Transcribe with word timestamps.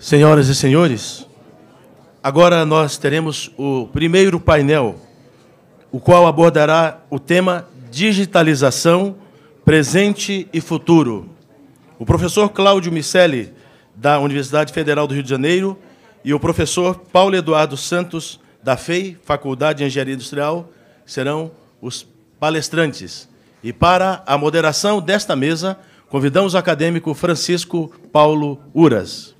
Senhoras 0.00 0.48
e 0.48 0.54
senhores, 0.54 1.26
agora 2.22 2.64
nós 2.64 2.96
teremos 2.96 3.50
o 3.58 3.86
primeiro 3.88 4.40
painel, 4.40 4.98
o 5.92 6.00
qual 6.00 6.26
abordará 6.26 7.02
o 7.10 7.18
tema 7.18 7.68
digitalização, 7.90 9.16
presente 9.62 10.48
e 10.54 10.60
futuro. 10.62 11.28
O 11.98 12.06
professor 12.06 12.48
Cláudio 12.48 12.90
Micelli, 12.90 13.52
da 13.94 14.18
Universidade 14.18 14.72
Federal 14.72 15.06
do 15.06 15.12
Rio 15.12 15.22
de 15.22 15.28
Janeiro, 15.28 15.78
e 16.24 16.32
o 16.32 16.40
professor 16.40 16.98
Paulo 17.12 17.36
Eduardo 17.36 17.76
Santos, 17.76 18.40
da 18.62 18.78
FEI, 18.78 19.18
Faculdade 19.22 19.80
de 19.80 19.84
Engenharia 19.84 20.14
Industrial, 20.14 20.70
serão 21.04 21.50
os 21.78 22.06
palestrantes. 22.40 23.28
E 23.62 23.70
para 23.70 24.22
a 24.26 24.38
moderação 24.38 24.98
desta 24.98 25.36
mesa, 25.36 25.78
convidamos 26.08 26.54
o 26.54 26.58
acadêmico 26.58 27.12
Francisco 27.12 27.92
Paulo 28.10 28.58
Uras. 28.74 29.38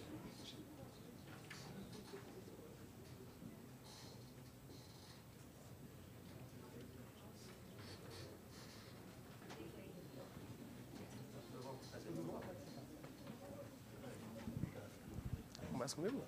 comigo? 16.00 16.24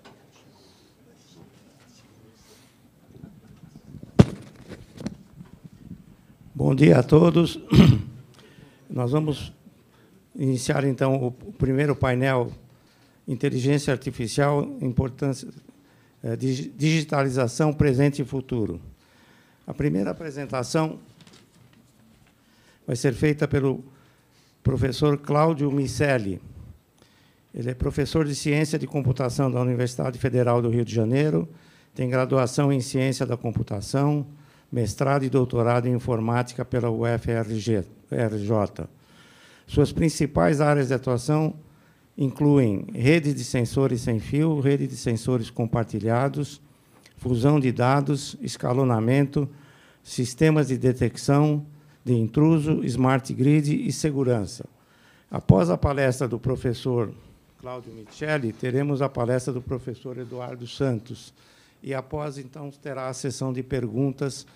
Bom 6.65 6.73
dia 6.73 6.99
a 6.99 7.03
todos. 7.03 7.59
Nós 8.89 9.11
vamos 9.11 9.51
iniciar 10.33 10.85
então 10.85 11.21
o 11.21 11.29
primeiro 11.51 11.93
painel 11.93 12.53
Inteligência 13.27 13.91
Artificial, 13.91 14.63
importância 14.79 15.49
é, 16.23 16.37
digitalização 16.37 17.73
presente 17.73 18.21
e 18.21 18.25
futuro. 18.25 18.79
A 19.67 19.73
primeira 19.73 20.11
apresentação 20.11 20.99
vai 22.87 22.95
ser 22.95 23.13
feita 23.13 23.45
pelo 23.45 23.83
professor 24.63 25.17
Cláudio 25.17 25.69
Micelli. 25.69 26.41
Ele 27.53 27.71
é 27.71 27.73
professor 27.73 28.23
de 28.23 28.35
Ciência 28.35 28.79
de 28.79 28.87
Computação 28.87 29.51
da 29.51 29.59
Universidade 29.59 30.17
Federal 30.17 30.61
do 30.61 30.69
Rio 30.69 30.85
de 30.85 30.95
Janeiro, 30.95 31.45
tem 31.93 32.09
graduação 32.09 32.71
em 32.71 32.79
Ciência 32.79 33.25
da 33.25 33.35
Computação, 33.35 34.25
mestrado 34.73 35.23
e 35.23 35.29
doutorado 35.29 35.87
em 35.87 35.93
informática 35.93 36.65
pela 36.65 36.89
UFRJ. 36.89 37.85
Suas 39.67 39.91
principais 39.91 40.59
áreas 40.59 40.87
de 40.87 40.95
atuação 40.95 41.53
incluem 42.17 42.87
rede 42.91 43.35
de 43.35 43.43
sensores 43.43 44.01
sem 44.01 44.19
fio, 44.19 44.59
rede 44.59 44.87
de 44.87 44.97
sensores 44.97 45.51
compartilhados, 45.51 46.59
fusão 47.17 47.59
de 47.59 47.71
dados, 47.71 48.35
escalonamento, 48.41 49.47
sistemas 50.01 50.69
de 50.69 50.77
detecção 50.79 51.63
de 52.03 52.13
intruso, 52.13 52.83
smart 52.83 53.31
grid 53.31 53.87
e 53.87 53.91
segurança. 53.91 54.65
Após 55.29 55.69
a 55.69 55.77
palestra 55.77 56.27
do 56.27 56.39
professor 56.39 57.13
Cláudio 57.61 57.93
Micheli, 57.93 58.51
teremos 58.51 59.03
a 59.03 59.07
palestra 59.07 59.53
do 59.53 59.61
professor 59.61 60.17
Eduardo 60.17 60.65
Santos. 60.65 61.31
E 61.83 61.93
após, 61.93 62.37
então, 62.37 62.71
terá 62.71 63.09
a 63.09 63.13
sessão 63.13 63.51
de 63.51 63.61
perguntas 63.61 64.47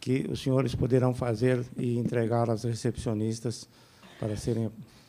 que 0.00 0.26
os 0.28 0.42
senhores 0.42 0.74
poderão 0.74 1.14
fazer 1.14 1.64
e 1.76 1.96
entregar 1.96 2.50
às 2.50 2.64
recepcionistas 2.64 3.68
para 4.18 4.36
serem 4.36 4.68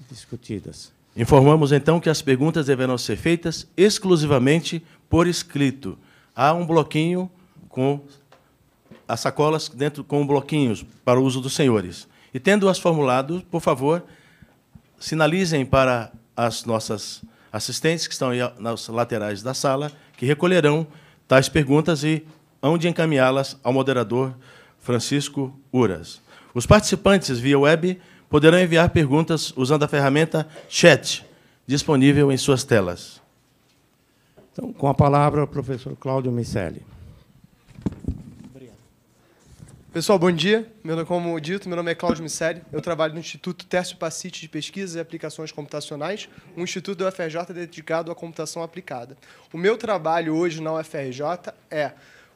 discutidas. 0.10 0.92
Informamos, 1.16 1.72
então, 1.72 2.00
que 2.00 2.10
as 2.10 2.22
perguntas 2.22 2.68
deverão 2.68 2.96
ser 2.96 3.18
feitas 3.18 3.68
exclusivamente 3.76 4.86
por 5.10 5.26
escrito. 5.26 5.98
Há 6.36 6.54
um 6.54 6.64
bloquinho 6.64 7.30
com 7.70 8.02
as 9.08 9.22
sacolas 9.22 9.68
dentro 9.68 10.04
com 10.04 10.28
bloquinhos 10.28 10.86
para 11.04 11.20
o 11.20 11.24
uso 11.24 11.42
dos 11.42 11.56
senhores. 11.56 12.08
E 12.32 12.40
tendo-as 12.40 12.78
formulado, 12.78 13.44
por 13.50 13.62
favor, 13.62 14.04
sinalizem 15.00 15.66
para 15.66 16.12
as 16.36 16.66
nossas 16.66 17.24
assistentes 17.52 18.06
que 18.06 18.14
estão 18.14 18.30
nas 18.60 18.88
laterais 18.90 19.42
da 19.42 19.56
sala, 19.56 19.92
que 20.16 20.26
recolherão 20.26 20.86
tais 21.28 21.50
perguntas 21.50 22.04
e 22.04 22.26
hão 22.62 22.78
de 22.78 22.88
encaminhá-las 22.88 23.58
ao 23.64 23.74
moderador 23.74 24.34
Francisco 24.80 25.54
Uras. 25.74 26.22
Os 26.54 26.66
participantes 26.66 27.40
via 27.40 27.60
web 27.60 28.00
poderão 28.30 28.60
enviar 28.60 28.90
perguntas 28.90 29.54
usando 29.56 29.84
a 29.84 29.88
ferramenta 29.88 30.48
Chat, 30.70 31.26
disponível 31.66 32.32
em 32.32 32.38
suas 32.38 32.64
telas. 32.64 33.22
Então, 34.52 34.74
com 34.74 34.88
a 34.88 34.94
palavra, 34.94 35.44
o 35.44 35.48
professor 35.48 35.96
Cláudio 35.96 36.32
Micelli. 36.32 36.82
Pessoal, 39.98 40.20
bom 40.20 40.32
dia. 40.32 40.72
Meu, 40.84 41.04
como 41.08 41.42
dito, 41.42 41.68
meu 41.68 41.76
nome 41.76 41.92
é 41.92 41.96
Cláudio 41.96 42.22
Micelli. 42.22 42.62
Eu 42.72 42.80
trabalho 42.82 43.16
no 43.16 43.20
Instituto 43.20 43.66
Tércio 43.66 43.98
Pacite 43.98 44.42
de 44.42 44.48
Pesquisas 44.48 44.96
e 44.96 45.00
Aplicações 45.00 45.52
Computacionais, 45.52 46.30
um 46.56 46.64
instituto 46.64 47.00
da 47.00 47.10
UFRJ 47.10 47.52
dedicado 47.52 48.12
à 48.12 48.16
computação 48.16 48.62
aplicada. 48.62 49.18
O 49.52 49.58
meu 49.58 49.76
trabalho 49.76 50.36
hoje 50.36 50.62
na 50.62 50.72
UFRJ 50.72 51.52
é 51.72 51.94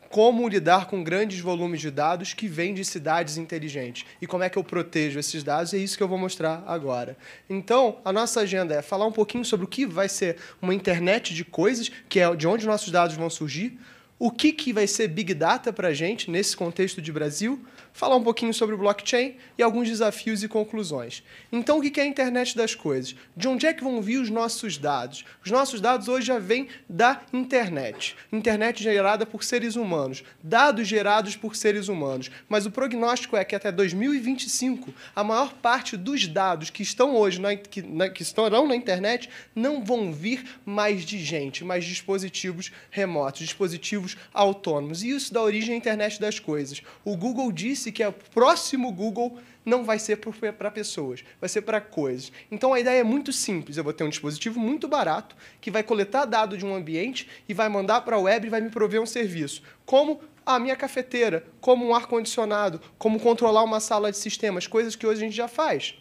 como 0.10 0.50
lidar 0.50 0.88
com 0.88 1.04
grandes 1.04 1.40
volumes 1.40 1.80
de 1.82 1.92
dados 1.92 2.34
que 2.34 2.48
vêm 2.48 2.74
de 2.74 2.84
cidades 2.84 3.38
inteligentes 3.38 4.08
e 4.20 4.26
como 4.26 4.44
é 4.44 4.50
que 4.50 4.58
eu 4.58 4.64
protejo 4.64 5.20
esses 5.20 5.44
dados, 5.44 5.72
é 5.76 5.78
isso 5.78 5.96
que 5.96 6.02
eu 6.02 6.08
vou 6.08 6.18
mostrar 6.18 6.64
agora. 6.66 7.16
Então, 7.48 8.00
a 8.04 8.12
nossa 8.12 8.40
agenda 8.40 8.74
é 8.74 8.82
falar 8.82 9.06
um 9.06 9.12
pouquinho 9.12 9.46
sobre 9.46 9.68
o 9.68 9.70
que 9.70 9.86
vai 9.86 10.10
ser 10.10 10.38
uma 10.60 10.74
internet 10.74 11.32
de 11.32 11.46
coisas, 11.46 11.92
que 12.10 12.20
é 12.20 12.36
de 12.36 12.48
onde 12.48 12.66
nossos 12.66 12.90
dados 12.92 13.16
vão 13.16 13.30
surgir, 13.30 13.78
o 14.24 14.30
que, 14.30 14.54
que 14.54 14.72
vai 14.72 14.86
ser 14.86 15.08
Big 15.08 15.34
Data 15.34 15.74
para 15.74 15.88
a 15.88 15.94
gente 15.96 16.30
nesse 16.30 16.56
contexto 16.56 17.02
de 17.02 17.12
Brasil, 17.12 17.60
falar 17.94 18.16
um 18.16 18.24
pouquinho 18.24 18.54
sobre 18.54 18.76
o 18.76 18.78
blockchain 18.78 19.36
e 19.58 19.64
alguns 19.64 19.88
desafios 19.88 20.44
e 20.44 20.48
conclusões. 20.48 21.24
Então, 21.52 21.80
o 21.80 21.82
que 21.82 22.00
é 22.00 22.04
a 22.04 22.08
internet 22.08 22.56
das 22.56 22.74
coisas? 22.74 23.16
De 23.36 23.48
onde 23.48 23.66
é 23.66 23.74
que 23.74 23.84
vão 23.84 24.02
vir 24.02 24.18
os 24.18 24.30
nossos 24.30 24.78
dados? 24.78 25.26
Os 25.44 25.52
nossos 25.52 25.82
dados 25.82 26.08
hoje 26.08 26.28
já 26.28 26.40
vêm 26.40 26.68
da 26.88 27.22
internet. 27.34 28.16
Internet 28.32 28.82
gerada 28.82 29.26
por 29.26 29.44
seres 29.44 29.76
humanos, 29.76 30.24
dados 30.42 30.88
gerados 30.88 31.36
por 31.36 31.56
seres 31.56 31.88
humanos. 31.88 32.32
Mas 32.48 32.66
o 32.66 32.72
prognóstico 32.72 33.36
é 33.36 33.44
que 33.44 33.56
até 33.56 33.72
2025, 33.72 34.94
a 35.16 35.24
maior 35.24 35.54
parte 35.54 35.98
dos 35.98 36.28
dados 36.28 36.70
que 36.70 36.84
estão 36.84 37.16
hoje 37.16 37.40
na, 37.40 37.56
que, 37.56 37.82
na, 37.82 38.10
que 38.10 38.24
estarão 38.24 38.68
na 38.68 38.76
internet 38.76 39.30
não 39.56 39.84
vão 39.84 40.14
vir 40.14 40.60
mais 40.66 41.06
de 41.06 41.24
gente, 41.24 41.64
mas 41.64 41.86
dispositivos 41.86 42.72
remotos, 42.90 43.42
dispositivos 43.42 44.18
autônomos. 44.34 45.04
E 45.04 45.10
isso 45.10 45.34
dá 45.34 45.42
origem 45.42 45.76
à 45.76 45.78
internet 45.78 46.20
das 46.20 46.40
coisas. 46.40 46.82
O 47.04 47.18
Google 47.18 47.52
disse 47.52 47.81
disse 47.82 47.92
que 47.92 48.06
o 48.06 48.14
próximo 48.14 48.92
Google 48.92 49.40
não 49.66 49.84
vai 49.84 50.00
ser 50.00 50.18
para 50.18 50.72
pessoas, 50.72 51.24
vai 51.40 51.50
ser 51.50 51.62
para 51.62 51.82
coisas. 51.82 52.32
Então 52.52 52.74
a 52.74 52.80
ideia 52.80 53.02
é 53.02 53.04
muito 53.04 53.34
simples. 53.34 53.78
Eu 53.78 53.84
vou 53.84 53.94
ter 53.94 54.04
um 54.04 54.10
dispositivo 54.10 54.60
muito 54.60 54.88
barato 54.88 55.36
que 55.60 55.72
vai 55.72 55.84
coletar 55.84 56.26
dado 56.26 56.58
de 56.58 56.66
um 56.66 56.76
ambiente 56.76 57.28
e 57.48 57.54
vai 57.54 57.70
mandar 57.70 58.02
para 58.02 58.16
a 58.16 58.20
web 58.20 58.46
e 58.48 58.50
vai 58.50 58.62
me 58.62 58.70
prover 58.70 59.02
um 59.02 59.06
serviço. 59.06 59.62
Como 59.86 60.22
a 60.46 60.60
minha 60.60 60.76
cafeteira, 60.76 61.46
como 61.60 61.86
um 61.86 61.94
ar-condicionado, 61.94 62.82
como 62.98 63.20
controlar 63.20 63.64
uma 63.64 63.80
sala 63.80 64.12
de 64.12 64.18
sistemas, 64.18 64.68
coisas 64.68 64.96
que 64.96 65.06
hoje 65.06 65.22
a 65.22 65.26
gente 65.26 65.36
já 65.36 65.48
faz. 65.48 65.96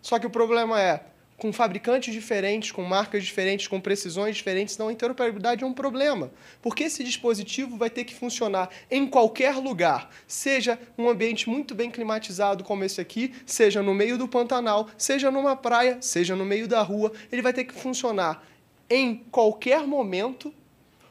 Só 0.00 0.18
que 0.18 0.26
o 0.26 0.30
problema 0.30 0.80
é, 0.80 1.04
com 1.36 1.52
fabricantes 1.52 2.12
diferentes, 2.12 2.72
com 2.72 2.82
marcas 2.82 3.24
diferentes, 3.24 3.68
com 3.68 3.80
precisões 3.80 4.36
diferentes, 4.36 4.78
não 4.78 4.88
a 4.88 4.92
interoperabilidade 4.92 5.62
é 5.62 5.66
um 5.66 5.72
problema. 5.72 6.30
Porque 6.62 6.84
esse 6.84 7.04
dispositivo 7.04 7.76
vai 7.76 7.90
ter 7.90 8.04
que 8.04 8.14
funcionar 8.14 8.70
em 8.90 9.06
qualquer 9.06 9.56
lugar, 9.56 10.10
seja 10.26 10.78
um 10.96 11.08
ambiente 11.08 11.48
muito 11.48 11.74
bem 11.74 11.90
climatizado 11.90 12.64
como 12.64 12.84
esse 12.84 13.00
aqui, 13.00 13.34
seja 13.44 13.82
no 13.82 13.94
meio 13.94 14.16
do 14.16 14.26
Pantanal, 14.26 14.88
seja 14.96 15.30
numa 15.30 15.54
praia, 15.54 15.98
seja 16.00 16.34
no 16.34 16.44
meio 16.44 16.66
da 16.66 16.80
rua, 16.82 17.12
ele 17.30 17.42
vai 17.42 17.52
ter 17.52 17.64
que 17.64 17.74
funcionar 17.74 18.42
em 18.88 19.16
qualquer 19.30 19.86
momento, 19.86 20.54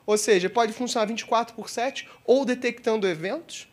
ou 0.05 0.17
seja, 0.17 0.49
pode 0.49 0.73
funcionar 0.73 1.05
24 1.05 1.55
por 1.55 1.69
7 1.69 2.07
ou 2.25 2.45
detectando 2.45 3.07
eventos, 3.07 3.67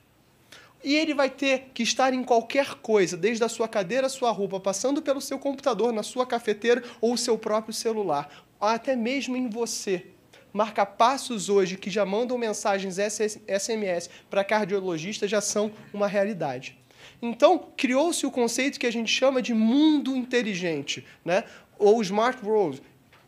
e 0.85 0.95
ele 0.97 1.15
vai 1.15 1.31
ter 1.31 1.71
que 1.73 1.83
estar 1.83 2.13
em 2.13 2.25
qualquer 2.25 2.75
coisa, 2.77 3.17
desde 3.17 3.45
a 3.45 3.49
sua 3.49 3.69
cadeira, 3.69 4.09
sua 4.09 4.31
roupa, 4.31 4.59
passando 4.59 5.01
pelo 5.03 5.21
seu 5.21 5.39
computador, 5.39 5.93
na 5.93 6.03
sua 6.03 6.27
cafeteira 6.27 6.83
ou 7.01 7.15
o 7.15 7.19
seu 7.19 7.39
próprio 7.39 7.73
celular, 7.73 8.29
até 8.61 8.97
mesmo 8.97 9.37
em 9.37 9.49
você. 9.49 10.07
Marca-passos 10.53 11.49
hoje 11.49 11.79
que 11.79 11.89
já 11.89 12.05
mandam 12.05 12.37
mensagens 12.37 12.97
SMS 12.99 14.11
para 14.29 14.45
cardiologistas 14.45 15.31
já 15.31 15.41
são 15.41 15.73
uma 15.95 16.07
realidade. 16.07 16.79
Então, 17.21 17.71
criou-se 17.77 18.25
o 18.27 18.31
conceito 18.31 18.79
que 18.79 18.87
a 18.87 18.93
gente 18.93 19.11
chama 19.11 19.41
de 19.41 19.55
mundo 19.55 20.15
inteligente, 20.15 21.05
né? 21.25 21.45
ou 21.79 22.01
smart 22.01 22.45
world, 22.45 22.81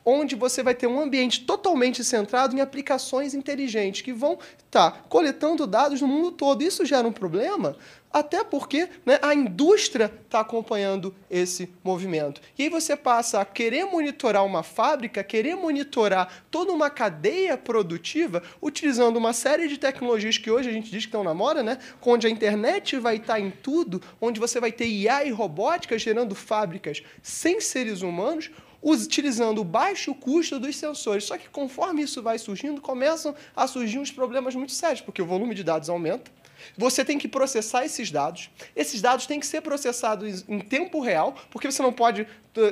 onde 0.05 0.35
você 0.35 0.63
vai 0.63 0.75
ter 0.75 0.87
um 0.87 1.01
ambiente 1.01 1.45
totalmente 1.45 2.05
centrado 2.05 2.55
em 2.55 2.61
aplicações 2.61 3.35
inteligentes 3.35 4.03
que 4.03 4.13
vão 4.13 4.39
estar 4.59 4.91
tá 4.91 4.99
coletando 5.09 5.67
dados 5.67 6.01
no 6.01 6.09
mundo 6.09 6.33
todo. 6.33 6.63
Isso 6.63 6.85
gera 6.85 7.07
um 7.09 7.13
problema, 7.13 7.77
até 8.15 8.45
porque 8.45 8.89
né, 9.05 9.19
a 9.23 9.35
indústria 9.35 10.13
está 10.25 10.39
acompanhando 10.39 11.13
esse 11.29 11.69
movimento. 11.83 12.41
E 12.57 12.63
aí 12.63 12.69
você 12.69 12.97
passa 12.97 13.41
a 13.41 13.45
querer 13.45 13.87
monitorar 13.87 14.45
uma 14.45 14.63
fábrica, 14.63 15.25
querer 15.25 15.57
monitorar 15.57 16.45
toda 16.49 16.73
uma 16.73 16.89
cadeia 16.89 17.57
produtiva, 17.57 18.41
utilizando 18.63 19.17
uma 19.17 19.33
série 19.33 19.67
de 19.67 19.79
tecnologias 19.79 20.39
que 20.39 20.51
hoje 20.51 20.69
a 20.69 20.73
gente 20.73 20.91
diz 20.91 21.05
que 21.05 21.09
estão 21.09 21.25
na 21.25 21.35
moda, 21.35 21.63
né, 21.63 21.79
onde 22.01 22.27
a 22.29 22.31
internet 22.31 22.97
vai 22.99 23.17
estar 23.17 23.35
tá 23.35 23.41
em 23.41 23.51
tudo, 23.51 24.01
onde 24.21 24.39
você 24.39 24.61
vai 24.61 24.71
ter 24.71 24.87
IA 24.87 25.25
e 25.25 25.31
robótica 25.31 25.99
gerando 25.99 26.37
fábricas 26.37 27.03
sem 27.21 27.61
seres 27.61 28.03
humanos, 28.03 28.51
utilizando 28.85 29.63
o 29.63 29.65
baixo 29.65 30.15
custo 30.15 30.61
dos 30.61 30.77
sensores. 30.77 31.25
Só 31.25 31.39
que 31.39 31.49
conforme 31.49 32.03
isso 32.03 32.23
vai 32.23 32.39
surgindo, 32.39 32.81
começam 32.83 33.35
a 33.57 33.67
surgir 33.67 33.99
uns 33.99 34.13
problemas 34.13 34.55
muito 34.55 34.73
sérios, 34.73 35.01
porque 35.01 35.23
o 35.23 35.27
volume 35.27 35.55
de 35.55 35.65
dados 35.65 35.89
aumenta. 35.89 36.31
Você 36.77 37.05
tem 37.05 37.19
que 37.19 37.27
processar 37.27 37.85
esses 37.85 38.11
dados. 38.11 38.51
Esses 38.77 39.01
dados 39.01 39.27
têm 39.27 39.41
que 39.41 39.47
ser 39.47 39.63
processados 39.63 40.45
em 40.49 40.61
tempo 40.61 41.01
real, 41.01 41.35
porque 41.51 41.71
você 41.71 41.83
não 41.83 41.93
pode 41.93 42.27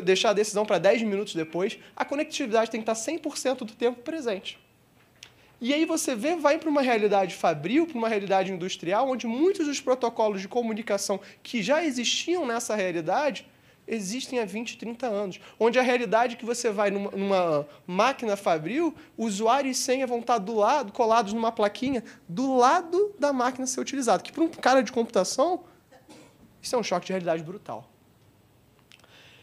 deixar 0.04 0.30
a 0.30 0.34
decisão 0.34 0.66
para 0.66 0.78
10 0.78 1.02
minutos 1.02 1.34
depois. 1.34 1.78
A 1.96 2.04
conectividade 2.04 2.70
tem 2.70 2.82
que 2.82 2.90
estar 2.90 3.12
100% 3.12 3.58
do 3.58 3.72
tempo 3.72 4.00
presente. 4.02 4.58
E 5.60 5.72
aí 5.72 5.84
você 5.84 6.14
vê, 6.14 6.34
vai 6.34 6.58
para 6.58 6.68
uma 6.68 6.82
realidade 6.82 7.34
fabril, 7.34 7.86
para 7.86 7.96
uma 7.96 8.08
realidade 8.08 8.52
industrial, 8.52 9.08
onde 9.08 9.26
muitos 9.26 9.66
dos 9.66 9.80
protocolos 9.80 10.40
de 10.40 10.48
comunicação 10.48 11.20
que 11.42 11.62
já 11.62 11.84
existiam 11.84 12.44
nessa 12.44 12.74
realidade 12.74 13.46
existem 13.86 14.38
há 14.38 14.44
20, 14.44 14.78
30 14.78 15.06
anos. 15.06 15.40
Onde 15.58 15.78
a 15.78 15.82
realidade 15.82 16.34
é 16.34 16.38
que 16.38 16.44
você 16.44 16.70
vai 16.70 16.90
numa, 16.90 17.10
numa, 17.10 17.66
máquina 17.86 18.36
fabril, 18.36 18.94
usuário 19.16 19.70
e 19.70 19.74
senha 19.74 20.06
vão 20.06 20.20
estar 20.20 20.38
do 20.38 20.54
lado, 20.54 20.92
colados 20.92 21.32
numa 21.32 21.52
plaquinha, 21.52 22.02
do 22.28 22.56
lado 22.56 23.14
da 23.18 23.32
máquina 23.32 23.66
ser 23.66 23.80
utilizada. 23.80 24.22
Que 24.22 24.32
para 24.32 24.42
um 24.42 24.48
cara 24.48 24.82
de 24.82 24.92
computação, 24.92 25.64
isso 26.60 26.74
é 26.74 26.78
um 26.78 26.82
choque 26.82 27.06
de 27.06 27.12
realidade 27.12 27.42
brutal. 27.42 27.92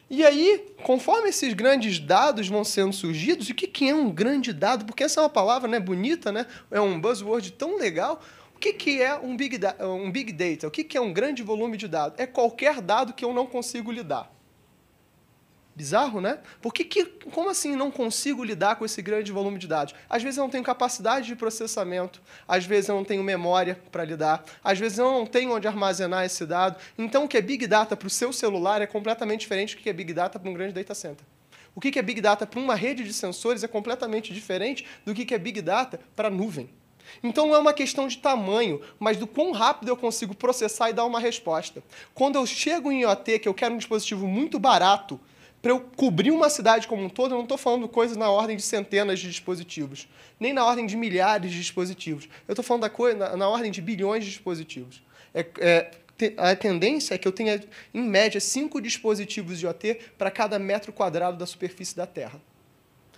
E 0.09 0.25
aí, 0.25 0.73
conforme 0.81 1.29
esses 1.29 1.53
grandes 1.53 1.99
dados 1.99 2.47
vão 2.47 2.63
sendo 2.63 2.91
surgidos, 2.91 3.47
o 3.49 3.53
que 3.53 3.89
é 3.89 3.93
um 3.93 4.09
grande 4.09 4.51
dado? 4.51 4.83
Porque 4.83 5.03
essa 5.03 5.19
é 5.19 5.23
uma 5.23 5.29
palavra 5.29 5.69
né, 5.69 5.79
bonita, 5.79 6.31
né? 6.31 6.47
é 6.71 6.81
um 6.81 6.99
buzzword 6.99 7.51
tão 7.51 7.77
legal. 7.77 8.19
O 8.59 8.61
que, 8.61 8.73
que 8.73 9.01
é 9.01 9.15
um 9.15 9.37
big, 9.37 9.57
um 9.79 10.11
big 10.11 10.33
Data? 10.33 10.67
O 10.67 10.71
que, 10.71 10.83
que 10.83 10.97
é 10.97 10.99
um 10.99 11.13
grande 11.13 11.41
volume 11.41 11.77
de 11.77 11.87
dados? 11.87 12.19
É 12.19 12.27
qualquer 12.27 12.81
dado 12.81 13.13
que 13.13 13.23
eu 13.23 13.33
não 13.33 13.47
consigo 13.47 13.89
lidar. 13.89 14.29
Bizarro, 15.73 16.19
né? 16.19 16.39
Por 16.61 16.73
que, 16.73 16.83
que, 16.83 17.05
como 17.05 17.49
assim 17.49 17.73
não 17.73 17.89
consigo 17.89 18.43
lidar 18.43 18.75
com 18.75 18.83
esse 18.83 19.01
grande 19.01 19.31
volume 19.31 19.57
de 19.57 19.65
dados? 19.65 19.95
Às 20.09 20.21
vezes 20.21 20.37
eu 20.37 20.43
não 20.43 20.49
tenho 20.49 20.61
capacidade 20.61 21.25
de 21.27 21.37
processamento, 21.37 22.21
às 22.45 22.65
vezes 22.65 22.89
eu 22.89 22.95
não 22.95 23.05
tenho 23.05 23.23
memória 23.23 23.81
para 23.89 24.03
lidar, 24.03 24.43
às 24.61 24.77
vezes 24.77 24.97
eu 24.97 25.09
não 25.09 25.25
tenho 25.25 25.55
onde 25.55 25.65
armazenar 25.65 26.25
esse 26.25 26.45
dado. 26.45 26.77
Então, 26.97 27.23
o 27.23 27.27
que 27.29 27.37
é 27.37 27.41
Big 27.41 27.65
Data 27.65 27.95
para 27.95 28.07
o 28.07 28.09
seu 28.09 28.33
celular 28.33 28.81
é 28.81 28.85
completamente 28.85 29.39
diferente 29.39 29.77
do 29.77 29.81
que 29.81 29.89
é 29.89 29.93
Big 29.93 30.11
Data 30.11 30.37
para 30.37 30.49
um 30.49 30.53
grande 30.53 30.73
data 30.73 30.93
center. 30.93 31.25
O 31.73 31.79
que 31.79 31.97
é 31.97 32.01
Big 32.01 32.19
Data 32.19 32.45
para 32.45 32.59
uma 32.59 32.75
rede 32.75 33.05
de 33.05 33.13
sensores 33.13 33.63
é 33.63 33.69
completamente 33.69 34.33
diferente 34.33 34.85
do 35.05 35.15
que 35.15 35.33
é 35.33 35.37
Big 35.37 35.61
Data 35.61 35.97
para 36.13 36.27
a 36.27 36.31
nuvem. 36.31 36.69
Então 37.23 37.47
não 37.47 37.55
é 37.55 37.59
uma 37.59 37.73
questão 37.73 38.07
de 38.07 38.17
tamanho, 38.17 38.81
mas 38.99 39.17
do 39.17 39.27
quão 39.27 39.51
rápido 39.51 39.89
eu 39.89 39.97
consigo 39.97 40.35
processar 40.35 40.89
e 40.89 40.93
dar 40.93 41.05
uma 41.05 41.19
resposta. 41.19 41.83
Quando 42.13 42.35
eu 42.35 42.45
chego 42.45 42.91
em 42.91 43.01
IoT, 43.01 43.39
que 43.39 43.47
eu 43.47 43.53
quero 43.53 43.73
um 43.73 43.77
dispositivo 43.77 44.27
muito 44.27 44.59
barato, 44.59 45.19
para 45.61 45.71
eu 45.71 45.81
cobrir 45.95 46.31
uma 46.31 46.49
cidade 46.49 46.87
como 46.87 47.03
um 47.03 47.09
todo, 47.09 47.33
eu 47.33 47.37
não 47.37 47.43
estou 47.43 47.57
falando 47.57 47.87
coisas 47.87 48.15
na 48.15 48.29
ordem 48.29 48.55
de 48.55 48.61
centenas 48.61 49.19
de 49.19 49.27
dispositivos, 49.27 50.07
nem 50.39 50.53
na 50.53 50.65
ordem 50.65 50.85
de 50.85 50.95
milhares 50.95 51.51
de 51.51 51.57
dispositivos. 51.57 52.29
Eu 52.47 52.53
estou 52.53 52.63
falando 52.63 52.83
da 52.83 52.89
coisa 52.89 53.17
na, 53.17 53.35
na, 53.35 53.49
ordem 53.49 53.69
de 53.69 53.81
bilhões 53.81 54.23
de 54.23 54.29
dispositivos. 54.29 55.03
É, 55.33 55.45
é, 55.59 55.91
a 56.37 56.55
tendência 56.55 57.13
é 57.13 57.17
que 57.17 57.27
eu 57.27 57.31
tenha, 57.31 57.61
em 57.93 58.01
média, 58.01 58.39
cinco 58.39 58.81
dispositivos 58.81 59.59
de 59.59 59.65
IoT 59.65 59.99
para 60.17 60.31
cada 60.31 60.57
metro 60.57 60.93
quadrado 60.93 61.37
da 61.37 61.45
superfície 61.45 61.95
da 61.95 62.07
Terra. 62.07 62.41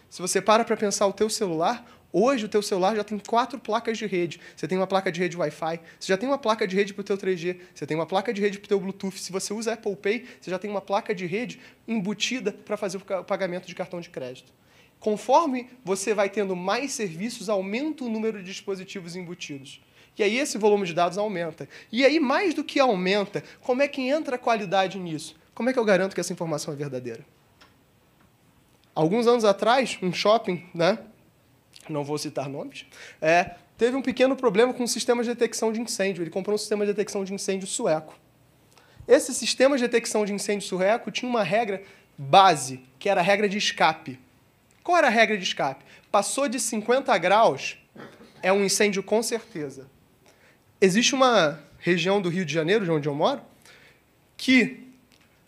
Se 0.10 0.22
você 0.22 0.42
para 0.42 0.66
para 0.66 0.76
pensar 0.76 1.08
o 1.08 1.14
teu 1.14 1.30
celular, 1.30 1.86
Hoje 2.14 2.46
o 2.46 2.50
teu 2.50 2.62
celular 2.62 2.96
já 2.96 3.04
tem 3.04 3.18
quatro 3.18 3.58
placas 3.60 3.98
de 3.98 4.06
rede. 4.06 4.40
Você 4.56 4.68
tem 4.68 4.78
uma 4.78 4.88
placa 4.88 5.12
de 5.12 5.20
rede 5.20 5.38
Wi-Fi, 5.38 5.80
você 6.00 6.08
já 6.08 6.18
tem 6.18 6.28
uma 6.28 6.38
placa 6.38 6.68
de 6.68 6.76
rede 6.76 6.94
para 6.94 7.02
o 7.02 7.04
teu 7.04 7.18
3G, 7.18 7.58
você 7.74 7.86
tem 7.86 7.96
uma 7.96 8.06
placa 8.06 8.34
de 8.34 8.42
rede 8.42 8.60
para 8.60 8.66
o 8.66 8.70
teu 8.70 8.80
Bluetooth. 8.80 9.18
Se 9.18 9.32
você 9.32 9.54
usa 9.54 9.74
Apple 9.74 9.96
Pay, 9.96 10.26
você 10.40 10.52
já 10.52 10.60
tem 10.60 10.70
uma 10.70 10.82
placa 10.82 11.16
de 11.16 11.26
rede 11.26 11.60
embutida 11.88 12.52
para 12.52 12.76
fazer 12.76 12.98
o 12.98 13.24
pagamento 13.24 13.66
de 13.66 13.76
cartão 13.76 14.02
de 14.02 14.10
crédito. 14.10 14.52
Conforme 15.00 15.70
você 15.84 16.14
vai 16.14 16.30
tendo 16.30 16.56
mais 16.56 16.92
serviços, 16.92 17.50
aumenta 17.50 18.04
o 18.04 18.10
número 18.10 18.40
de 18.40 18.46
dispositivos 18.46 19.16
embutidos. 19.16 19.82
E 20.18 20.24
aí 20.24 20.38
esse 20.38 20.58
volume 20.58 20.86
de 20.86 20.94
dados 20.94 21.18
aumenta. 21.18 21.68
E 21.92 22.06
aí, 22.06 22.20
mais 22.20 22.54
do 22.54 22.64
que 22.64 22.80
aumenta, 22.80 23.44
como 23.62 23.82
é 23.82 23.88
que 23.88 24.02
entra 24.02 24.36
a 24.36 24.40
qualidade 24.40 25.00
nisso? 25.00 25.36
Como 25.56 25.70
é 25.70 25.74
que 25.74 25.80
eu 25.80 25.86
garanto 25.86 26.14
que 26.14 26.20
essa 26.20 26.32
informação 26.32 26.72
é 26.74 26.78
verdadeira? 26.78 27.26
Alguns 28.94 29.26
anos 29.26 29.46
atrás, 29.46 29.98
um 30.02 30.14
shopping, 30.14 30.70
né, 30.76 31.00
não 31.90 32.04
vou 32.04 32.18
citar 32.18 32.48
nomes, 32.48 32.86
é, 33.22 33.56
teve 33.78 33.96
um 33.96 34.02
pequeno 34.02 34.36
problema 34.36 34.74
com 34.74 34.84
o 34.84 34.88
sistema 34.88 35.24
de 35.24 35.30
detecção 35.30 35.72
de 35.72 35.82
incêndio. 35.82 36.24
Ele 36.24 36.30
comprou 36.30 36.56
um 36.56 36.58
sistema 36.58 36.86
de 36.86 36.94
detecção 36.94 37.24
de 37.24 37.34
incêndio 37.34 37.68
sueco. 37.68 38.16
Esse 39.08 39.34
sistema 39.34 39.76
de 39.78 39.84
detecção 39.84 40.26
de 40.26 40.34
incêndio 40.34 40.68
sueco 40.68 41.12
tinha 41.12 41.30
uma 41.30 41.44
regra 41.44 41.84
base, 42.18 42.82
que 43.00 43.10
era 43.10 43.22
a 43.22 43.24
regra 43.24 43.50
de 43.50 43.58
escape. 43.58 44.20
Qual 44.84 44.98
era 44.98 45.08
a 45.08 45.10
regra 45.12 45.38
de 45.38 45.44
escape? 45.44 45.84
Passou 46.12 46.48
de 46.48 46.60
50 46.60 47.18
graus, 47.18 47.78
é 48.42 48.52
um 48.52 48.64
incêndio 48.64 49.04
com 49.04 49.22
certeza. 49.22 49.90
Existe 50.80 51.14
uma 51.14 51.60
região 51.80 52.22
do 52.22 52.30
Rio 52.30 52.46
de 52.46 52.54
Janeiro, 52.54 52.86
de 52.86 52.92
onde 52.92 53.08
eu 53.08 53.16
moro, 53.16 53.42
que 54.38 54.88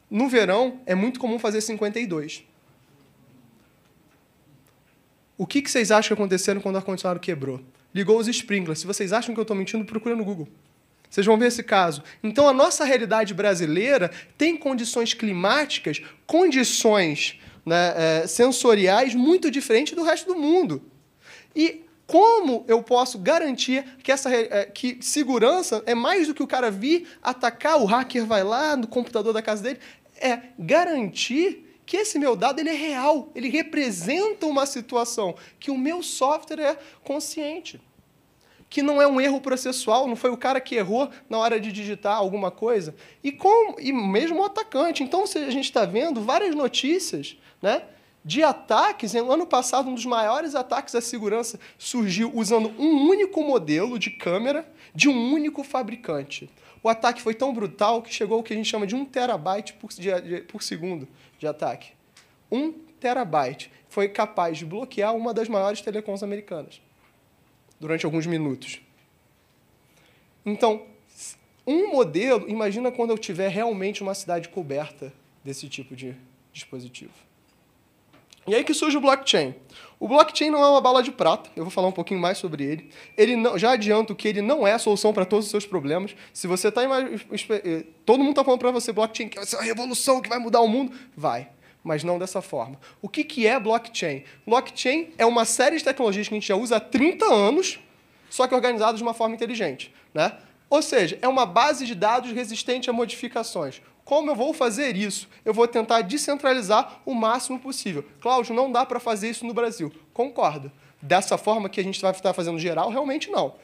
no 0.10 0.28
verão 0.28 0.80
é 0.86 0.94
muito 0.94 1.20
comum 1.20 1.40
fazer 1.40 1.62
52. 1.62 2.44
O 5.44 5.46
que, 5.46 5.62
que 5.62 5.70
vocês 5.70 5.92
acham 5.92 6.08
que 6.08 6.14
aconteceu 6.14 6.62
quando 6.62 6.76
o 6.76 6.78
ar-condicionado 6.78 7.20
quebrou? 7.20 7.60
Ligou 7.94 8.18
os 8.18 8.30
sprinklers. 8.30 8.80
Se 8.80 8.88
vocês 8.88 9.12
acham 9.12 9.34
que 9.34 9.40
eu 9.42 9.42
estou 9.42 9.58
mentindo, 9.58 9.84
procura 9.84 10.16
no 10.16 10.24
Google. 10.24 10.48
Vocês 11.10 11.26
vão 11.26 11.38
ver 11.38 11.48
esse 11.48 11.62
caso. 11.62 12.02
Então, 12.24 12.48
a 12.48 12.54
nossa 12.54 12.86
realidade 12.86 13.34
brasileira 13.34 14.10
tem 14.38 14.56
condições 14.56 15.14
climáticas, 15.14 16.02
condições 16.26 17.42
né, 17.66 17.94
é, 18.24 18.26
sensoriais 18.26 19.14
muito 19.14 19.52
diferentes 19.52 19.94
do 19.94 20.04
resto 20.04 20.34
do 20.34 20.40
mundo. 20.40 20.82
E 21.54 21.84
como 22.08 22.64
eu 22.66 22.82
posso 22.82 23.20
garantir 23.20 23.84
que 24.02 24.14
essa 24.14 24.34
é, 24.34 24.64
que 24.68 25.00
segurança 25.02 25.84
é 25.86 25.94
mais 25.94 26.26
do 26.26 26.34
que 26.34 26.42
o 26.42 26.48
cara 26.48 26.72
vir 26.72 27.06
atacar, 27.22 27.82
o 27.82 27.86
hacker 27.86 28.26
vai 28.26 28.46
lá 28.46 28.78
no 28.78 28.88
computador 28.88 29.34
da 29.34 29.42
casa 29.42 29.62
dele? 29.62 29.80
É 30.22 30.40
garantir 30.58 31.73
que 31.94 31.98
esse 31.98 32.18
meu 32.18 32.36
dado 32.36 32.60
ele 32.60 32.72
é 32.72 32.76
real, 32.76 33.30
ele 33.36 33.50
representa 33.50 34.48
uma 34.48 34.66
situação, 34.66 35.36
que 35.60 35.70
o 35.70 35.78
meu 35.78 36.02
software 36.02 36.60
é 36.60 36.80
consciente. 37.04 37.80
Que 38.68 38.82
não 38.82 39.00
é 39.00 39.06
um 39.06 39.22
erro 39.22 39.40
processual, 39.40 40.08
não 40.08 40.16
foi 40.16 40.32
o 40.32 40.38
cara 40.38 40.60
que 40.60 40.74
errou 40.74 41.08
na 41.30 41.38
hora 41.38 41.60
de 41.60 41.72
digitar 41.72 42.18
alguma 42.18 42.50
coisa. 42.50 42.96
E, 43.24 43.32
com, 43.32 43.80
e 43.80 43.94
mesmo 43.94 44.42
o 44.42 44.44
atacante. 44.44 45.04
Então, 45.04 45.24
a 45.24 45.52
gente 45.52 45.66
está 45.66 45.86
vendo 45.86 46.20
várias 46.20 46.56
notícias 46.56 47.38
né, 47.62 47.84
de 48.26 48.42
ataques. 48.42 49.14
No 49.14 49.32
ano 49.32 49.46
passado, 49.46 49.88
um 49.88 49.94
dos 49.94 50.08
maiores 50.08 50.56
ataques 50.56 50.96
à 50.96 51.02
segurança 51.02 51.60
surgiu 51.78 52.32
usando 52.34 52.74
um 52.80 53.08
único 53.08 53.44
modelo 53.44 54.00
de 54.00 54.10
câmera 54.10 54.68
de 54.96 55.08
um 55.10 55.32
único 55.32 55.64
fabricante. 55.64 56.50
O 56.84 56.90
ataque 56.90 57.22
foi 57.22 57.34
tão 57.34 57.54
brutal 57.54 58.02
que 58.02 58.14
chegou 58.14 58.38
ao 58.38 58.44
que 58.44 58.54
a 58.54 58.56
gente 58.58 58.70
chama 58.70 58.86
de 58.86 58.94
1 58.94 59.06
terabyte 59.06 59.74
por, 59.74 59.90
de, 59.90 60.22
de, 60.22 60.42
por 60.42 60.62
segundo 60.62 61.08
de 61.40 61.48
ataque. 61.48 61.94
Um 62.52 62.74
terabyte 63.00 63.72
foi 63.88 64.10
capaz 64.10 64.58
de 64.58 64.66
bloquear 64.66 65.16
uma 65.16 65.34
das 65.34 65.48
maiores 65.48 65.80
telecoms 65.80 66.22
americanas 66.22 66.82
durante 67.80 68.06
alguns 68.06 68.26
minutos. 68.26 68.82
Então, 70.46 70.86
um 71.66 71.92
modelo, 71.92 72.50
imagina 72.50 72.92
quando 72.92 73.12
eu 73.12 73.18
tiver 73.18 73.48
realmente 73.48 74.04
uma 74.04 74.14
cidade 74.14 74.50
coberta 74.50 75.14
desse 75.42 75.70
tipo 75.70 75.96
de 75.96 76.14
dispositivo. 76.52 77.14
E 78.46 78.54
aí 78.54 78.64
que 78.64 78.74
surge 78.74 78.98
o 78.98 79.02
blockchain. 79.02 79.56
O 80.00 80.08
blockchain 80.08 80.50
não 80.50 80.62
é 80.62 80.68
uma 80.68 80.82
bala 80.82 81.02
de 81.02 81.12
prata, 81.12 81.50
eu 81.56 81.64
vou 81.64 81.72
falar 81.72 81.88
um 81.88 81.92
pouquinho 81.94 82.20
mais 82.20 82.38
sobre 82.38 82.64
ele. 82.64 82.90
Ele 83.18 83.38
não, 83.38 83.58
já 83.58 83.72
adianto 83.72 84.14
que 84.14 84.28
ele 84.28 84.42
não 84.42 84.68
é 84.68 84.74
a 84.74 84.80
solução 84.80 85.14
para 85.14 85.24
todos 85.24 85.46
os 85.46 85.52
seus 85.52 85.66
problemas. 85.66 86.14
Se 86.34 86.46
você 86.46 86.68
está 86.68 86.82
eh, 86.84 87.86
todo 88.06 88.20
mundo 88.20 88.32
está 88.32 88.44
falando 88.44 88.60
para 88.60 88.72
você 88.72 88.92
blockchain 88.92 89.30
que 89.30 89.38
vai 89.38 89.46
ser 89.46 89.56
uma 89.56 89.64
revolução 89.64 90.22
que 90.22 90.28
vai 90.28 90.40
mudar 90.40 90.60
o 90.60 90.68
mundo, 90.68 90.92
vai, 91.16 91.48
mas 91.82 92.04
não 92.04 92.20
dessa 92.20 92.42
forma. 92.42 92.78
O 93.02 93.08
que 93.08 93.24
que 93.24 93.48
é 93.48 93.58
blockchain? 93.58 94.26
Blockchain 94.46 95.14
é 95.18 95.26
uma 95.26 95.46
série 95.46 95.78
de 95.78 95.84
tecnologias 95.86 96.28
que 96.28 96.34
a 96.34 96.38
gente 96.38 96.48
já 96.50 96.56
usa 96.58 96.76
há 96.76 96.80
30 96.82 97.26
anos, 97.26 97.80
só 98.30 98.46
que 98.46 98.54
organizadas 98.54 98.98
de 98.98 99.04
uma 99.04 99.14
forma 99.14 99.36
inteligente, 99.36 99.94
né? 100.14 100.34
Ou 100.70 100.82
seja, 100.82 101.18
é 101.22 101.28
uma 101.30 101.46
base 101.46 101.86
de 101.86 101.96
dados 101.96 102.32
resistente 102.32 102.90
a 102.90 102.94
modificações. 102.94 103.82
Como 104.06 104.32
eu 104.32 104.36
vou 104.36 104.54
fazer 104.54 104.96
isso? 104.96 105.30
Eu 105.46 105.54
vou 105.54 105.68
tentar 105.68 106.02
descentralizar 106.02 107.02
o 107.06 107.14
máximo 107.14 107.60
possível. 107.60 108.04
Cláudio, 108.20 108.54
não 108.54 108.72
dá 108.72 108.86
para 108.86 109.00
fazer 109.00 109.30
isso 109.30 109.46
no 109.46 109.54
Brasil. 109.54 109.92
Concordo. 110.14 110.72
Dessa 111.02 111.38
forma 111.38 111.70
que 111.70 111.80
a 111.80 111.84
gente 111.84 112.02
vai 112.02 112.12
estar 112.12 112.34
fazendo 112.34 112.60
geral, 112.60 112.90
realmente 112.90 113.30
não. 113.30 113.56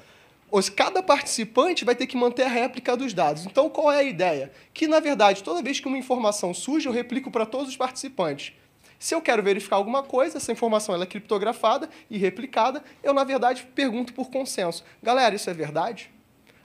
Cada 0.76 1.04
participante 1.04 1.86
vai 1.86 1.94
ter 1.94 2.08
que 2.08 2.18
manter 2.18 2.44
a 2.44 2.50
réplica 2.50 2.98
dos 2.98 3.14
dados. 3.14 3.46
Então, 3.46 3.70
qual 3.70 3.92
é 3.92 4.00
a 4.00 4.04
ideia? 4.04 4.52
Que, 4.74 4.88
na 4.88 5.00
verdade, 5.00 5.44
toda 5.44 5.62
vez 5.62 5.80
que 5.80 5.88
uma 5.88 5.98
informação 5.98 6.54
surge, 6.54 6.88
eu 6.88 6.92
replico 6.92 7.30
para 7.30 7.46
todos 7.46 7.70
os 7.70 7.78
participantes. 7.78 8.54
Se 8.98 9.16
eu 9.16 9.22
quero 9.22 9.44
verificar 9.44 9.78
alguma 9.78 10.04
coisa, 10.04 10.38
essa 10.38 10.52
informação 10.52 10.94
ela 10.96 11.04
é 11.04 11.08
criptografada 11.08 11.90
e 12.10 12.18
replicada, 12.18 12.84
eu, 13.04 13.14
na 13.14 13.24
verdade, 13.24 13.64
pergunto 13.76 14.12
por 14.14 14.30
consenso. 14.30 14.84
Galera, 15.02 15.36
isso 15.36 15.50
é 15.50 15.54
verdade? 15.54 16.10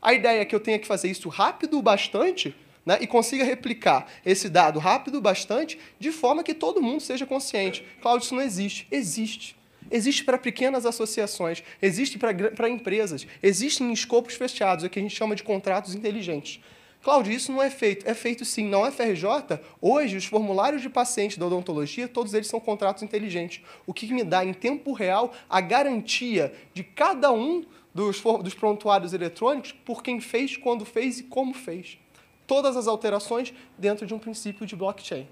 A 0.03 0.13
ideia 0.13 0.41
é 0.41 0.45
que 0.45 0.55
eu 0.55 0.61
tenha 0.61 0.79
que 0.79 0.87
fazer 0.87 1.11
isso 1.11 1.29
rápido 1.29 1.81
bastante 1.81 2.57
né, 2.85 2.99
e 3.01 3.07
consiga 3.07 3.45
replicar 3.45 4.07
esse 4.25 4.49
dado 4.49 4.79
rápido 4.79 5.21
bastante 5.21 5.79
de 5.99 6.13
forma 6.13 6.43
que 6.43 6.55
todo 6.55 6.83
mundo 6.83 7.01
seja 7.01 7.27
consciente. 7.27 7.85
Cláudio, 8.01 8.25
isso 8.25 8.35
não 8.35 8.43
existe. 8.43 8.87
Existe. 8.91 9.57
Existe 9.91 10.25
para 10.25 10.39
pequenas 10.39 10.87
associações, 10.87 11.63
existe 11.81 12.19
para 12.19 12.69
empresas, 12.69 13.27
existe 13.43 13.83
em 13.83 13.93
escopos 13.93 14.35
fechados, 14.35 14.85
o 14.85 14.89
que 14.89 14.99
a 14.99 15.03
gente 15.03 15.15
chama 15.15 15.37
de 15.37 15.43
contratos 15.43 15.95
inteligentes. 15.95 16.61
Cláudio, 17.03 17.35
isso 17.35 17.53
não 17.53 17.63
é 17.63 17.69
feito. 17.69 18.09
É 18.09 18.15
feito 18.15 18.47
sim. 18.47 18.67
Na 18.67 18.81
UFRJ, 18.81 19.61
hoje, 19.79 20.17
os 20.17 20.25
formulários 20.25 20.81
de 20.81 20.89
paciente 20.89 21.39
da 21.39 21.47
odontologia, 21.47 22.09
todos 22.09 22.33
eles 22.33 22.47
são 22.47 22.59
contratos 22.59 23.03
inteligentes. 23.03 23.63
O 23.87 23.93
que 23.93 24.11
me 24.11 24.25
dá, 24.25 24.43
em 24.43 24.55
tempo 24.55 24.95
real, 24.95 25.35
a 25.49 25.61
garantia 25.61 26.55
de 26.73 26.83
cada 26.83 27.31
um 27.31 27.63
dos, 27.95 28.23
dos 28.43 28.55
prontuários 28.55 29.13
eletrônicos 29.13 29.73
por 29.73 30.03
quem 30.03 30.19
fez, 30.19 30.57
quando 30.57 30.87
fez 30.87 31.19
e 31.19 31.25
como 31.25 31.53
fez. 31.53 31.99
Todas 32.47 32.77
as 32.77 32.87
alterações 32.87 33.53
dentro 33.79 34.07
de 34.07 34.15
um 34.15 34.19
princípio 34.19 34.67
de 34.67 34.77
blockchain. 34.77 35.27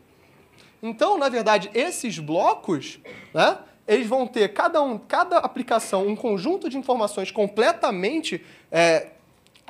Então, 0.82 1.16
na 1.16 1.28
verdade, 1.28 1.70
esses 1.74 2.18
blocos, 2.18 2.98
né, 3.32 3.58
eles 3.86 4.06
vão 4.06 4.26
ter, 4.26 4.52
cada, 4.52 4.82
um, 4.82 4.98
cada 4.98 5.38
aplicação, 5.38 6.06
um 6.06 6.16
conjunto 6.16 6.68
de 6.68 6.76
informações 6.76 7.30
completamente 7.30 8.44
é, 8.70 9.08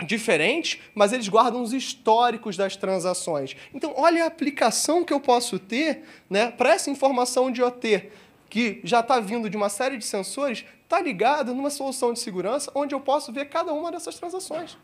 diferentes, 0.06 0.80
mas 0.94 1.12
eles 1.12 1.28
guardam 1.28 1.62
os 1.62 1.72
históricos 1.72 2.56
das 2.56 2.76
transações. 2.76 3.56
Então, 3.74 3.92
olha 3.96 4.24
a 4.24 4.26
aplicação 4.26 5.04
que 5.04 5.12
eu 5.12 5.20
posso 5.20 5.58
ter 5.58 6.04
né, 6.30 6.50
para 6.50 6.72
essa 6.72 6.90
informação 6.90 7.50
de 7.50 7.62
OT, 7.62 8.10
que 8.48 8.80
já 8.84 9.00
está 9.00 9.20
vindo 9.20 9.48
de 9.48 9.56
uma 9.56 9.68
série 9.68 9.96
de 9.96 10.04
sensores, 10.04 10.64
está 10.82 11.00
ligado 11.00 11.54
numa 11.54 11.70
solução 11.70 12.12
de 12.12 12.20
segurança 12.20 12.70
onde 12.74 12.94
eu 12.94 13.00
posso 13.00 13.32
ver 13.32 13.46
cada 13.46 13.72
uma 13.72 13.90
dessas 13.90 14.14
transações. 14.14 14.76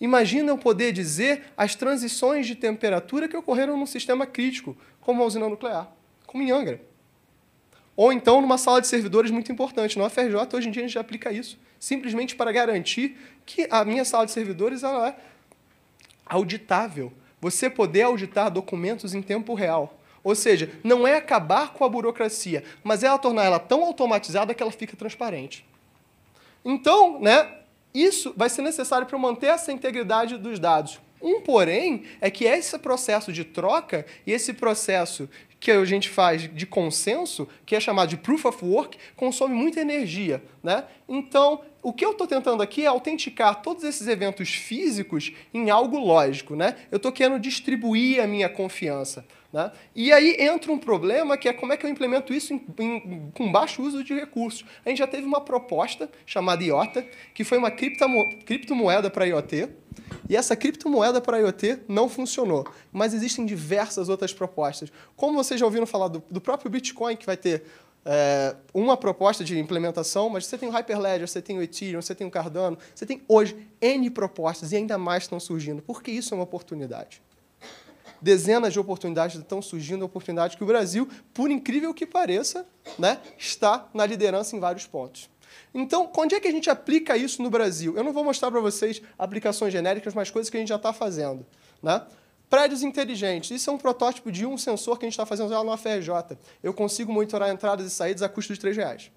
Imagina 0.00 0.50
eu 0.50 0.58
poder 0.58 0.92
dizer 0.92 1.44
as 1.56 1.74
transições 1.74 2.46
de 2.46 2.54
temperatura 2.54 3.28
que 3.28 3.36
ocorreram 3.36 3.76
num 3.76 3.86
sistema 3.86 4.26
crítico, 4.26 4.76
como 5.00 5.22
a 5.22 5.26
usina 5.26 5.48
nuclear, 5.48 5.92
como 6.26 6.42
em 6.42 6.50
Angra. 6.50 6.80
Ou 7.94 8.12
então 8.12 8.40
numa 8.40 8.56
sala 8.56 8.80
de 8.80 8.86
servidores 8.86 9.30
muito 9.30 9.52
importante. 9.52 9.98
No 9.98 10.08
FRJ, 10.08 10.36
hoje 10.54 10.68
em 10.68 10.70
dia, 10.70 10.82
a 10.82 10.86
gente 10.86 10.94
já 10.94 11.00
aplica 11.00 11.30
isso 11.30 11.58
simplesmente 11.80 12.36
para 12.36 12.52
garantir 12.52 13.16
que 13.46 13.66
a 13.70 13.84
minha 13.84 14.04
sala 14.04 14.26
de 14.26 14.32
servidores 14.32 14.82
ela 14.82 15.08
é 15.08 15.16
auditável. 16.26 17.10
Você 17.40 17.70
poder 17.70 18.02
auditar 18.02 18.50
documentos 18.50 19.14
em 19.14 19.22
tempo 19.22 19.54
real. 19.54 19.98
Ou 20.22 20.34
seja, 20.34 20.70
não 20.84 21.08
é 21.08 21.16
acabar 21.16 21.72
com 21.72 21.82
a 21.82 21.88
burocracia, 21.88 22.62
mas 22.84 23.02
é 23.02 23.18
tornar 23.18 23.44
ela 23.44 23.58
tão 23.58 23.82
automatizada 23.82 24.52
que 24.52 24.62
ela 24.62 24.70
fica 24.70 24.94
transparente. 24.94 25.66
Então, 26.62 27.18
né, 27.18 27.59
isso 27.94 28.32
vai 28.36 28.48
ser 28.48 28.62
necessário 28.62 29.06
para 29.06 29.18
manter 29.18 29.46
essa 29.46 29.72
integridade 29.72 30.38
dos 30.38 30.58
dados. 30.58 31.00
Um 31.20 31.40
porém 31.40 32.04
é 32.20 32.30
que 32.30 32.44
esse 32.44 32.78
processo 32.78 33.32
de 33.32 33.44
troca 33.44 34.06
e 34.26 34.32
esse 34.32 34.54
processo 34.54 35.28
que 35.60 35.70
a 35.70 35.84
gente 35.84 36.08
faz 36.08 36.48
de 36.52 36.64
consenso, 36.64 37.46
que 37.66 37.76
é 37.76 37.80
chamado 37.80 38.08
de 38.08 38.16
proof 38.16 38.46
of 38.46 38.64
work, 38.64 38.96
consome 39.14 39.54
muita 39.54 39.80
energia. 39.80 40.42
Né? 40.62 40.84
Então, 41.12 41.60
o 41.82 41.92
que 41.92 42.04
eu 42.04 42.12
estou 42.12 42.24
tentando 42.24 42.62
aqui 42.62 42.84
é 42.84 42.86
autenticar 42.86 43.62
todos 43.62 43.82
esses 43.82 44.06
eventos 44.06 44.50
físicos 44.50 45.32
em 45.52 45.68
algo 45.68 45.98
lógico. 45.98 46.54
Né? 46.54 46.76
Eu 46.88 46.98
estou 46.98 47.10
querendo 47.10 47.40
distribuir 47.40 48.22
a 48.22 48.28
minha 48.28 48.48
confiança. 48.48 49.26
Né? 49.52 49.72
E 49.92 50.12
aí 50.12 50.36
entra 50.38 50.70
um 50.70 50.78
problema 50.78 51.36
que 51.36 51.48
é 51.48 51.52
como 51.52 51.72
é 51.72 51.76
que 51.76 51.84
eu 51.84 51.90
implemento 51.90 52.32
isso 52.32 52.54
em, 52.54 52.64
em, 52.78 53.30
com 53.34 53.50
baixo 53.50 53.82
uso 53.82 54.04
de 54.04 54.14
recursos. 54.14 54.64
A 54.86 54.88
gente 54.88 54.98
já 54.98 55.06
teve 55.08 55.26
uma 55.26 55.40
proposta 55.40 56.08
chamada 56.24 56.62
IOTA, 56.62 57.04
que 57.34 57.42
foi 57.42 57.58
uma 57.58 57.72
criptomoeda 57.72 59.10
para 59.10 59.26
IoT, 59.26 59.68
e 60.28 60.36
essa 60.36 60.54
criptomoeda 60.54 61.20
para 61.20 61.40
IoT 61.40 61.80
não 61.88 62.08
funcionou. 62.08 62.64
Mas 62.92 63.12
existem 63.12 63.44
diversas 63.44 64.08
outras 64.08 64.32
propostas. 64.32 64.92
Como 65.16 65.34
vocês 65.34 65.58
já 65.58 65.66
ouviram 65.66 65.86
falar 65.86 66.06
do, 66.06 66.22
do 66.30 66.40
próprio 66.40 66.70
Bitcoin, 66.70 67.16
que 67.16 67.26
vai 67.26 67.36
ter 67.36 67.64
é, 68.04 68.56
uma 68.72 68.96
proposta 68.96 69.44
de 69.44 69.58
implementação, 69.58 70.28
mas 70.28 70.46
você 70.46 70.56
tem 70.56 70.68
o 70.68 70.72
Hyperledger, 70.72 71.28
você 71.28 71.42
tem 71.42 71.58
o 71.58 71.62
Ethereum, 71.62 72.00
você 72.00 72.14
tem 72.14 72.26
o 72.26 72.30
Cardano, 72.30 72.78
você 72.94 73.04
tem 73.04 73.22
hoje 73.28 73.68
N 73.80 74.10
propostas 74.10 74.72
e 74.72 74.76
ainda 74.76 74.96
mais 74.96 75.24
estão 75.24 75.38
surgindo, 75.38 75.82
porque 75.82 76.10
isso 76.10 76.34
é 76.34 76.36
uma 76.36 76.44
oportunidade 76.44 77.22
dezenas 78.20 78.72
de 78.72 78.78
oportunidades 78.78 79.36
estão 79.36 79.62
surgindo, 79.62 80.04
oportunidades 80.04 80.56
que 80.56 80.62
o 80.62 80.66
Brasil, 80.66 81.08
por 81.32 81.50
incrível 81.50 81.94
que 81.94 82.06
pareça, 82.06 82.66
né, 82.98 83.18
está 83.38 83.88
na 83.94 84.04
liderança 84.04 84.54
em 84.54 84.60
vários 84.60 84.86
pontos. 84.86 85.30
Então, 85.74 86.10
onde 86.16 86.34
é 86.34 86.40
que 86.40 86.48
a 86.48 86.52
gente 86.52 86.70
aplica 86.70 87.16
isso 87.16 87.42
no 87.42 87.50
Brasil? 87.50 87.96
Eu 87.96 88.04
não 88.04 88.12
vou 88.12 88.24
mostrar 88.24 88.50
para 88.50 88.60
vocês 88.60 89.00
aplicações 89.18 89.72
genéricas, 89.72 90.14
mas 90.14 90.30
coisas 90.30 90.50
que 90.50 90.56
a 90.56 90.60
gente 90.60 90.68
já 90.68 90.76
está 90.76 90.92
fazendo. 90.92 91.46
Né? 91.82 92.02
Prédios 92.50 92.82
inteligentes. 92.82 93.52
Isso 93.52 93.70
é 93.70 93.72
um 93.72 93.78
protótipo 93.78 94.32
de 94.32 94.44
um 94.44 94.58
sensor 94.58 94.98
que 94.98 95.04
a 95.04 95.08
gente 95.08 95.14
está 95.14 95.24
fazendo 95.24 95.50
lá 95.50 95.62
no 95.62 95.70
AFRJ. 95.70 96.36
Eu 96.60 96.74
consigo 96.74 97.12
monitorar 97.12 97.48
entradas 97.48 97.86
e 97.86 97.90
saídas 97.90 98.22
a 98.22 98.28
custo 98.28 98.52
de 98.52 98.60
R$ 98.60 98.72
reais. 98.72 99.12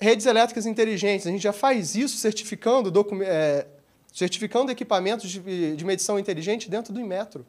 Redes 0.00 0.26
elétricas 0.26 0.64
inteligentes. 0.64 1.26
A 1.26 1.30
gente 1.30 1.42
já 1.42 1.52
faz 1.52 1.96
isso 1.96 2.16
certificando 2.16 2.92
é, 3.24 3.66
certificando 4.12 4.70
equipamentos 4.70 5.28
de, 5.28 5.74
de 5.74 5.84
medição 5.84 6.20
inteligente 6.20 6.70
dentro 6.70 6.92
do 6.92 7.00
Inmetro. 7.00 7.44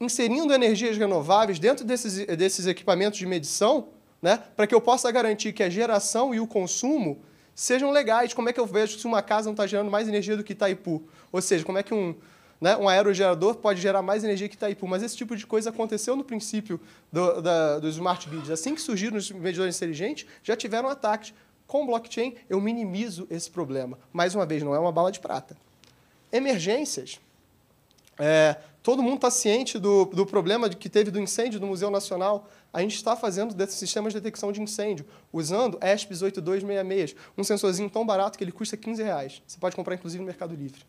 Inserindo 0.00 0.52
energias 0.52 0.98
renováveis 0.98 1.60
dentro 1.60 1.84
desses, 1.84 2.26
desses 2.36 2.66
equipamentos 2.66 3.16
de 3.16 3.26
medição, 3.26 3.90
né, 4.20 4.42
para 4.56 4.66
que 4.66 4.74
eu 4.74 4.80
possa 4.80 5.08
garantir 5.12 5.52
que 5.52 5.62
a 5.62 5.70
geração 5.70 6.34
e 6.34 6.40
o 6.40 6.48
consumo 6.48 7.22
sejam 7.54 7.90
legais. 7.90 8.34
Como 8.34 8.48
é 8.48 8.52
que 8.52 8.60
eu 8.60 8.66
vejo 8.66 8.98
se 8.98 9.06
uma 9.06 9.22
casa 9.22 9.46
não 9.46 9.52
está 9.52 9.66
gerando 9.66 9.90
mais 9.90 10.08
energia 10.08 10.36
do 10.36 10.44
que 10.44 10.52
Itaipu? 10.52 11.02
Ou 11.30 11.40
seja, 11.40 11.64
como 11.64 11.78
é 11.78 11.82
que 11.82 11.94
um, 11.94 12.14
né, 12.60 12.76
um 12.76 12.88
aerogerador 12.88 13.56
pode 13.56 13.80
gerar 13.80 14.02
mais 14.02 14.24
energia 14.24 14.48
que 14.48 14.56
Itaipu? 14.56 14.86
Mas 14.86 15.02
esse 15.02 15.16
tipo 15.16 15.36
de 15.36 15.46
coisa 15.46 15.70
aconteceu 15.70 16.16
no 16.16 16.24
princípio 16.24 16.80
do, 17.12 17.40
da, 17.40 17.78
dos 17.78 17.94
smart 17.94 18.28
grids. 18.28 18.50
Assim 18.50 18.74
que 18.74 18.80
surgiram 18.80 19.16
os 19.16 19.30
medidores 19.30 19.76
inteligentes, 19.76 20.26
já 20.42 20.56
tiveram 20.56 20.88
ataques. 20.88 21.32
Com 21.66 21.86
blockchain, 21.86 22.34
eu 22.48 22.60
minimizo 22.60 23.26
esse 23.30 23.50
problema. 23.50 23.98
Mais 24.12 24.34
uma 24.34 24.44
vez, 24.44 24.62
não 24.62 24.74
é 24.74 24.78
uma 24.78 24.92
bala 24.92 25.10
de 25.10 25.18
prata. 25.18 25.56
Emergências. 26.30 27.18
É, 28.18 28.56
todo 28.82 29.02
mundo 29.02 29.16
está 29.16 29.30
ciente 29.30 29.78
do, 29.78 30.04
do 30.04 30.26
problema 30.26 30.68
que 30.68 30.88
teve 30.88 31.10
do 31.10 31.18
incêndio 31.18 31.58
do 31.58 31.66
Museu 31.66 31.90
Nacional. 31.90 32.48
A 32.74 32.80
gente 32.80 32.96
está 32.96 33.14
fazendo 33.14 33.54
sistemas 33.70 34.12
de 34.12 34.18
detecção 34.18 34.50
de 34.50 34.60
incêndio, 34.60 35.06
usando 35.32 35.78
ESPs 35.80 36.22
8266, 36.22 37.14
um 37.38 37.44
sensorzinho 37.44 37.88
tão 37.88 38.04
barato 38.04 38.36
que 38.36 38.42
ele 38.42 38.50
custa 38.50 38.76
15 38.76 39.00
reais. 39.00 39.40
Você 39.46 39.56
pode 39.60 39.76
comprar, 39.76 39.94
inclusive, 39.94 40.20
no 40.20 40.26
Mercado 40.26 40.56
Livre. 40.56 40.84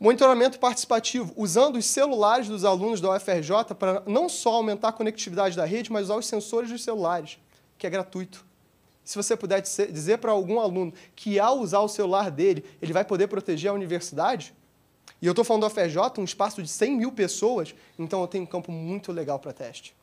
Monitoramento 0.00 0.58
participativo, 0.58 1.32
usando 1.36 1.76
os 1.76 1.86
celulares 1.86 2.48
dos 2.48 2.64
alunos 2.64 3.00
da 3.00 3.14
UFRJ 3.14 3.76
para 3.78 4.02
não 4.04 4.28
só 4.28 4.54
aumentar 4.54 4.88
a 4.88 4.92
conectividade 4.92 5.56
da 5.56 5.64
rede, 5.64 5.92
mas 5.92 6.06
usar 6.06 6.16
os 6.16 6.26
sensores 6.26 6.68
dos 6.68 6.82
celulares 6.82 7.38
que 7.78 7.86
é 7.86 7.90
gratuito. 7.90 8.44
Se 9.04 9.14
você 9.14 9.36
puder 9.36 9.60
dizer 9.60 10.18
para 10.18 10.32
algum 10.32 10.58
aluno 10.58 10.92
que, 11.14 11.38
ao 11.38 11.60
usar 11.60 11.78
o 11.78 11.88
celular 11.88 12.32
dele, 12.32 12.64
ele 12.82 12.92
vai 12.92 13.04
poder 13.04 13.28
proteger 13.28 13.70
a 13.70 13.74
universidade, 13.74 14.52
e 15.24 15.26
eu 15.26 15.30
estou 15.30 15.42
falando 15.42 15.62
do 15.62 15.70
FJ, 15.70 16.20
um 16.20 16.24
espaço 16.24 16.62
de 16.62 16.68
100 16.68 16.98
mil 16.98 17.10
pessoas, 17.10 17.74
então 17.98 18.20
eu 18.20 18.26
tenho 18.26 18.44
um 18.44 18.46
campo 18.46 18.70
muito 18.70 19.10
legal 19.10 19.38
para 19.38 19.54
teste. 19.54 19.96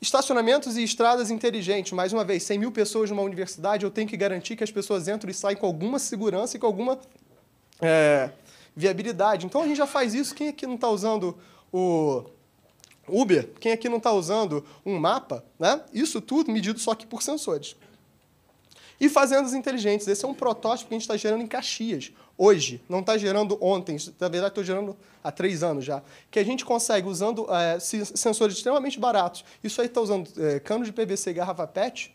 Estacionamentos 0.00 0.76
e 0.76 0.82
estradas 0.82 1.30
inteligentes. 1.30 1.92
Mais 1.92 2.12
uma 2.12 2.24
vez, 2.24 2.42
100 2.42 2.58
mil 2.58 2.72
pessoas 2.72 3.08
numa 3.10 3.22
universidade, 3.22 3.84
eu 3.84 3.92
tenho 3.92 4.08
que 4.08 4.16
garantir 4.16 4.56
que 4.56 4.64
as 4.64 4.72
pessoas 4.72 5.06
entram 5.06 5.30
e 5.30 5.34
saem 5.34 5.56
com 5.56 5.66
alguma 5.66 6.00
segurança 6.00 6.56
e 6.56 6.58
com 6.58 6.66
alguma 6.66 6.98
é, 7.80 8.30
viabilidade. 8.74 9.46
Então, 9.46 9.62
a 9.62 9.68
gente 9.68 9.76
já 9.76 9.86
faz 9.86 10.14
isso. 10.14 10.34
Quem 10.34 10.48
aqui 10.48 10.66
não 10.66 10.74
está 10.74 10.88
usando 10.88 11.38
o 11.72 12.24
Uber, 13.06 13.52
quem 13.60 13.70
aqui 13.70 13.88
não 13.88 13.98
está 13.98 14.10
usando 14.10 14.66
um 14.84 14.98
mapa, 14.98 15.44
né? 15.60 15.80
isso 15.92 16.20
tudo 16.20 16.50
medido 16.50 16.80
só 16.80 16.92
que 16.96 17.06
por 17.06 17.22
sensores. 17.22 17.76
E 19.02 19.08
fazendas 19.08 19.52
inteligentes, 19.52 20.06
esse 20.06 20.24
é 20.24 20.28
um 20.28 20.32
protótipo 20.32 20.88
que 20.88 20.94
a 20.94 20.96
gente 20.96 21.02
está 21.02 21.16
gerando 21.16 21.42
em 21.42 21.46
Caxias, 21.48 22.12
hoje, 22.38 22.80
não 22.88 23.00
está 23.00 23.18
gerando 23.18 23.58
ontem, 23.60 23.96
na 24.20 24.28
verdade 24.28 24.52
estou 24.52 24.62
gerando 24.62 24.96
há 25.24 25.32
três 25.32 25.64
anos 25.64 25.84
já, 25.84 26.00
que 26.30 26.38
a 26.38 26.44
gente 26.44 26.64
consegue, 26.64 27.08
usando 27.08 27.52
é, 27.52 27.80
sensores 27.80 28.54
extremamente 28.54 29.00
baratos, 29.00 29.44
isso 29.60 29.80
aí 29.80 29.88
está 29.88 30.00
usando 30.00 30.30
é, 30.40 30.60
cano 30.60 30.84
de 30.84 30.92
PVC 30.92 31.30
e 31.30 31.32
garrafa 31.32 31.66
PET, 31.66 32.14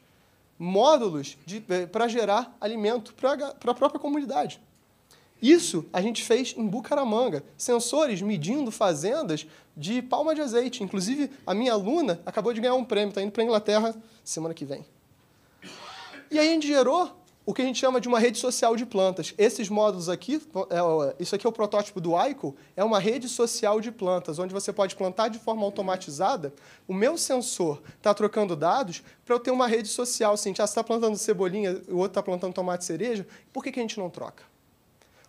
módulos 0.57 1.37
para 1.91 2.07
gerar 2.07 2.55
alimento 2.61 3.13
para 3.13 3.33
a 3.33 3.73
própria 3.73 3.99
comunidade. 3.99 4.61
Isso 5.41 5.85
a 5.91 6.01
gente 6.01 6.23
fez 6.23 6.55
em 6.57 6.65
Bucaramanga. 6.65 7.43
Sensores 7.57 8.21
medindo 8.23 8.71
fazendas 8.71 9.45
de 9.75 10.01
palma 10.01 10.33
de 10.33 10.41
azeite. 10.41 10.83
Inclusive, 10.83 11.29
a 11.45 11.53
minha 11.53 11.73
aluna 11.73 12.19
acabou 12.25 12.53
de 12.53 12.61
ganhar 12.61 12.73
um 12.73 12.83
prêmio, 12.83 13.09
está 13.09 13.21
indo 13.21 13.31
para 13.31 13.43
a 13.43 13.45
Inglaterra 13.45 13.95
semana 14.23 14.55
que 14.55 14.65
vem. 14.65 14.83
E 16.29 16.37
aí 16.37 16.49
a 16.49 16.51
gente 16.51 16.67
gerou 16.67 17.17
o 17.47 17.53
que 17.53 17.61
a 17.61 17.65
gente 17.65 17.79
chama 17.79 18.01
de 18.01 18.09
uma 18.09 18.19
rede 18.19 18.37
social 18.37 18.75
de 18.75 18.85
plantas. 18.85 19.33
Esses 19.37 19.69
módulos 19.69 20.09
aqui, 20.09 20.41
é, 20.69 21.15
isso 21.17 21.33
aqui 21.33 21.47
é 21.47 21.49
o 21.49 21.53
protótipo 21.53 22.01
do 22.01 22.13
Aico, 22.13 22.53
é 22.75 22.83
uma 22.83 22.99
rede 22.99 23.29
social 23.29 23.79
de 23.79 23.89
plantas, 23.89 24.37
onde 24.37 24.53
você 24.53 24.73
pode 24.73 24.97
plantar 24.97 25.29
de 25.29 25.39
forma 25.39 25.63
automatizada. 25.63 26.53
O 26.85 26.93
meu 26.93 27.17
sensor 27.17 27.81
está 27.95 28.13
trocando 28.13 28.53
dados 28.53 29.01
para 29.23 29.33
eu 29.33 29.39
ter 29.39 29.51
uma 29.51 29.65
rede 29.65 29.87
social. 29.87 30.33
Assim, 30.33 30.51
ah, 30.51 30.55
você 30.55 30.63
está 30.63 30.83
plantando 30.83 31.15
cebolinha, 31.15 31.81
o 31.87 31.95
outro 31.95 32.11
está 32.11 32.21
plantando 32.21 32.53
tomate 32.53 32.83
cereja, 32.83 33.25
por 33.53 33.63
que, 33.63 33.71
que 33.71 33.79
a 33.79 33.81
gente 33.81 33.97
não 33.97 34.09
troca? 34.09 34.43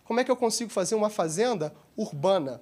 Como 0.03 0.19
é 0.19 0.23
que 0.25 0.29
eu 0.29 0.35
consigo 0.35 0.69
fazer 0.69 0.95
uma 0.95 1.09
fazenda 1.09 1.73
urbana? 1.95 2.61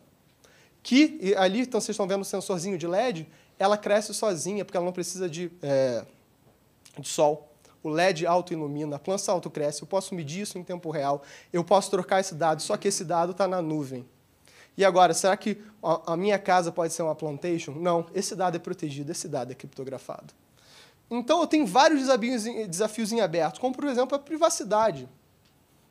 Que 0.83 1.33
ali, 1.35 1.61
então, 1.61 1.81
vocês 1.81 1.95
estão 1.95 2.07
vendo 2.07 2.21
o 2.21 2.25
sensorzinho 2.25 2.77
de 2.77 2.85
LED, 2.85 3.27
ela 3.57 3.75
cresce 3.75 4.13
sozinha, 4.13 4.63
porque 4.63 4.77
ela 4.77 4.85
não 4.85 4.93
precisa 4.93 5.27
de, 5.27 5.51
é, 5.63 6.05
de 6.99 7.07
sol. 7.07 7.46
O 7.87 7.89
LED 7.89 8.27
auto-ilumina, 8.27 8.97
a 8.97 8.99
planta 8.99 9.31
auto-cresce, 9.31 9.81
eu 9.81 9.87
posso 9.87 10.13
medir 10.13 10.41
isso 10.41 10.57
em 10.57 10.63
tempo 10.63 10.89
real, 10.91 11.23
eu 11.53 11.63
posso 11.63 11.89
trocar 11.89 12.19
esse 12.19 12.35
dado, 12.35 12.61
só 12.61 12.75
que 12.75 12.89
esse 12.89 13.05
dado 13.05 13.31
está 13.31 13.47
na 13.47 13.61
nuvem. 13.61 14.05
E 14.75 14.83
agora, 14.83 15.13
será 15.13 15.37
que 15.37 15.57
a 15.81 16.17
minha 16.17 16.37
casa 16.37 16.69
pode 16.69 16.91
ser 16.91 17.01
uma 17.01 17.15
plantation? 17.15 17.71
Não, 17.71 18.05
esse 18.13 18.35
dado 18.35 18.57
é 18.57 18.59
protegido, 18.59 19.09
esse 19.09 19.27
dado 19.29 19.53
é 19.53 19.55
criptografado. 19.55 20.33
Então, 21.09 21.39
eu 21.39 21.47
tenho 21.47 21.65
vários 21.65 22.01
desafios, 22.01 22.43
desafios 22.67 23.11
em 23.13 23.21
aberto, 23.21 23.61
como, 23.61 23.73
por 23.73 23.85
exemplo, 23.85 24.15
a 24.15 24.19
privacidade. 24.19 25.07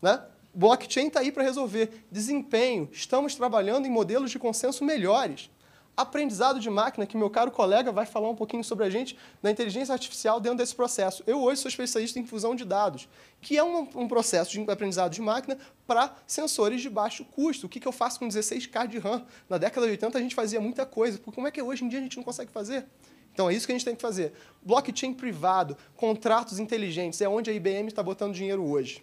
Né? 0.02 0.22
Blockchain 0.54 1.08
está 1.08 1.20
aí 1.20 1.32
para 1.32 1.42
resolver. 1.42 2.04
Desempenho. 2.12 2.90
Estamos 2.92 3.34
trabalhando 3.34 3.86
em 3.86 3.90
modelos 3.90 4.30
de 4.30 4.38
consenso 4.38 4.84
melhores. 4.84 5.50
Aprendizado 5.96 6.60
de 6.60 6.68
máquina, 6.68 7.06
que 7.06 7.16
meu 7.16 7.30
caro 7.30 7.50
colega 7.50 7.90
vai 7.90 8.04
falar 8.04 8.28
um 8.28 8.34
pouquinho 8.34 8.62
sobre 8.62 8.84
a 8.84 8.90
gente, 8.90 9.16
da 9.42 9.50
inteligência 9.50 9.94
artificial 9.94 10.38
dentro 10.38 10.58
desse 10.58 10.74
processo. 10.74 11.22
Eu 11.26 11.40
hoje 11.40 11.62
sou 11.62 11.70
especialista 11.70 12.18
em 12.18 12.26
fusão 12.26 12.54
de 12.54 12.66
dados, 12.66 13.08
que 13.40 13.56
é 13.56 13.64
um, 13.64 13.88
um 13.94 14.06
processo 14.06 14.50
de 14.50 14.70
aprendizado 14.70 15.10
de 15.10 15.22
máquina 15.22 15.56
para 15.86 16.14
sensores 16.26 16.82
de 16.82 16.90
baixo 16.90 17.24
custo. 17.24 17.64
O 17.64 17.68
que, 17.68 17.80
que 17.80 17.88
eu 17.88 17.92
faço 17.92 18.18
com 18.18 18.28
16K 18.28 18.86
de 18.88 18.98
RAM? 18.98 19.24
Na 19.48 19.56
década 19.56 19.86
de 19.86 19.92
80 19.92 20.18
a 20.18 20.20
gente 20.20 20.34
fazia 20.34 20.60
muita 20.60 20.84
coisa, 20.84 21.16
porque 21.16 21.34
como 21.34 21.48
é 21.48 21.50
que 21.50 21.62
hoje 21.62 21.82
em 21.82 21.88
dia 21.88 21.98
a 21.98 22.02
gente 22.02 22.18
não 22.18 22.24
consegue 22.24 22.52
fazer? 22.52 22.84
Então 23.32 23.48
é 23.48 23.54
isso 23.54 23.64
que 23.64 23.72
a 23.72 23.74
gente 23.74 23.84
tem 23.84 23.96
que 23.96 24.02
fazer. 24.02 24.34
Blockchain 24.62 25.14
privado, 25.14 25.78
contratos 25.96 26.58
inteligentes, 26.58 27.22
é 27.22 27.28
onde 27.28 27.50
a 27.50 27.54
IBM 27.54 27.88
está 27.88 28.02
botando 28.02 28.34
dinheiro 28.34 28.62
hoje. 28.62 29.02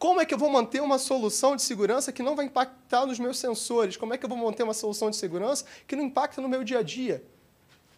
Como 0.00 0.18
é 0.18 0.24
que 0.24 0.32
eu 0.32 0.38
vou 0.38 0.48
manter 0.48 0.80
uma 0.80 0.98
solução 0.98 1.54
de 1.54 1.60
segurança 1.60 2.10
que 2.10 2.22
não 2.22 2.34
vai 2.34 2.46
impactar 2.46 3.04
nos 3.04 3.18
meus 3.18 3.38
sensores? 3.38 3.98
Como 3.98 4.14
é 4.14 4.16
que 4.16 4.24
eu 4.24 4.30
vou 4.30 4.38
manter 4.38 4.62
uma 4.62 4.72
solução 4.72 5.10
de 5.10 5.16
segurança 5.16 5.66
que 5.86 5.94
não 5.94 6.04
impacta 6.04 6.40
no 6.40 6.48
meu 6.48 6.64
dia 6.64 6.78
a 6.78 6.82
dia? 6.82 7.22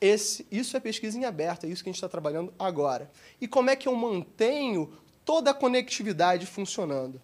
Esse, 0.00 0.44
isso 0.50 0.76
é 0.76 0.80
pesquisa 0.80 1.16
em 1.16 1.24
aberto, 1.24 1.62
é 1.62 1.68
isso 1.68 1.80
que 1.80 1.88
a 1.88 1.92
gente 1.92 1.98
está 1.98 2.08
trabalhando 2.08 2.52
agora. 2.58 3.08
E 3.40 3.46
como 3.46 3.70
é 3.70 3.76
que 3.76 3.86
eu 3.86 3.94
mantenho 3.94 4.92
toda 5.24 5.52
a 5.52 5.54
conectividade 5.54 6.44
funcionando? 6.44 7.22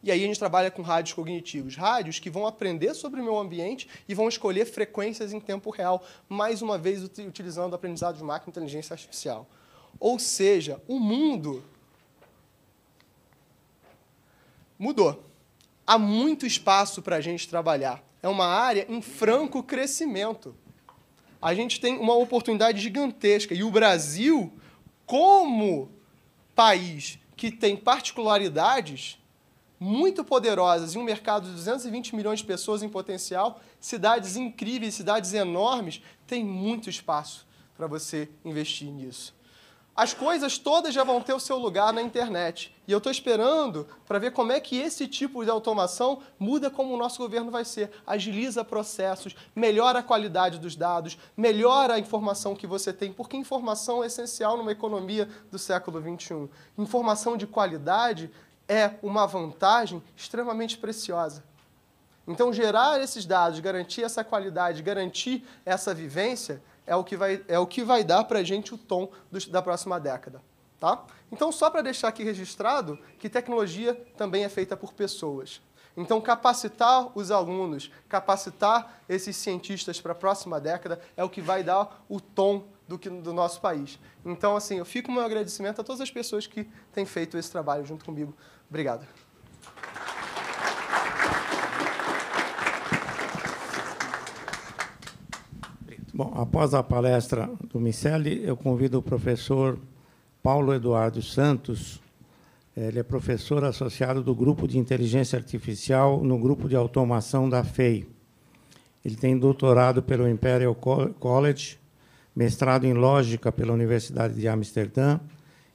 E 0.00 0.12
aí 0.12 0.22
a 0.22 0.26
gente 0.28 0.38
trabalha 0.38 0.70
com 0.70 0.80
rádios 0.80 1.12
cognitivos, 1.12 1.74
rádios 1.74 2.20
que 2.20 2.30
vão 2.30 2.46
aprender 2.46 2.94
sobre 2.94 3.20
o 3.20 3.24
meu 3.24 3.36
ambiente 3.36 3.88
e 4.08 4.14
vão 4.14 4.28
escolher 4.28 4.64
frequências 4.64 5.32
em 5.32 5.40
tempo 5.40 5.70
real, 5.70 6.04
mais 6.28 6.62
uma 6.62 6.78
vez 6.78 7.02
utilizando 7.02 7.72
o 7.72 7.74
aprendizado 7.74 8.16
de 8.16 8.22
máquina 8.22 8.48
e 8.48 8.52
inteligência 8.52 8.94
artificial. 8.94 9.44
Ou 9.98 10.20
seja, 10.20 10.80
o 10.86 11.00
mundo 11.00 11.64
mudou. 14.80 15.22
Há 15.86 15.98
muito 15.98 16.46
espaço 16.46 17.02
para 17.02 17.16
a 17.16 17.20
gente 17.20 17.46
trabalhar. 17.46 18.02
É 18.22 18.28
uma 18.28 18.46
área 18.46 18.86
em 18.88 19.02
franco 19.02 19.62
crescimento. 19.62 20.56
A 21.40 21.54
gente 21.54 21.78
tem 21.80 21.98
uma 21.98 22.14
oportunidade 22.14 22.80
gigantesca. 22.80 23.54
E 23.54 23.62
o 23.62 23.70
Brasil, 23.70 24.50
como 25.04 25.90
país 26.54 27.18
que 27.36 27.50
tem 27.50 27.76
particularidades 27.76 29.18
muito 29.78 30.24
poderosas 30.24 30.94
e 30.94 30.98
um 30.98 31.02
mercado 31.02 31.46
de 31.46 31.52
220 31.52 32.14
milhões 32.14 32.40
de 32.40 32.44
pessoas 32.44 32.82
em 32.82 32.88
potencial, 32.88 33.60
cidades 33.78 34.36
incríveis, 34.36 34.94
cidades 34.94 35.32
enormes, 35.32 36.02
tem 36.26 36.44
muito 36.44 36.90
espaço 36.90 37.46
para 37.76 37.86
você 37.86 38.28
investir 38.44 38.88
nisso 38.88 39.39
as 39.94 40.14
coisas 40.14 40.56
todas 40.56 40.94
já 40.94 41.04
vão 41.04 41.20
ter 41.20 41.34
o 41.34 41.40
seu 41.40 41.58
lugar 41.58 41.92
na 41.92 42.00
internet. 42.00 42.74
E 42.86 42.92
eu 42.92 42.98
estou 42.98 43.10
esperando 43.12 43.86
para 44.06 44.18
ver 44.18 44.32
como 44.32 44.52
é 44.52 44.60
que 44.60 44.78
esse 44.78 45.06
tipo 45.06 45.44
de 45.44 45.50
automação 45.50 46.22
muda 46.38 46.70
como 46.70 46.94
o 46.94 46.96
nosso 46.96 47.18
governo 47.18 47.50
vai 47.50 47.64
ser. 47.64 47.90
Agiliza 48.06 48.64
processos, 48.64 49.36
melhora 49.54 49.98
a 49.98 50.02
qualidade 50.02 50.58
dos 50.58 50.74
dados, 50.74 51.18
melhora 51.36 51.94
a 51.94 51.98
informação 51.98 52.54
que 52.54 52.66
você 52.66 52.92
tem, 52.92 53.12
porque 53.12 53.36
informação 53.36 54.02
é 54.02 54.06
essencial 54.06 54.56
numa 54.56 54.72
economia 54.72 55.28
do 55.50 55.58
século 55.58 56.00
XXI. 56.00 56.48
Informação 56.78 57.36
de 57.36 57.46
qualidade 57.46 58.30
é 58.68 58.92
uma 59.02 59.26
vantagem 59.26 60.02
extremamente 60.16 60.78
preciosa. 60.78 61.44
Então, 62.26 62.52
gerar 62.52 63.00
esses 63.00 63.26
dados, 63.26 63.58
garantir 63.58 64.04
essa 64.04 64.22
qualidade, 64.22 64.82
garantir 64.82 65.44
essa 65.66 65.92
vivência, 65.92 66.62
é 66.90 66.96
o 66.96 67.04
que 67.04 67.16
vai, 67.16 67.40
é 67.46 67.56
o 67.56 67.68
que 67.68 67.84
vai 67.84 68.02
dar 68.02 68.24
para 68.24 68.40
a 68.40 68.42
gente 68.42 68.74
o 68.74 68.78
tom 68.78 69.12
da 69.48 69.62
próxima 69.62 70.00
década. 70.00 70.42
Tá? 70.80 71.04
Então, 71.30 71.52
só 71.52 71.70
para 71.70 71.82
deixar 71.82 72.08
aqui 72.08 72.24
registrado 72.24 72.98
que 73.16 73.28
tecnologia 73.28 73.94
também 74.16 74.42
é 74.42 74.48
feita 74.48 74.76
por 74.76 74.92
pessoas. 74.92 75.62
Então, 75.96 76.20
capacitar 76.20 77.16
os 77.16 77.30
alunos, 77.30 77.92
capacitar 78.08 79.02
esses 79.08 79.36
cientistas 79.36 80.00
para 80.00 80.10
a 80.10 80.16
próxima 80.16 80.60
década 80.60 81.00
é 81.16 81.22
o 81.22 81.30
que 81.30 81.40
vai 81.40 81.62
dar 81.62 82.04
o 82.08 82.20
tom 82.20 82.66
do, 82.88 82.98
que, 82.98 83.08
do 83.08 83.32
nosso 83.32 83.60
país. 83.60 83.96
Então, 84.24 84.56
assim, 84.56 84.78
eu 84.78 84.84
fico 84.84 85.12
meu 85.12 85.22
agradecimento 85.22 85.80
a 85.80 85.84
todas 85.84 86.00
as 86.00 86.10
pessoas 86.10 86.48
que 86.48 86.68
têm 86.92 87.06
feito 87.06 87.38
esse 87.38 87.52
trabalho 87.52 87.86
junto 87.86 88.04
comigo. 88.04 88.34
Obrigado. 88.68 89.06
Bom, 96.20 96.34
após 96.34 96.74
a 96.74 96.82
palestra 96.82 97.48
do 97.72 97.80
Miceli, 97.80 98.44
eu 98.44 98.54
convido 98.54 98.98
o 98.98 99.02
professor 99.02 99.78
Paulo 100.42 100.74
Eduardo 100.74 101.22
Santos. 101.22 101.98
Ele 102.76 102.98
é 102.98 103.02
professor 103.02 103.64
associado 103.64 104.22
do 104.22 104.34
Grupo 104.34 104.68
de 104.68 104.76
Inteligência 104.76 105.38
Artificial 105.38 106.22
no 106.22 106.38
Grupo 106.38 106.68
de 106.68 106.76
Automação 106.76 107.48
da 107.48 107.64
FEI. 107.64 108.06
Ele 109.02 109.16
tem 109.16 109.38
doutorado 109.38 110.02
pelo 110.02 110.28
Imperial 110.28 110.74
College, 110.74 111.78
mestrado 112.36 112.84
em 112.84 112.92
Lógica 112.92 113.50
pela 113.50 113.72
Universidade 113.72 114.34
de 114.34 114.46
Amsterdã 114.46 115.18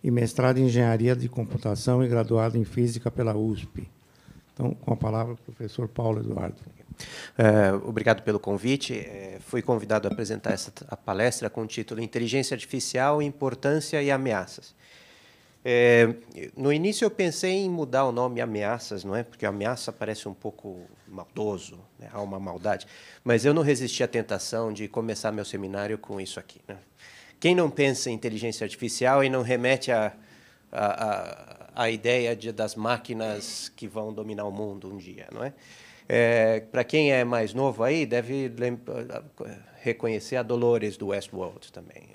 e 0.04 0.12
mestrado 0.12 0.60
em 0.60 0.66
Engenharia 0.66 1.16
de 1.16 1.28
Computação 1.28 2.04
e 2.04 2.08
graduado 2.08 2.56
em 2.56 2.64
Física 2.64 3.10
pela 3.10 3.36
USP. 3.36 3.90
Então, 4.54 4.76
com 4.76 4.94
a 4.94 4.96
palavra, 4.96 5.34
o 5.34 5.38
professor 5.38 5.88
Paulo 5.88 6.20
Eduardo. 6.20 6.62
É, 7.38 7.74
obrigado 7.74 8.22
pelo 8.24 8.40
convite. 8.40 8.94
É, 8.94 9.38
fui 9.40 9.62
convidado 9.62 10.08
a 10.08 10.12
apresentar 10.12 10.54
essa 10.54 10.72
a 10.88 10.96
palestra 10.96 11.50
com 11.50 11.62
o 11.62 11.68
título 11.68 12.02
Inteligência 12.02 12.56
Artificial, 12.56 13.22
Importância 13.22 14.02
e 14.02 14.12
Ameaças. 14.12 14.74
É, 15.68 16.14
no 16.56 16.72
início 16.72 17.06
eu 17.06 17.10
pensei 17.10 17.54
em 17.54 17.70
mudar 17.72 18.06
o 18.06 18.12
nome 18.12 18.40
Ameaças, 18.40 19.04
não 19.04 19.16
é? 19.16 19.24
Porque 19.24 19.48
ameaça 19.48 19.92
parece 19.92 20.30
um 20.30 20.34
pouco 20.34 20.86
maldoso, 21.08 21.80
né? 21.98 22.08
há 22.14 22.22
uma 22.22 22.40
maldade. 22.40 22.86
Mas 23.24 23.46
eu 23.46 23.54
não 23.54 23.64
resisti 23.64 24.04
à 24.04 24.08
tentação 24.08 24.72
de 24.72 24.88
começar 24.88 25.32
meu 25.32 25.44
seminário 25.44 25.98
com 25.98 26.22
isso 26.22 26.40
aqui. 26.40 26.62
Né? 26.68 26.78
Quem 27.40 27.56
não 27.56 27.72
pensa 27.72 28.12
em 28.12 28.14
inteligência 28.14 28.64
artificial 28.64 29.24
e 29.24 29.30
não 29.30 29.42
remete 29.42 29.92
a, 29.92 30.14
a, 30.72 30.86
a, 30.86 31.84
a 31.84 31.90
ideia 31.90 32.36
de, 32.36 32.52
das 32.52 32.76
máquinas 32.76 33.68
que 33.76 33.88
vão 33.88 34.14
dominar 34.14 34.46
o 34.46 34.52
mundo 34.52 34.94
um 34.94 34.98
dia, 34.98 35.28
não 35.32 35.44
é? 35.44 35.52
É, 36.08 36.60
Para 36.72 36.84
quem 36.84 37.12
é 37.12 37.24
mais 37.24 37.54
novo 37.54 37.84
aí, 37.84 38.06
deve 38.06 38.52
reconhecer 39.82 40.36
a 40.36 40.44
Dolores 40.44 40.98
do 40.98 41.08
Westworld 41.08 41.72
também. 41.72 42.10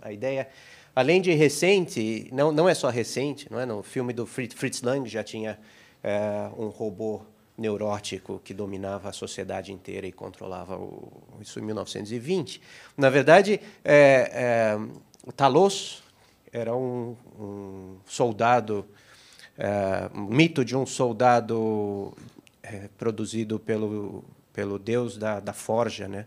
A 0.00 0.12
ideia, 0.12 0.48
além 0.94 1.20
de 1.20 1.32
recente, 1.32 2.28
não, 2.32 2.52
não 2.52 2.68
é 2.68 2.74
só 2.74 2.88
recente, 2.90 3.50
não 3.50 3.60
é? 3.60 3.66
No 3.66 3.82
filme 3.82 4.12
do 4.12 4.26
Fritz 4.26 4.82
Lang 4.82 5.08
já 5.08 5.24
tinha 5.24 5.58
é, 6.02 6.50
um 6.56 6.68
robô 6.68 7.22
neurótico 7.56 8.40
que 8.42 8.52
dominava 8.52 9.08
a 9.08 9.12
sociedade 9.12 9.72
inteira 9.72 10.06
e 10.06 10.12
controlava 10.12 10.76
o, 10.76 11.22
isso 11.40 11.58
em 11.58 11.62
1920. 11.62 12.60
Na 12.96 13.08
verdade, 13.08 13.60
é, 13.84 14.76
é, 14.76 15.32
Talos 15.36 16.02
era 16.52 16.74
um, 16.74 17.16
um 17.38 17.96
soldado, 18.06 18.84
é, 19.56 20.10
um 20.14 20.24
mito 20.24 20.64
de 20.64 20.76
um 20.76 20.84
soldado 20.84 22.12
é, 22.64 22.88
produzido 22.96 23.60
pelo, 23.60 24.24
pelo 24.52 24.78
deus 24.78 25.16
da, 25.16 25.38
da 25.38 25.52
forja, 25.52 26.08
né? 26.08 26.26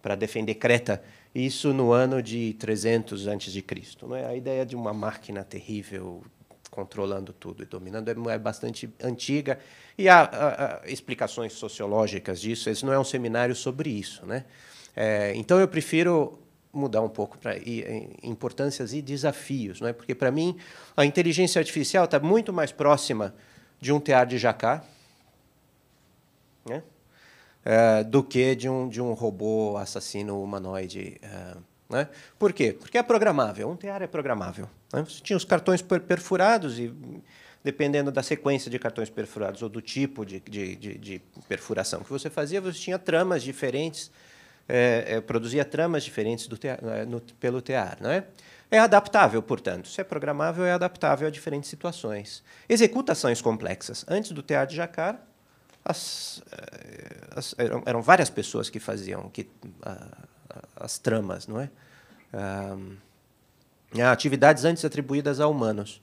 para 0.00 0.14
defender 0.14 0.54
Creta, 0.54 1.02
isso 1.34 1.72
no 1.72 1.92
ano 1.92 2.22
de 2.22 2.54
300 2.54 3.26
antes 3.26 3.52
de 3.52 3.60
Cristo. 3.60 4.06
Não 4.06 4.16
é? 4.16 4.26
A 4.26 4.34
ideia 4.34 4.64
de 4.64 4.74
uma 4.74 4.94
máquina 4.94 5.44
terrível 5.44 6.22
controlando 6.70 7.32
tudo 7.32 7.62
e 7.62 7.66
dominando 7.66 8.08
é, 8.08 8.34
é 8.34 8.38
bastante 8.38 8.88
antiga 9.02 9.58
e 9.96 10.08
há, 10.08 10.20
há, 10.22 10.64
há, 10.64 10.82
explicações 10.86 11.52
sociológicas 11.52 12.40
disso. 12.40 12.70
Esse 12.70 12.86
não 12.86 12.92
é 12.92 12.98
um 12.98 13.04
seminário 13.04 13.54
sobre 13.54 13.90
isso, 13.90 14.24
né? 14.24 14.44
É, 14.94 15.32
então 15.34 15.58
eu 15.58 15.68
prefiro 15.68 16.38
mudar 16.72 17.02
um 17.02 17.08
pouco 17.08 17.38
para 17.38 17.56
importâncias 18.22 18.92
e 18.92 19.02
desafios, 19.02 19.80
não 19.80 19.88
é? 19.88 19.92
Porque 19.92 20.14
para 20.14 20.30
mim 20.30 20.56
a 20.96 21.04
inteligência 21.04 21.58
artificial 21.58 22.04
está 22.04 22.20
muito 22.20 22.52
mais 22.52 22.70
próxima 22.70 23.34
de 23.80 23.92
um 23.92 23.98
tear 23.98 24.26
de 24.26 24.38
Jacquard, 24.38 24.84
né? 26.66 26.82
É, 27.64 28.04
do 28.04 28.22
que 28.22 28.54
de 28.54 28.68
um 28.68 28.88
de 28.88 29.00
um 29.00 29.12
robô 29.12 29.76
assassino 29.76 30.42
humanoide. 30.42 31.18
É, 31.22 31.56
né? 31.90 32.08
Por 32.38 32.52
quê? 32.52 32.72
Porque 32.72 32.98
é 32.98 33.02
programável. 33.02 33.68
Um 33.68 33.76
tear 33.76 34.02
é 34.02 34.06
programável. 34.06 34.68
Né? 34.92 35.02
Você 35.02 35.22
tinha 35.22 35.36
os 35.36 35.44
cartões 35.44 35.82
perfurados 35.82 36.78
e 36.78 36.94
dependendo 37.64 38.10
da 38.10 38.22
sequência 38.22 38.70
de 38.70 38.78
cartões 38.78 39.10
perfurados 39.10 39.62
ou 39.62 39.68
do 39.68 39.82
tipo 39.82 40.24
de, 40.24 40.40
de, 40.40 40.76
de, 40.76 40.98
de 40.98 41.22
perfuração 41.48 42.00
que 42.00 42.10
você 42.10 42.30
fazia, 42.30 42.60
você 42.60 42.78
tinha 42.78 42.98
tramas 42.98 43.42
diferentes 43.42 44.10
é, 44.68 45.04
é, 45.16 45.20
produzia 45.20 45.64
tramas 45.64 46.04
diferentes 46.04 46.48
é, 46.62 47.06
no, 47.06 47.20
pelo 47.20 47.62
tear. 47.62 47.96
Não 48.00 48.10
é? 48.10 48.24
é 48.70 48.78
adaptável, 48.78 49.42
portanto. 49.42 49.88
Se 49.88 50.00
é 50.00 50.04
programável, 50.04 50.64
é 50.64 50.72
adaptável 50.72 51.26
a 51.26 51.30
diferentes 51.30 51.70
situações. 51.70 52.44
Executa 52.68 53.12
ações 53.12 53.40
complexas. 53.40 54.04
Antes 54.06 54.32
do 54.32 54.42
tear 54.42 54.66
de 54.66 54.76
Jacar, 54.76 55.20
as, 55.88 56.42
é, 56.52 57.38
as, 57.38 57.54
eram, 57.58 57.82
eram, 57.86 58.02
várias 58.02 58.30
pessoas 58.30 58.68
que 58.68 58.78
faziam 58.78 59.28
que, 59.30 59.48
as 60.76 60.98
tramas, 60.98 61.46
não 61.46 61.60
é? 61.60 61.70
Ah, 62.32 62.76
atividades 64.12 64.64
antes 64.64 64.84
atribuídas 64.84 65.40
a 65.40 65.48
humanos. 65.48 66.00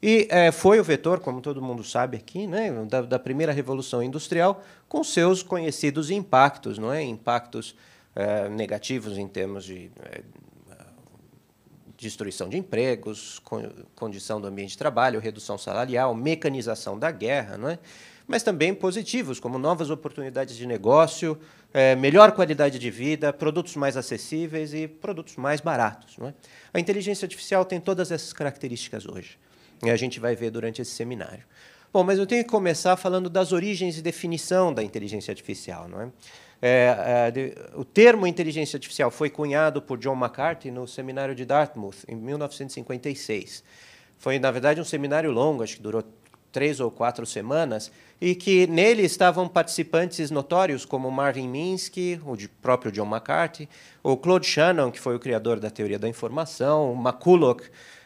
E 0.00 0.26
é, 0.30 0.50
foi 0.50 0.80
o 0.80 0.84
vetor, 0.84 1.20
como 1.20 1.40
todo 1.40 1.62
mundo 1.62 1.84
sabe 1.84 2.16
aqui, 2.16 2.46
né, 2.46 2.72
da, 2.86 3.02
da, 3.02 3.18
primeira 3.18 3.52
revolução 3.52 4.02
industrial, 4.02 4.62
com 4.88 5.04
seus 5.04 5.42
conhecidos 5.42 6.10
impactos, 6.10 6.78
não 6.78 6.92
é? 6.92 7.02
impactos 7.02 7.76
é, 8.14 8.48
negativos 8.48 9.16
em 9.16 9.28
termos 9.28 9.64
de 9.64 9.90
destruição 12.02 12.48
de 12.48 12.58
empregos, 12.58 13.40
condição 13.94 14.40
do 14.40 14.48
ambiente 14.48 14.70
de 14.70 14.78
trabalho, 14.78 15.20
redução 15.20 15.56
salarial, 15.56 16.12
mecanização 16.14 16.98
da 16.98 17.10
guerra, 17.10 17.56
não 17.56 17.68
é? 17.68 17.78
Mas 18.26 18.42
também 18.42 18.74
positivos, 18.74 19.40
como 19.40 19.58
novas 19.58 19.90
oportunidades 19.90 20.56
de 20.56 20.66
negócio, 20.66 21.38
é, 21.72 21.96
melhor 21.96 22.32
qualidade 22.32 22.78
de 22.78 22.90
vida, 22.90 23.32
produtos 23.32 23.76
mais 23.76 23.96
acessíveis 23.96 24.74
e 24.74 24.86
produtos 24.86 25.36
mais 25.36 25.60
baratos. 25.60 26.16
É? 26.20 26.34
A 26.74 26.80
inteligência 26.80 27.24
artificial 27.24 27.64
tem 27.64 27.80
todas 27.80 28.10
essas 28.10 28.32
características 28.32 29.06
hoje. 29.06 29.38
E 29.84 29.90
a 29.90 29.96
gente 29.96 30.20
vai 30.20 30.36
ver 30.36 30.50
durante 30.50 30.80
esse 30.80 30.92
seminário. 30.92 31.44
Bom, 31.92 32.04
mas 32.04 32.18
eu 32.18 32.26
tenho 32.26 32.44
que 32.44 32.50
começar 32.50 32.96
falando 32.96 33.28
das 33.28 33.52
origens 33.52 33.98
e 33.98 34.02
definição 34.02 34.72
da 34.72 34.82
inteligência 34.82 35.30
artificial. 35.30 35.88
Não 35.88 36.00
é? 36.00 36.08
É, 36.64 36.96
é, 37.26 37.30
de, 37.32 37.54
o 37.74 37.84
termo 37.84 38.24
inteligência 38.24 38.76
artificial 38.76 39.10
foi 39.10 39.28
cunhado 39.28 39.82
por 39.82 39.98
John 39.98 40.14
McCarthy 40.14 40.70
no 40.70 40.86
seminário 40.86 41.34
de 41.34 41.44
Dartmouth, 41.44 42.04
em 42.06 42.14
1956. 42.14 43.64
Foi, 44.16 44.38
na 44.38 44.52
verdade, 44.52 44.80
um 44.80 44.84
seminário 44.84 45.32
longo, 45.32 45.64
acho 45.64 45.76
que 45.76 45.82
durou 45.82 46.04
três 46.52 46.78
ou 46.78 46.90
quatro 46.90 47.24
semanas, 47.24 47.90
e 48.20 48.36
que 48.36 48.66
nele 48.68 49.02
estavam 49.02 49.48
participantes 49.48 50.30
notórios 50.30 50.84
como 50.84 51.10
Marvin 51.10 51.48
Minsky, 51.48 52.20
o 52.24 52.36
próprio 52.60 52.92
John 52.92 53.06
McCarthy, 53.06 53.68
o 54.02 54.16
Claude 54.16 54.46
Shannon, 54.46 54.92
que 54.92 55.00
foi 55.00 55.16
o 55.16 55.18
criador 55.18 55.58
da 55.58 55.70
teoria 55.70 55.98
da 55.98 56.08
informação, 56.08 56.94
McCulloch, 56.94 57.64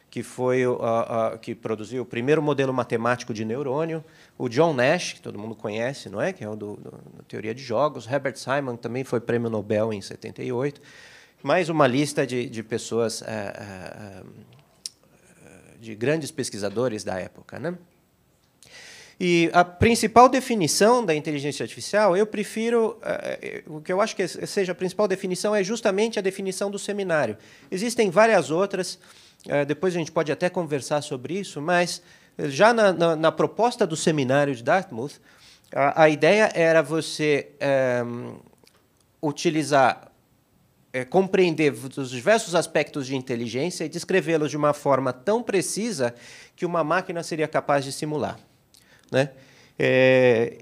que 0.09 0.23
foi 0.23 0.67
uh, 0.67 0.75
uh, 0.75 1.39
que 1.39 1.55
produziu 1.55 2.03
o 2.03 2.07
primeiro 2.07 2.41
modelo 2.41 2.73
matemático 2.73 3.35
de 3.35 3.45
neurônio, 3.45 4.03
o 4.39 4.49
John 4.49 4.73
Nash, 4.73 5.13
que 5.15 5.21
todo 5.21 5.39
mundo 5.39 5.55
conhece, 5.55 6.09
não 6.09 6.23
é, 6.23 6.33
que 6.33 6.43
é 6.43 6.49
o 6.49 6.57
do, 6.57 6.77
do, 6.77 6.91
da 6.91 7.23
teoria 7.29 7.55
de 7.55 7.63
jogos, 7.63 8.07
Herbert 8.07 8.37
Simon 8.37 8.77
também 8.77 9.05
foi 9.05 9.21
prêmio 9.21 9.51
Nobel 9.51 9.93
em 9.93 10.01
78, 10.01 10.81
mais 11.43 11.69
uma 11.69 11.87
lista 11.87 12.27
de, 12.27 12.49
de 12.49 12.63
pessoas 12.63 13.21
uh, 13.21 14.25
de 15.79 15.95
grandes 15.95 16.31
pesquisadores 16.31 17.05
da 17.05 17.21
época, 17.21 17.59
né? 17.59 17.77
E 19.19 19.51
a 19.55 19.65
principal 19.65 20.29
definição 20.29 21.05
da 21.05 21.15
inteligência 21.15 21.65
artificial, 21.65 22.15
eu 22.15 22.27
prefiro, 22.27 22.99
o 23.67 23.81
que 23.81 23.91
eu 23.91 24.01
acho 24.03 24.15
que 24.15 24.29
seja 24.29 24.73
a 24.73 24.75
principal 24.75 25.09
definição 25.09 25.55
é 25.55 25.65
justamente 25.65 26.19
a 26.19 26.23
definição 26.23 26.71
do 26.71 26.79
seminário. 26.79 27.39
Existem 27.71 28.11
várias 28.11 28.51
outras, 28.51 28.99
é, 29.49 29.65
depois 29.65 29.95
a 29.95 29.99
gente 29.99 30.13
pode 30.13 30.31
até 30.31 30.51
conversar 30.51 31.01
sobre 31.01 31.39
isso, 31.39 31.63
mas 31.63 32.03
eh, 32.37 32.49
já 32.49 32.75
na, 32.75 32.93
na, 32.93 33.17
na 33.17 33.33
proposta 33.33 33.87
do 33.87 33.97
seminário 33.97 34.55
de 34.55 34.63
Dartmouth, 34.63 35.21
a, 35.75 36.03
a 36.03 36.09
ideia 36.09 36.51
era 36.55 36.83
você 36.83 37.51
é, 37.59 38.03
utilizar, 39.23 40.11
é, 40.93 41.05
compreender 41.05 41.73
os 41.73 42.11
diversos 42.11 42.55
aspectos 42.55 43.07
de 43.07 43.17
inteligência 43.17 43.85
e 43.85 43.89
descrevê-los 43.89 44.51
de 44.51 44.57
uma 44.57 44.73
forma 44.73 45.13
tão 45.13 45.43
precisa 45.43 46.15
que 46.55 46.67
uma 46.67 46.85
máquina 46.85 47.23
seria 47.23 47.49
capaz 47.49 47.85
de 47.85 47.93
simular. 47.93 48.39
Né? 49.11 49.31
É, 49.79 50.59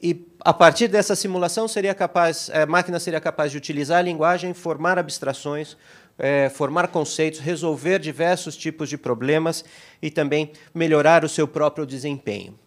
e 0.00 0.26
a 0.40 0.52
partir 0.54 0.88
dessa 0.88 1.16
simulação 1.16 1.66
seria 1.66 1.94
capaz, 1.94 2.50
a 2.50 2.66
máquina 2.66 3.00
seria 3.00 3.20
capaz 3.20 3.50
de 3.50 3.58
utilizar 3.58 3.98
a 3.98 4.02
linguagem, 4.02 4.54
formar 4.54 4.98
abstrações, 4.98 5.76
é, 6.18 6.48
formar 6.48 6.88
conceitos, 6.88 7.40
resolver 7.40 7.98
diversos 7.98 8.56
tipos 8.56 8.88
de 8.88 8.98
problemas 8.98 9.64
e 10.00 10.10
também 10.10 10.52
melhorar 10.74 11.24
o 11.24 11.28
seu 11.28 11.46
próprio 11.46 11.86
desempenho. 11.86 12.58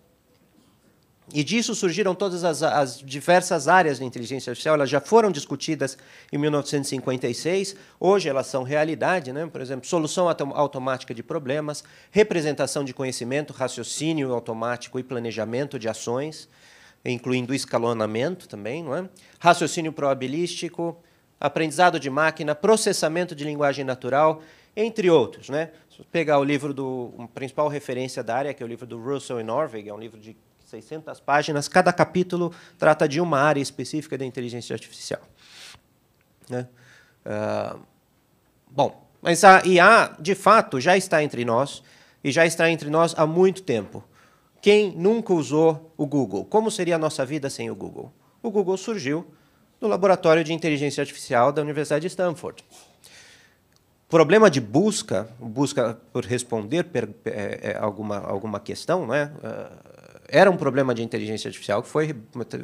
E 1.34 1.44
disso 1.44 1.74
surgiram 1.74 2.14
todas 2.14 2.44
as, 2.44 2.62
as, 2.62 3.00
diversas 3.00 3.70
áreas 3.70 4.00
de 4.00 4.06
inteligência 4.06 4.52
artificial. 4.52 4.76
Elas 4.76 4.90
já 4.90 5.00
foram 5.00 5.32
discutidas 5.32 5.98
em 6.32 6.38
1956. 6.38 7.76
Hoje 7.98 8.28
elas 8.28 8.48
são 8.48 8.64
realidade, 8.64 9.32
né? 9.32 9.48
Por 9.48 9.62
exemplo, 9.62 9.88
solução 9.88 10.28
automática 10.28 11.14
de 11.14 11.24
problemas, 11.24 11.84
representação 12.12 12.84
de 12.84 12.94
conhecimento, 12.94 13.54
raciocínio 13.54 14.34
automático 14.34 15.00
e 15.00 15.04
planejamento 15.04 15.80
de 15.80 15.88
ações, 15.88 16.50
incluindo 17.06 17.54
escalonamento 17.54 18.48
também, 18.48 18.84
não 18.84 18.96
é? 18.96 19.10
Raciocínio 19.40 19.94
probabilístico, 19.94 20.98
aprendizado 21.40 21.98
de 21.98 22.10
máquina, 22.10 22.54
processamento 22.54 23.34
de 23.34 23.46
linguagem 23.46 23.86
natural, 23.86 24.42
entre 24.76 25.10
outros. 25.10 25.50
Né? 25.50 25.72
Se 25.90 26.04
pegar 26.12 26.40
o 26.40 26.44
livro 26.44 26.74
do 26.74 27.14
a 27.18 27.28
principal 27.28 27.68
referência 27.70 28.22
da 28.22 28.36
área, 28.36 28.54
que 28.54 28.62
é 28.62 28.66
o 28.66 28.70
livro 28.70 28.86
do 28.86 29.02
Russell 29.02 29.40
e 29.40 29.44
Norvig, 29.44 29.90
é 29.90 29.94
um 29.94 30.00
livro 30.00 30.20
de 30.20 30.36
600 30.72 31.20
páginas, 31.20 31.68
cada 31.68 31.92
capítulo 31.92 32.54
trata 32.78 33.08
de 33.08 33.20
uma 33.20 33.40
área 33.40 33.62
específica 33.62 34.18
da 34.18 34.26
inteligência 34.26 34.74
artificial. 34.74 35.22
Né? 36.50 36.68
Uh, 37.26 37.80
bom, 38.70 39.08
mas 39.22 39.44
a 39.44 39.62
IA, 39.66 40.16
de 40.20 40.34
fato, 40.34 40.80
já 40.80 40.96
está 40.96 41.22
entre 41.22 41.44
nós, 41.46 41.84
e 42.24 42.32
já 42.32 42.46
está 42.46 42.70
entre 42.70 42.90
nós 42.90 43.14
há 43.18 43.26
muito 43.26 43.64
tempo. 43.64 44.04
Quem 44.62 44.92
nunca 44.92 45.34
usou 45.34 45.94
o 45.98 46.06
Google? 46.06 46.46
Como 46.46 46.70
seria 46.70 46.96
a 46.96 47.00
nossa 47.00 47.26
vida 47.26 47.50
sem 47.50 47.70
o 47.70 47.76
Google? 47.76 48.12
O 48.42 48.52
Google 48.52 48.78
surgiu 48.78 49.26
no 49.80 49.88
Laboratório 49.88 50.44
de 50.44 50.54
Inteligência 50.54 51.02
Artificial 51.02 51.52
da 51.52 51.62
Universidade 51.62 52.02
de 52.02 52.08
Stanford. 52.08 52.64
Problema 54.08 54.52
de 54.52 54.62
busca, 54.62 55.28
busca 55.40 55.98
por 56.14 56.26
responder 56.26 56.84
per, 56.84 57.10
é, 57.26 57.72
é, 57.72 57.78
alguma, 57.78 58.20
alguma 58.20 58.60
questão, 58.60 59.08
né? 59.08 59.32
Era 60.32 60.50
um 60.50 60.56
problema 60.56 60.96
de 60.96 61.04
inteligência 61.04 61.50
artificial 61.50 61.84
que 61.84 61.90
foi 61.90 62.16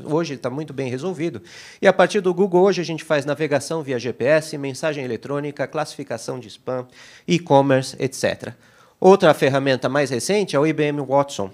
hoje 0.06 0.36
está 0.36 0.50
muito 0.50 0.74
bem 0.74 0.90
resolvido. 0.90 1.42
E 1.82 1.88
a 1.88 1.94
partir 1.94 2.22
do 2.22 2.34
Google 2.34 2.64
hoje 2.64 2.82
a 2.82 2.86
gente 2.86 3.04
faz 3.04 3.26
navegação 3.26 3.84
via 3.84 4.00
GPS, 4.00 4.58
mensagem 4.58 5.04
eletrônica, 5.04 5.68
classificação 5.68 6.40
de 6.40 6.48
spam, 6.48 6.88
e-commerce, 7.28 7.96
etc. 8.00 8.54
Outra 9.00 9.34
ferramenta 9.34 9.90
mais 9.90 10.10
recente 10.10 10.56
é 10.56 10.60
o 10.60 10.66
IBM 10.66 11.02
Watson, 11.02 11.52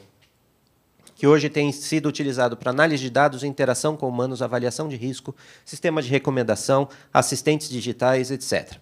que 1.16 1.26
hoje 1.26 1.50
tem 1.50 1.72
sido 1.72 2.08
utilizado 2.08 2.56
para 2.56 2.70
análise 2.70 3.04
de 3.04 3.10
dados, 3.10 3.44
interação 3.44 3.98
com 3.98 4.08
humanos, 4.08 4.42
avaliação 4.42 4.88
de 4.88 4.96
risco, 4.96 5.36
sistema 5.66 6.02
de 6.02 6.10
recomendação, 6.10 6.88
assistentes 7.12 7.70
digitais, 7.70 8.30
etc. 8.30 8.78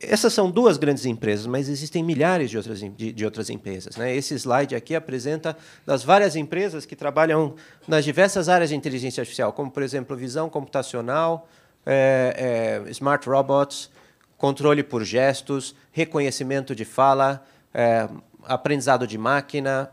Essas 0.00 0.32
são 0.32 0.48
duas 0.48 0.76
grandes 0.76 1.04
empresas, 1.04 1.44
mas 1.46 1.68
existem 1.68 2.04
milhares 2.04 2.50
de 2.50 2.56
outras, 2.56 2.78
de, 2.78 3.12
de 3.12 3.24
outras 3.24 3.50
empresas. 3.50 3.96
Né? 3.96 4.14
Esse 4.14 4.34
slide 4.34 4.76
aqui 4.76 4.94
apresenta 4.94 5.56
das 5.84 6.04
várias 6.04 6.36
empresas 6.36 6.86
que 6.86 6.94
trabalham 6.94 7.56
nas 7.86 8.04
diversas 8.04 8.48
áreas 8.48 8.70
de 8.70 8.76
inteligência 8.76 9.20
artificial, 9.20 9.52
como, 9.52 9.70
por 9.70 9.82
exemplo, 9.82 10.16
visão 10.16 10.48
computacional, 10.48 11.48
é, 11.84 12.84
é, 12.86 12.90
smart 12.90 13.28
robots, 13.28 13.90
controle 14.36 14.84
por 14.84 15.02
gestos, 15.02 15.74
reconhecimento 15.90 16.76
de 16.76 16.84
fala, 16.84 17.44
é, 17.74 18.08
aprendizado 18.44 19.04
de 19.04 19.18
máquina, 19.18 19.90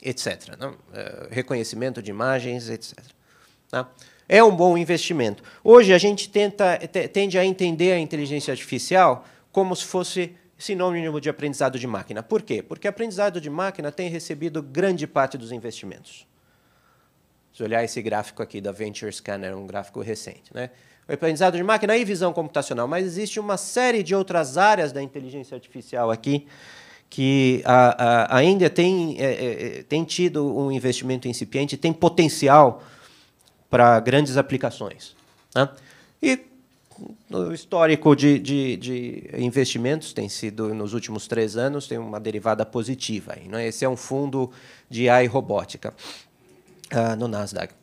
etc. 0.00 0.56
Não? 0.56 0.76
É, 0.94 1.28
reconhecimento 1.32 2.00
de 2.00 2.10
imagens, 2.10 2.68
etc. 2.68 2.96
Tá? 3.68 3.88
é 4.28 4.42
um 4.42 4.54
bom 4.54 4.78
investimento. 4.78 5.42
Hoje 5.62 5.92
a 5.92 5.98
gente 5.98 6.30
tenta, 6.30 6.78
tende 7.12 7.38
a 7.38 7.44
entender 7.44 7.92
a 7.92 7.98
inteligência 7.98 8.52
artificial 8.52 9.26
como 9.52 9.76
se 9.76 9.84
fosse 9.84 10.34
sinônimo 10.56 11.20
de 11.20 11.28
aprendizado 11.28 11.78
de 11.78 11.86
máquina. 11.86 12.22
Por 12.22 12.42
quê? 12.42 12.62
Porque 12.62 12.88
aprendizado 12.88 13.40
de 13.40 13.50
máquina 13.50 13.92
tem 13.92 14.08
recebido 14.08 14.62
grande 14.62 15.06
parte 15.06 15.36
dos 15.36 15.52
investimentos. 15.52 16.26
Se 17.52 17.62
olhar 17.62 17.84
esse 17.84 18.00
gráfico 18.00 18.42
aqui 18.42 18.60
da 18.60 18.72
Venture 18.72 19.12
Scanner, 19.12 19.56
um 19.56 19.66
gráfico 19.66 20.00
recente, 20.00 20.54
né? 20.54 20.70
O 21.06 21.12
aprendizado 21.12 21.56
de 21.56 21.62
máquina 21.62 21.96
e 21.96 22.04
visão 22.04 22.32
computacional, 22.32 22.88
mas 22.88 23.04
existe 23.04 23.38
uma 23.38 23.56
série 23.56 24.02
de 24.02 24.14
outras 24.14 24.56
áreas 24.56 24.92
da 24.92 25.02
inteligência 25.02 25.54
artificial 25.54 26.10
aqui 26.10 26.46
que 27.10 27.60
a, 27.66 28.32
a, 28.32 28.36
ainda 28.38 28.70
tem, 28.70 29.16
é, 29.18 29.24
é, 29.24 29.78
é 29.80 29.82
tem 29.82 30.02
tido 30.04 30.56
um 30.56 30.72
investimento 30.72 31.28
incipiente, 31.28 31.76
tem 31.76 31.92
potencial 31.92 32.82
para 33.68 34.00
grandes 34.00 34.36
aplicações. 34.38 35.14
Né? 35.54 35.68
E 36.22 36.51
no 37.28 37.52
histórico 37.52 38.14
de, 38.14 38.38
de, 38.38 38.76
de, 38.76 39.30
investimentos 39.38 40.12
tem 40.12 40.28
sido 40.28 40.74
nos 40.74 40.94
últimos 40.94 41.26
três 41.26 41.56
anos 41.56 41.86
tem 41.86 41.98
uma 41.98 42.20
derivada 42.20 42.64
positiva 42.64 43.34
aí, 43.36 43.48
é? 43.52 43.66
esse 43.66 43.84
é 43.84 43.88
um 43.88 43.96
fundo 43.96 44.50
de 44.88 45.08
AI 45.08 45.26
robótica 45.26 45.94
uh, 46.92 47.16
no 47.16 47.28
Nasdaq 47.28 47.74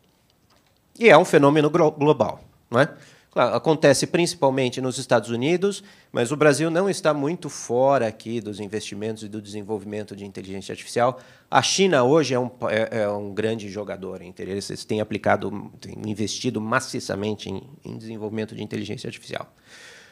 e 0.98 1.10
é 1.10 1.18
um 1.18 1.26
fenômeno 1.26 1.70
global 1.70 2.44
não 2.70 2.80
é 2.80 2.94
Claro, 3.32 3.56
acontece 3.56 4.08
principalmente 4.08 4.82
nos 4.82 4.98
Estados 4.98 5.30
Unidos, 5.30 5.84
mas 6.12 6.32
o 6.32 6.36
Brasil 6.36 6.72
não 6.72 6.90
está 6.90 7.14
muito 7.14 7.48
fora 7.48 8.08
aqui 8.08 8.42
dos 8.42 8.60
investimentos 8.60 9.22
e 9.22 9.28
do 9.28 9.40
desenvolvimento 9.40 10.16
de 10.16 10.26
inteligência 10.26 10.74
artificial. 10.74 11.20
A 11.50 11.62
China 11.62 12.04
hoje 12.04 12.34
é 12.34 12.40
um, 12.40 12.50
é, 12.70 13.02
é 13.02 13.10
um 13.10 13.32
grande 13.32 13.70
jogador 13.70 14.24
em 14.24 14.34
Eles 14.40 14.84
têm 14.84 15.00
aplicado, 15.00 15.72
têm 15.80 15.96
investido 16.08 16.60
maciçamente 16.60 17.50
em, 17.52 17.62
em 17.86 17.98
desenvolvimento 17.98 18.56
de 18.56 18.64
inteligência 18.64 19.08
artificial. 19.08 19.54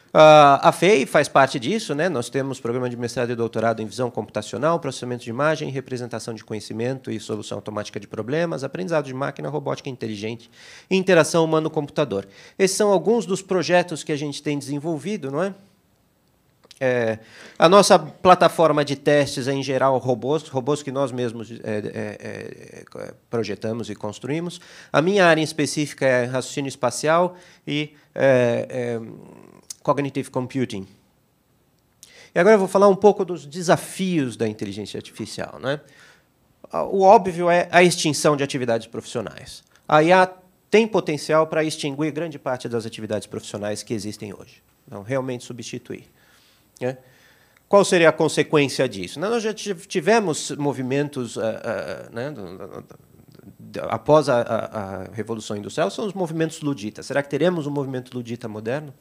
Uh, 0.08 0.56
a 0.62 0.72
FEI 0.72 1.04
faz 1.04 1.28
parte 1.28 1.60
disso, 1.60 1.94
né? 1.94 2.08
Nós 2.08 2.30
temos 2.30 2.58
programa 2.58 2.88
de 2.88 2.96
mestrado 2.96 3.30
e 3.30 3.36
doutorado 3.36 3.82
em 3.82 3.86
visão 3.86 4.10
computacional, 4.10 4.80
processamento 4.80 5.22
de 5.22 5.30
imagem, 5.30 5.70
representação 5.70 6.32
de 6.32 6.42
conhecimento 6.42 7.10
e 7.10 7.20
solução 7.20 7.58
automática 7.58 8.00
de 8.00 8.08
problemas, 8.08 8.64
aprendizado 8.64 9.04
de 9.04 9.12
máquina, 9.12 9.50
robótica 9.50 9.90
inteligente 9.90 10.50
e 10.90 10.96
interação 10.96 11.44
humano-computador. 11.44 12.26
Esses 12.58 12.76
são 12.76 12.90
alguns 12.90 13.26
dos 13.26 13.42
projetos 13.42 14.02
que 14.02 14.10
a 14.10 14.16
gente 14.16 14.42
tem 14.42 14.58
desenvolvido, 14.58 15.30
não 15.30 15.42
é? 15.42 15.54
É, 16.80 17.18
a 17.58 17.68
nossa 17.68 17.98
plataforma 17.98 18.84
de 18.84 18.94
testes 18.94 19.48
é, 19.48 19.52
em 19.52 19.62
geral, 19.62 19.98
robôs, 19.98 20.46
robôs 20.48 20.80
que 20.80 20.92
nós 20.92 21.10
mesmos 21.10 21.50
é, 21.50 21.56
é, 21.64 22.84
é 22.94 23.14
projetamos 23.28 23.90
e 23.90 23.96
construímos. 23.96 24.60
A 24.92 25.02
minha 25.02 25.26
área 25.26 25.40
em 25.40 25.44
específica 25.44 26.06
é 26.06 26.24
raciocínio 26.24 26.68
espacial 26.68 27.36
e 27.66 27.94
é, 28.14 28.66
é, 28.70 29.00
Cognitive 29.88 30.30
Computing. 30.30 30.86
E 32.34 32.38
agora 32.38 32.56
eu 32.56 32.58
vou 32.58 32.68
falar 32.68 32.88
um 32.88 32.94
pouco 32.94 33.24
dos 33.24 33.46
desafios 33.46 34.36
da 34.36 34.46
inteligência 34.46 34.98
artificial. 34.98 35.58
Né? 35.58 35.80
O 36.90 37.00
óbvio 37.00 37.48
é 37.48 37.68
a 37.72 37.82
extinção 37.82 38.36
de 38.36 38.44
atividades 38.44 38.86
profissionais. 38.86 39.64
A 39.88 40.02
IA 40.02 40.30
tem 40.70 40.86
potencial 40.86 41.46
para 41.46 41.64
extinguir 41.64 42.12
grande 42.12 42.38
parte 42.38 42.68
das 42.68 42.84
atividades 42.84 43.26
profissionais 43.26 43.82
que 43.82 43.94
existem 43.94 44.34
hoje. 44.34 44.62
Não, 44.86 45.02
realmente 45.02 45.44
substituir. 45.44 46.04
Né? 46.78 46.98
Qual 47.66 47.82
seria 47.82 48.10
a 48.10 48.12
consequência 48.12 48.86
disso? 48.86 49.18
Nós 49.18 49.42
já 49.42 49.54
tivemos 49.54 50.50
movimentos 50.50 51.36
uh, 51.36 51.40
uh, 51.40 52.14
né, 52.14 52.34
após 53.88 54.28
a, 54.28 54.42
a, 54.42 54.66
a, 54.66 55.04
Revolução 55.14 55.56
Industrial, 55.56 55.90
são 55.90 56.06
os 56.06 56.12
movimentos 56.12 56.60
luditas. 56.60 57.06
Será 57.06 57.22
que 57.22 57.30
teremos 57.30 57.66
um 57.66 57.70
movimento 57.70 58.14
ludita 58.14 58.48
moderno? 58.48 58.92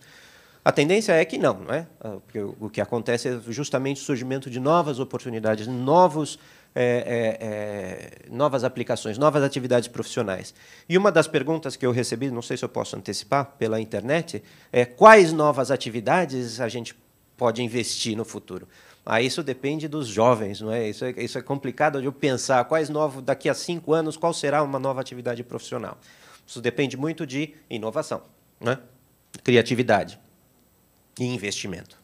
A 0.68 0.72
tendência 0.74 1.14
é 1.14 1.24
que 1.24 1.38
não, 1.38 1.54
não 1.54 1.74
é? 1.74 1.88
Ah, 2.02 2.18
porque 2.26 2.42
o 2.42 2.70
que 2.70 2.82
acontece 2.82 3.30
é 3.30 3.40
justamente 3.48 4.02
o 4.02 4.04
surgimento 4.04 4.50
de 4.50 4.60
novas 4.60 5.00
oportunidades, 5.00 5.66
novos, 5.66 6.38
é, 6.76 7.38
é, 7.40 8.30
novas 8.30 8.66
aplicações, 8.66 9.18
novas 9.18 9.44
atividades 9.44 9.88
profissionais. 9.88 10.54
E 10.90 10.98
uma 10.98 11.10
das 11.10 11.26
perguntas 11.26 11.78
que 11.78 11.86
eu 11.86 11.92
recebi, 11.94 12.30
não 12.30 12.42
sei 12.42 12.58
se 12.58 12.66
eu 12.66 12.68
posso 12.68 12.98
antecipar, 12.98 13.54
pela 13.58 13.80
internet, 13.80 14.44
é 14.70 14.84
quais 14.84 15.32
novas 15.32 15.72
atividades 15.72 16.60
a 16.60 16.68
gente 16.68 16.94
pode 17.38 17.64
investir 17.64 18.18
no 18.18 18.26
futuro. 18.26 18.68
Ah, 19.06 19.22
isso 19.22 19.42
depende 19.42 19.88
dos 19.88 20.06
jovens, 20.06 20.60
não 20.60 20.74
é? 20.74 20.90
Isso 20.90 21.06
é, 21.06 21.12
isso 21.12 21.38
é 21.38 21.42
complicado 21.42 22.02
de 22.02 22.08
eu 22.08 22.12
pensar 22.12 22.66
quais 22.66 22.90
novos, 22.90 23.24
daqui 23.24 23.48
a 23.48 23.54
cinco 23.54 23.94
anos, 23.94 24.18
qual 24.18 24.34
será 24.34 24.62
uma 24.62 24.80
nova 24.80 25.00
atividade 25.00 25.42
profissional. 25.46 25.98
Isso 26.46 26.60
depende 26.60 26.98
muito 26.98 27.26
de 27.26 27.54
inovação, 27.70 28.22
né? 28.60 28.80
criatividade 29.46 30.20
e 31.20 31.26
investimento. 31.26 31.98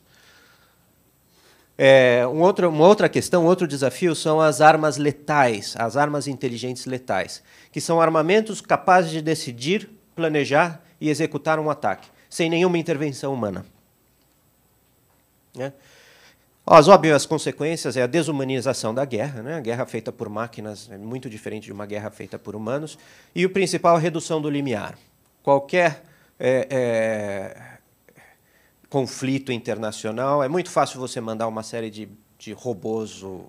É, 1.77 2.25
um 2.27 2.41
outro, 2.41 2.69
uma 2.69 2.87
outra 2.87 3.09
questão, 3.09 3.45
outro 3.45 3.67
desafio 3.67 4.15
são 4.15 4.39
as 4.39 4.61
armas 4.61 4.97
letais, 4.97 5.75
as 5.77 5.97
armas 5.97 6.27
inteligentes 6.27 6.85
letais, 6.85 7.41
que 7.71 7.81
são 7.81 7.99
armamentos 7.99 8.61
capazes 8.61 9.11
de 9.11 9.21
decidir, 9.21 9.89
planejar 10.15 10.81
e 11.01 11.09
executar 11.09 11.59
um 11.59 11.69
ataque, 11.69 12.07
sem 12.29 12.49
nenhuma 12.49 12.77
intervenção 12.77 13.33
humana. 13.33 13.65
Né? 15.55 15.73
As 16.65 16.87
óbvias 16.87 17.25
consequências 17.25 17.97
é 17.97 18.03
a 18.03 18.07
desumanização 18.07 18.93
da 18.93 19.03
guerra, 19.03 19.41
né? 19.41 19.55
a 19.55 19.59
guerra 19.59 19.85
feita 19.85 20.11
por 20.11 20.29
máquinas 20.29 20.89
é 20.91 20.97
muito 20.97 21.29
diferente 21.29 21.65
de 21.65 21.73
uma 21.73 21.87
guerra 21.87 22.11
feita 22.11 22.37
por 22.37 22.55
humanos, 22.55 22.97
e 23.33 23.45
o 23.45 23.49
principal, 23.49 23.95
a 23.95 23.99
redução 23.99 24.39
do 24.41 24.49
limiar. 24.49 24.97
Qualquer 25.41 26.03
é, 26.39 26.67
é, 26.69 27.72
conflito 28.93 29.51
internacional, 29.51 30.43
é 30.43 30.47
muito 30.47 30.69
fácil 30.69 30.99
você 30.99 31.19
mandar 31.19 31.47
uma 31.47 31.63
série 31.63 31.89
de, 31.89 32.07
de 32.37 32.53
robôs, 32.53 33.23
ou, 33.23 33.39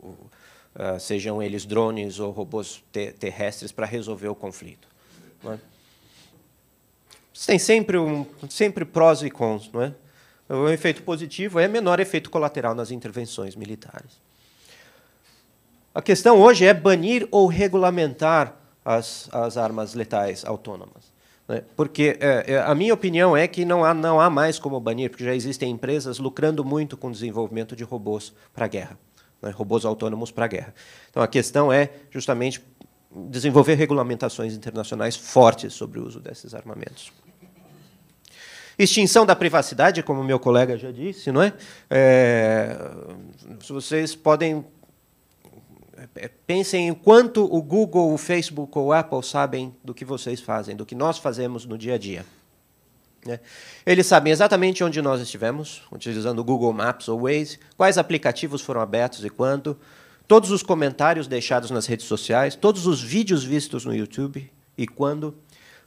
uh, 0.74 0.98
sejam 0.98 1.42
eles 1.42 1.66
drones 1.66 2.18
ou 2.18 2.30
robôs 2.30 2.83
te 2.90 3.12
terrestres, 3.12 3.70
para 3.70 3.85
resolver 3.85 4.28
o 4.28 4.35
conflito. 4.35 4.88
É? 5.44 5.59
Tem 7.44 7.59
sempre, 7.59 7.98
um, 7.98 8.24
sempre 8.48 8.87
prós 8.87 9.20
e 9.20 9.28
cons. 9.28 9.70
Não 9.70 9.83
é? 9.83 9.92
O 10.48 10.66
efeito 10.70 11.02
positivo 11.02 11.61
é 11.61 11.68
menor 11.68 12.00
efeito 12.00 12.30
colateral 12.30 12.74
nas 12.74 12.90
intervenções 12.90 13.54
militares. 13.54 14.18
A 15.94 16.00
questão 16.00 16.40
hoje 16.40 16.64
é 16.64 16.72
banir 16.72 17.28
ou 17.30 17.46
regulamentar 17.48 18.57
as, 18.83 19.28
as 19.30 19.59
armas 19.59 19.92
letais 19.92 20.42
autônomas. 20.42 21.12
Né? 21.48 21.62
Porque 21.76 22.16
é, 22.20 22.52
é, 22.54 22.59
a 22.59 22.74
minha 22.74 22.94
opinião 22.94 23.37
é 23.37 23.46
que 23.46 23.64
não 23.64 23.85
há, 23.85 23.92
não 23.92 24.20
há 24.20 24.30
mais 24.30 24.59
como 24.59 24.80
banir, 24.80 25.11
porque 25.11 25.24
já 25.24 25.35
existem 25.35 25.70
empresas 25.70 26.18
lucrando 26.18 26.64
muito 26.64 26.96
com 26.96 27.09
o 27.09 27.12
desenvolvimento 27.12 27.76
de 27.76 27.85
robôs 27.85 28.33
para 28.52 28.64
a 28.64 28.68
guerra, 28.68 28.98
né? 29.42 29.50
robôs 29.50 29.85
autônomos 29.85 30.30
para 30.30 30.46
a 30.46 30.48
guerra. 30.48 30.74
Então 31.11 31.22
a 31.22 31.28
questão 31.28 31.72
é 31.72 31.90
justamente 32.11 32.62
desenvolver 33.28 33.74
regulamentações 33.74 34.54
internacionais 34.54 35.16
fortes 35.16 35.72
sobre 35.74 36.00
o 36.00 36.07
uso 36.07 36.18
desses 36.18 36.54
armamentos. 36.54 37.12
Extinção 38.76 39.24
da 39.24 39.37
privacidade, 39.37 40.02
como 40.02 40.24
meu 40.24 40.40
colega 40.40 40.76
já 40.76 40.90
disse, 40.90 41.30
não 41.30 41.40
é? 41.40 41.52
é 41.88 42.76
vocês 43.68 44.16
podem 44.16 44.64
pensem 46.46 46.88
em 46.88 46.94
quanto 46.94 47.44
o 47.44 47.61
Google, 47.61 48.12
o 48.12 48.18
Facebook 48.18 48.77
ou 48.79 48.87
o 48.87 48.92
Apple 48.92 49.22
sabem 49.22 49.74
do 49.83 49.92
que 49.92 50.05
vocês 50.05 50.40
fazem, 50.40 50.77
do 50.77 50.87
que 50.87 50.94
nós 50.94 51.18
fazemos 51.18 51.64
no 51.66 51.77
dia 51.77 51.94
a 51.94 51.98
dia. 51.98 52.24
Né? 53.27 53.40
Eles 53.85 54.07
sabem 54.07 54.33
exatamente 54.33 54.85
onde 54.85 55.00
nós 55.00 55.20
estivemos, 55.20 55.83
utilizando 55.90 56.38
o 56.38 56.44
Google 56.44 56.72
Maps 56.72 57.09
ou 57.09 57.22
Waze, 57.22 57.59
quais 57.77 57.98
aplicativos 57.98 58.61
foram 58.61 58.81
abertos 58.81 59.24
e 59.24 59.31
quando, 59.31 59.79
todos 60.29 60.50
os 60.50 60.62
comentários 60.62 61.27
deixados 61.27 61.70
nas 61.70 61.87
redes 61.87 62.07
sociais, 62.07 62.55
todos 62.55 62.87
os 62.87 63.03
vídeos 63.03 63.42
vistos 63.42 63.85
no 63.85 63.94
YouTube 63.94 64.50
e 64.77 64.87
quando, 64.87 65.35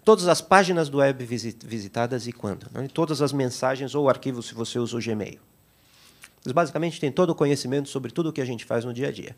todas 0.03 0.27
as 0.27 0.41
páginas 0.41 0.89
do 0.89 0.97
web 0.97 1.23
visitadas 1.25 2.27
e 2.27 2.31
quando, 2.31 2.67
né? 2.71 2.87
todas 2.93 3.21
as 3.21 3.31
mensagens 3.31 3.93
ou 3.95 4.09
arquivos 4.09 4.47
se 4.47 4.53
você 4.53 4.79
usa 4.79 4.97
o 4.97 5.01
Gmail. 5.01 5.39
Eles 6.45 6.53
basicamente 6.53 6.99
têm 6.99 7.11
todo 7.11 7.31
o 7.31 7.35
conhecimento 7.35 7.89
sobre 7.89 8.11
tudo 8.11 8.29
o 8.29 8.33
que 8.33 8.41
a 8.41 8.45
gente 8.45 8.63
faz 8.63 8.85
no 8.85 8.93
dia 8.93 9.09
a 9.09 9.11
dia. 9.11 9.35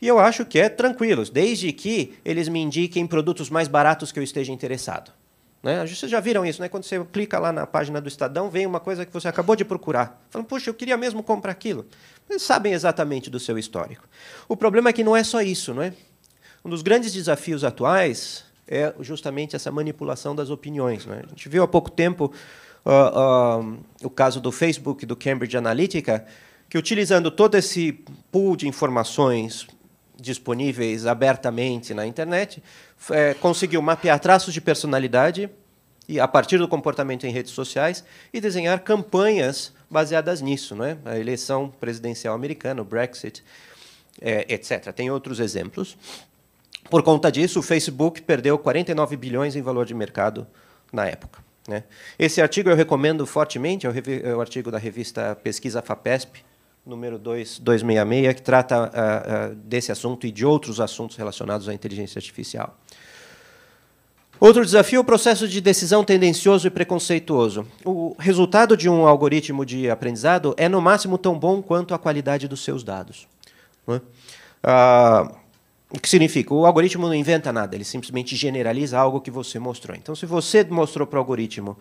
E 0.00 0.06
eu 0.06 0.18
acho 0.18 0.44
que 0.44 0.58
é 0.58 0.68
tranquilo, 0.68 1.24
desde 1.24 1.72
que 1.72 2.14
eles 2.24 2.48
me 2.48 2.60
indiquem 2.60 3.06
produtos 3.06 3.48
mais 3.48 3.66
baratos 3.66 4.12
que 4.12 4.18
eu 4.18 4.22
esteja 4.22 4.52
interessado. 4.52 5.10
Né? 5.62 5.84
Vocês 5.86 6.10
já 6.10 6.20
viram 6.20 6.44
isso, 6.44 6.60
né? 6.60 6.68
Quando 6.68 6.84
você 6.84 7.02
clica 7.06 7.38
lá 7.38 7.50
na 7.50 7.66
página 7.66 8.00
do 8.00 8.08
Estadão, 8.08 8.48
vem 8.50 8.66
uma 8.66 8.78
coisa 8.78 9.04
que 9.04 9.12
você 9.12 9.26
acabou 9.26 9.56
de 9.56 9.64
procurar. 9.64 10.22
Falando, 10.30 10.46
puxa, 10.46 10.70
eu 10.70 10.74
queria 10.74 10.96
mesmo 10.96 11.22
comprar 11.22 11.50
aquilo. 11.50 11.86
Eles 12.28 12.42
sabem 12.42 12.72
exatamente 12.72 13.28
do 13.30 13.40
seu 13.40 13.58
histórico. 13.58 14.04
O 14.48 14.56
problema 14.56 14.90
é 14.90 14.92
que 14.92 15.02
não 15.02 15.16
é 15.16 15.24
só 15.24 15.40
isso, 15.40 15.74
não 15.74 15.82
é? 15.82 15.92
Um 16.64 16.70
dos 16.70 16.82
grandes 16.82 17.12
desafios 17.12 17.64
atuais 17.64 18.44
é 18.68 18.92
justamente 19.00 19.56
essa 19.56 19.70
manipulação 19.70 20.34
das 20.34 20.50
opiniões. 20.50 21.06
Né? 21.06 21.22
A 21.24 21.28
gente 21.28 21.48
viu 21.48 21.62
há 21.62 21.68
pouco 21.68 21.90
tempo 21.90 22.32
uh, 22.84 23.60
uh, 23.60 23.78
o 24.04 24.10
caso 24.10 24.40
do 24.40 24.52
Facebook 24.52 25.06
do 25.06 25.16
Cambridge 25.16 25.56
Analytica, 25.56 26.26
que 26.68 26.76
utilizando 26.76 27.30
todo 27.30 27.56
esse 27.56 27.92
pool 28.30 28.56
de 28.56 28.68
informações 28.68 29.66
disponíveis 30.18 31.06
abertamente 31.06 31.92
na 31.92 32.06
internet, 32.06 32.62
é, 33.10 33.34
conseguiu 33.34 33.82
mapear 33.82 34.18
traços 34.18 34.52
de 34.54 34.60
personalidade 34.60 35.50
e 36.08 36.20
a 36.20 36.28
partir 36.28 36.58
do 36.58 36.68
comportamento 36.68 37.26
em 37.26 37.30
redes 37.30 37.52
sociais 37.52 38.04
e 38.32 38.40
desenhar 38.40 38.80
campanhas 38.80 39.72
baseadas 39.90 40.40
nisso, 40.40 40.74
né? 40.74 40.98
A 41.04 41.18
eleição 41.18 41.72
presidencial 41.80 42.34
americana, 42.34 42.80
o 42.80 42.84
Brexit, 42.84 43.42
é, 44.20 44.46
etc. 44.52 44.92
Tem 44.92 45.10
outros 45.10 45.40
exemplos. 45.40 45.96
Por 46.88 47.02
conta 47.02 47.30
disso, 47.30 47.58
o 47.58 47.62
Facebook 47.62 48.22
perdeu 48.22 48.58
49 48.58 49.16
bilhões 49.16 49.56
em 49.56 49.62
valor 49.62 49.84
de 49.84 49.94
mercado 49.94 50.46
na 50.92 51.06
época. 51.06 51.44
Né? 51.66 51.82
Esse 52.18 52.40
artigo 52.40 52.70
eu 52.70 52.76
recomendo 52.76 53.26
fortemente, 53.26 53.86
é 53.86 53.90
o, 53.90 53.92
é 53.92 54.34
o, 54.34 54.40
artigo 54.40 54.70
da 54.70 54.78
revista 54.78 55.36
Pesquisa 55.42 55.82
FAPESP, 55.82 56.44
número 56.86 57.18
2, 57.18 57.58
266, 57.58 58.34
que 58.34 58.42
trata 58.42 58.84
uh, 58.84 59.52
uh, 59.52 59.54
desse 59.56 59.90
assunto 59.90 60.26
e 60.26 60.30
de 60.30 60.46
outros 60.46 60.80
assuntos 60.80 61.16
relacionados 61.16 61.68
à 61.68 61.74
inteligência 61.74 62.18
artificial. 62.18 62.78
Outro 64.38 64.64
desafio 64.64 64.98
é 64.98 65.00
o 65.00 65.04
processo 65.04 65.48
de 65.48 65.60
decisão 65.60 66.04
tendencioso 66.04 66.66
e 66.66 66.70
preconceituoso. 66.70 67.66
O 67.84 68.14
resultado 68.18 68.76
de 68.76 68.88
um 68.88 69.06
algoritmo 69.06 69.64
de 69.64 69.90
aprendizado 69.90 70.54
é, 70.58 70.68
no 70.68 70.80
máximo, 70.80 71.16
tão 71.16 71.38
bom 71.38 71.62
quanto 71.62 71.94
a 71.94 71.98
qualidade 71.98 72.46
dos 72.46 72.62
seus 72.62 72.84
dados. 72.84 73.26
Né? 73.86 74.00
Ah, 74.62 75.32
o 75.88 75.98
que 75.98 76.08
significa? 76.08 76.52
O 76.52 76.66
algoritmo 76.66 77.06
não 77.06 77.14
inventa 77.14 77.50
nada, 77.50 77.74
ele 77.74 77.84
simplesmente 77.84 78.36
generaliza 78.36 78.98
algo 78.98 79.22
que 79.22 79.30
você 79.30 79.58
mostrou. 79.58 79.96
Então, 79.96 80.14
se 80.14 80.26
você 80.26 80.62
mostrou 80.64 81.06
para 81.06 81.16
o 81.16 81.20
algoritmo 81.20 81.78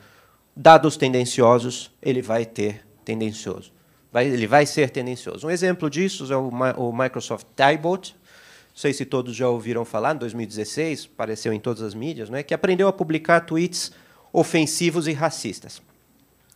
dados 0.56 0.96
tendenciosos, 0.96 1.92
ele 2.02 2.22
vai 2.22 2.46
ter 2.46 2.86
tendencioso. 3.04 3.75
Vai, 4.16 4.28
ele 4.28 4.48
vai 4.48 4.66
ser 4.66 4.92
tendencioso. 4.92 5.46
Um 5.46 5.50
exemplo 5.50 5.90
disso 5.90 6.32
é 6.32 6.38
o, 6.38 6.48
o 6.48 6.98
Microsoft 6.98 7.48
Typebot, 7.54 8.16
não 8.16 8.74
sei 8.74 8.94
se 8.94 9.04
todos 9.04 9.36
já 9.36 9.50
ouviram 9.50 9.84
falar, 9.84 10.16
em 10.16 10.20
2016, 10.20 11.10
apareceu 11.14 11.52
em 11.52 11.60
todas 11.60 11.84
as 11.84 11.94
mídias, 11.94 12.30
né, 12.30 12.42
que 12.42 12.54
aprendeu 12.54 12.88
a 12.88 12.94
publicar 12.94 13.42
tweets 13.42 13.92
ofensivos 14.32 15.10
e 15.10 15.12
racistas. 15.12 15.82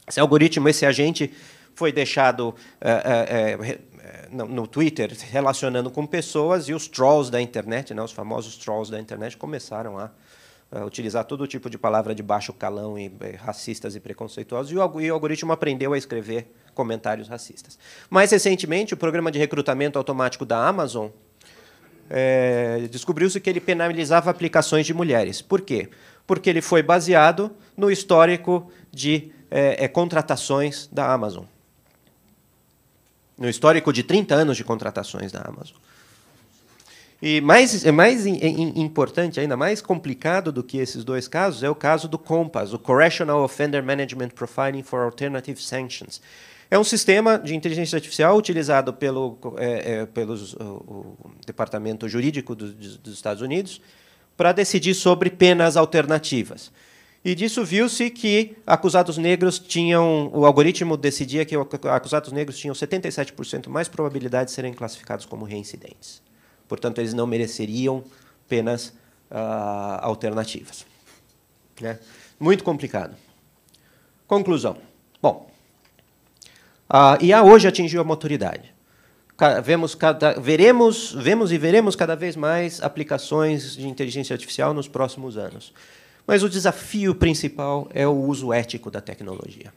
Esse 0.08 0.22
algoritmo, 0.22 0.70
esse 0.70 0.86
agente, 0.86 1.34
foi 1.76 1.92
deixado 1.92 2.56
é, 2.80 3.58
é, 3.60 3.80
no, 4.32 4.66
Twitter 4.66 5.12
relacionando 5.30 5.92
com 5.92 6.06
pessoas 6.06 6.70
e 6.70 6.74
os 6.74 6.88
trolls 6.88 7.30
da 7.30 7.42
internet, 7.42 7.94
né, 7.94 8.02
os 8.02 8.14
famosos 8.14 8.56
trolls 8.56 8.90
da 8.90 9.02
internet, 9.02 9.36
começaram 9.36 10.00
a, 10.00 10.10
utilizar 10.86 11.26
todo 11.26 11.46
tipo 11.46 11.70
de 11.70 11.78
palavra 11.78 12.16
de 12.16 12.24
baixo 12.24 12.54
calão 12.54 12.98
e, 12.98 13.08
e 13.08 13.36
racistas 13.36 13.98
e 13.98 14.00
preconceituosos, 14.00 14.72
e 14.72 14.78
o, 14.78 15.02
e 15.02 15.12
o 15.12 15.14
algoritmo 15.14 15.52
aprendeu 15.52 15.92
a 15.92 15.98
escrever 15.98 16.48
comentários 16.80 17.28
racistas. 17.28 17.78
Mais 18.10 18.32
recentemente, 18.32 18.94
o 18.94 18.98
programa 18.98 19.30
de 19.30 19.38
recrutamento 19.38 19.98
automático 19.98 20.46
da 20.46 20.66
Amazon 20.66 21.10
é, 22.10 22.88
descobriu-se 22.90 23.38
que 23.42 23.50
ele 23.50 23.60
penalizava 23.60 24.32
aplicações 24.32 24.86
de 24.86 24.94
mulheres. 24.94 25.42
Por 25.42 25.60
quê? 25.60 25.90
Porque 26.26 26.50
ele 26.50 26.62
foi 26.62 26.82
baseado 26.82 27.52
no 27.76 27.92
histórico 27.92 28.72
de 28.94 29.30
é, 29.52 29.84
é, 29.84 29.88
contratações 29.90 30.88
da 30.90 31.12
Amazon. 31.12 31.44
No 33.38 33.50
histórico 33.50 33.92
de 33.92 34.02
30 34.02 34.34
anos 34.36 34.56
de 34.56 34.64
contratações 34.64 35.34
da 35.34 35.42
Amazon. 35.42 35.76
E 37.22 37.42
mais, 37.42 37.84
mais 37.92 38.26
importante, 38.26 39.38
ainda 39.42 39.58
mais 39.58 39.82
complicado 39.82 40.54
do 40.54 40.64
que 40.64 40.78
esses 40.78 41.04
dois 41.04 41.28
casos, 41.28 41.64
é 41.64 41.70
o 41.70 41.76
caso 41.76 42.08
do 42.08 42.18
COMPAS, 42.18 42.72
o 42.72 42.80
Correctional 42.80 43.44
Offender 43.44 43.84
Management 43.84 44.30
Profiling 44.30 44.84
for 44.84 45.02
Alternative 45.02 45.62
Sanctions. 45.62 46.22
É 46.72 46.78
um 46.78 46.84
sistema 46.84 47.40
de 47.40 47.56
inteligência 47.56 47.96
artificial 47.96 48.38
utilizado 48.38 48.94
pelo 48.94 49.38
é, 49.58 49.94
é, 49.94 50.06
pelos, 50.06 50.54
o, 50.54 51.16
o, 51.20 51.32
Departamento 51.46 52.08
Jurídico 52.08 52.54
do, 52.54 52.72
dos 52.72 53.14
Estados 53.14 53.42
Unidos 53.42 53.82
para 54.38 54.52
decidir 54.52 54.94
sobre 54.94 55.32
penas 55.32 55.76
alternativas. 55.76 56.72
E 57.26 57.36
disso 57.36 57.66
viu-se 57.66 58.10
que 58.10 58.56
acusados 58.66 59.18
negros 59.18 59.60
tinham. 59.60 60.32
O 60.34 60.46
algoritmo 60.46 60.96
decidia 60.96 61.44
que 61.44 61.56
acusados 61.90 62.32
negros 62.32 62.58
tinham 62.58 62.74
77% 62.74 63.68
mais 63.68 63.88
probabilidade 63.88 64.50
de 64.50 64.56
serem 64.56 64.74
classificados 64.74 65.26
como 65.26 65.44
reincidentes. 65.44 66.22
Portanto, 66.68 67.00
eles 67.00 67.14
não 67.14 67.28
mereceriam 67.28 68.04
penas 68.48 68.94
uh, 69.30 70.00
alternativas. 70.02 70.86
Né? 71.82 72.00
Muito 72.40 72.64
complicado. 72.64 73.16
Conclusão. 74.26 74.78
Bom, 75.22 75.49
a 76.90 77.18
IA 77.22 77.44
hoje 77.44 77.68
atingiu 77.68 78.02
a 78.02 78.04
maturidade. 78.04 78.74
Vemos, 79.64 79.96
cada, 79.96 80.34
veremos, 80.34 81.14
vemos 81.14 81.52
e 81.52 81.58
veremos 81.58 81.96
cada 81.96 82.16
vez 82.16 82.36
mais 82.36 82.82
aplicações 82.82 83.78
de 83.78 83.88
inteligência 83.88 84.34
artificial 84.34 84.74
nos 84.74 84.88
próximos 84.88 85.38
anos. 85.38 85.72
Mas 86.28 86.44
o 86.44 86.50
desafio 86.50 87.16
principal 87.16 87.88
é 87.94 88.06
o 88.08 88.12
uso 88.12 88.52
ético 88.52 88.92
da 88.92 89.00
tecnologia. 89.00 89.72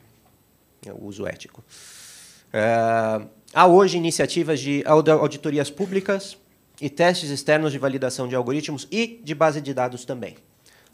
É 0.84 0.92
o 0.92 1.04
uso 1.04 1.26
ético. 1.26 1.62
É, 2.52 3.22
há 3.54 3.66
hoje 3.66 3.96
iniciativas 3.96 4.58
de 4.58 4.82
auditorias 4.84 5.70
públicas 5.70 6.36
e 6.80 6.90
testes 6.90 7.30
externos 7.30 7.70
de 7.70 7.78
validação 7.78 8.26
de 8.26 8.34
algoritmos 8.34 8.88
e 8.90 9.20
de 9.22 9.34
base 9.34 9.60
de 9.60 9.72
dados 9.72 10.04
também. 10.04 10.36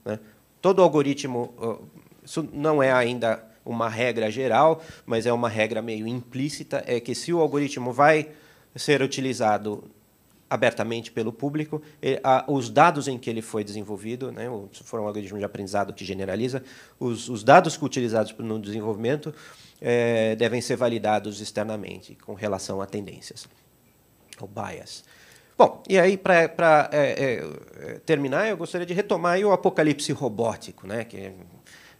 Né? 0.04 0.18
Todo 0.60 0.82
algoritmo, 0.82 1.80
isso 2.22 2.46
não 2.52 2.82
é 2.82 2.92
ainda 2.92 3.47
uma 3.68 3.88
regra 3.88 4.30
geral, 4.30 4.82
mas 5.04 5.26
é 5.26 5.32
uma 5.32 5.48
regra 5.48 5.82
meio 5.82 6.06
implícita, 6.06 6.82
é 6.86 6.98
que 6.98 7.14
se 7.14 7.32
o 7.32 7.40
algoritmo 7.40 7.92
vai 7.92 8.30
ser 8.74 9.02
utilizado 9.02 9.84
abertamente 10.50 11.12
pelo 11.12 11.30
público, 11.30 11.82
os 12.46 12.70
dados 12.70 13.06
em 13.06 13.18
que 13.18 13.28
ele 13.28 13.42
foi 13.42 13.62
desenvolvido, 13.62 14.32
né, 14.32 14.44
se 14.72 14.82
for 14.82 14.98
um 14.98 15.06
algoritmo 15.06 15.38
de 15.38 15.44
aprendizado 15.44 15.92
que 15.92 16.04
generaliza, 16.04 16.62
os, 16.98 17.28
os 17.28 17.44
dados 17.44 17.80
utilizados 17.80 18.34
no 18.38 18.58
desenvolvimento 18.58 19.34
é, 19.80 20.34
devem 20.36 20.62
ser 20.62 20.76
validados 20.76 21.40
externamente 21.42 22.14
com 22.14 22.32
relação 22.32 22.80
a 22.80 22.86
tendências, 22.86 23.46
ou 24.40 24.48
bias. 24.48 25.04
Bom, 25.58 25.82
e 25.88 25.98
aí, 25.98 26.16
para 26.16 26.88
é, 26.92 27.42
é, 27.82 28.00
terminar, 28.06 28.48
eu 28.48 28.56
gostaria 28.56 28.86
de 28.86 28.94
retomar 28.94 29.38
o 29.40 29.52
apocalipse 29.52 30.12
robótico, 30.12 30.86
né, 30.86 31.04
que 31.04 31.32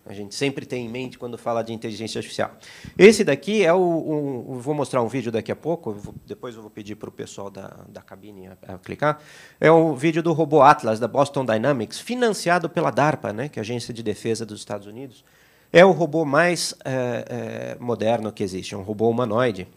a 0.09 0.15
gente 0.15 0.35
sempre 0.35 0.65
tem 0.65 0.87
em 0.87 0.89
mente 0.89 1.19
quando 1.19 1.37
fala 1.37 1.63
de 1.63 1.71
inteligência 1.71 2.19
artificial. 2.19 2.57
Esse 2.97 3.23
daqui 3.23 3.63
é 3.63 3.75
o. 3.75 3.79
Um, 3.79 4.59
vou 4.59 4.75
mostrar 4.75 5.03
um 5.03 5.07
vídeo 5.07 5.31
daqui 5.31 5.53
a 5.53 5.57
pouco, 5.57 6.15
depois 6.27 6.55
eu 6.55 6.63
vou 6.63 6.71
pedir 6.71 6.95
para 6.95 7.11
o 7.11 7.13
pessoal 7.13 7.51
da, 7.51 7.85
da 7.87 8.01
cabine 8.01 8.49
a, 8.49 8.75
a, 8.75 8.79
clicar. 8.79 9.21
É 9.61 9.71
o 9.71 9.95
vídeo 9.95 10.23
do 10.23 10.33
robô 10.33 10.63
Atlas, 10.63 10.99
da 10.99 11.07
Boston 11.07 11.45
Dynamics, 11.45 12.01
financiado 12.01 12.71
pela 12.71 12.91
DARPA, 12.91 13.35
né, 13.35 13.51
que 13.51 13.59
é 13.59 13.61
a 13.61 13.63
Agência 13.63 13.93
de 13.93 14.03
Defesa 14.03 14.47
dos 14.47 14.61
Estados 14.61 14.87
Unidos. 14.87 15.23
É 15.71 15.85
o 15.85 15.91
robô 15.91 16.25
mais 16.25 16.75
é, 16.87 17.77
é, 17.77 17.77
moderno 17.79 18.33
que 18.33 18.43
existe, 18.43 18.75
é 18.75 18.79
um 18.79 18.83
robô 18.83 19.11
humanoide. 19.11 19.69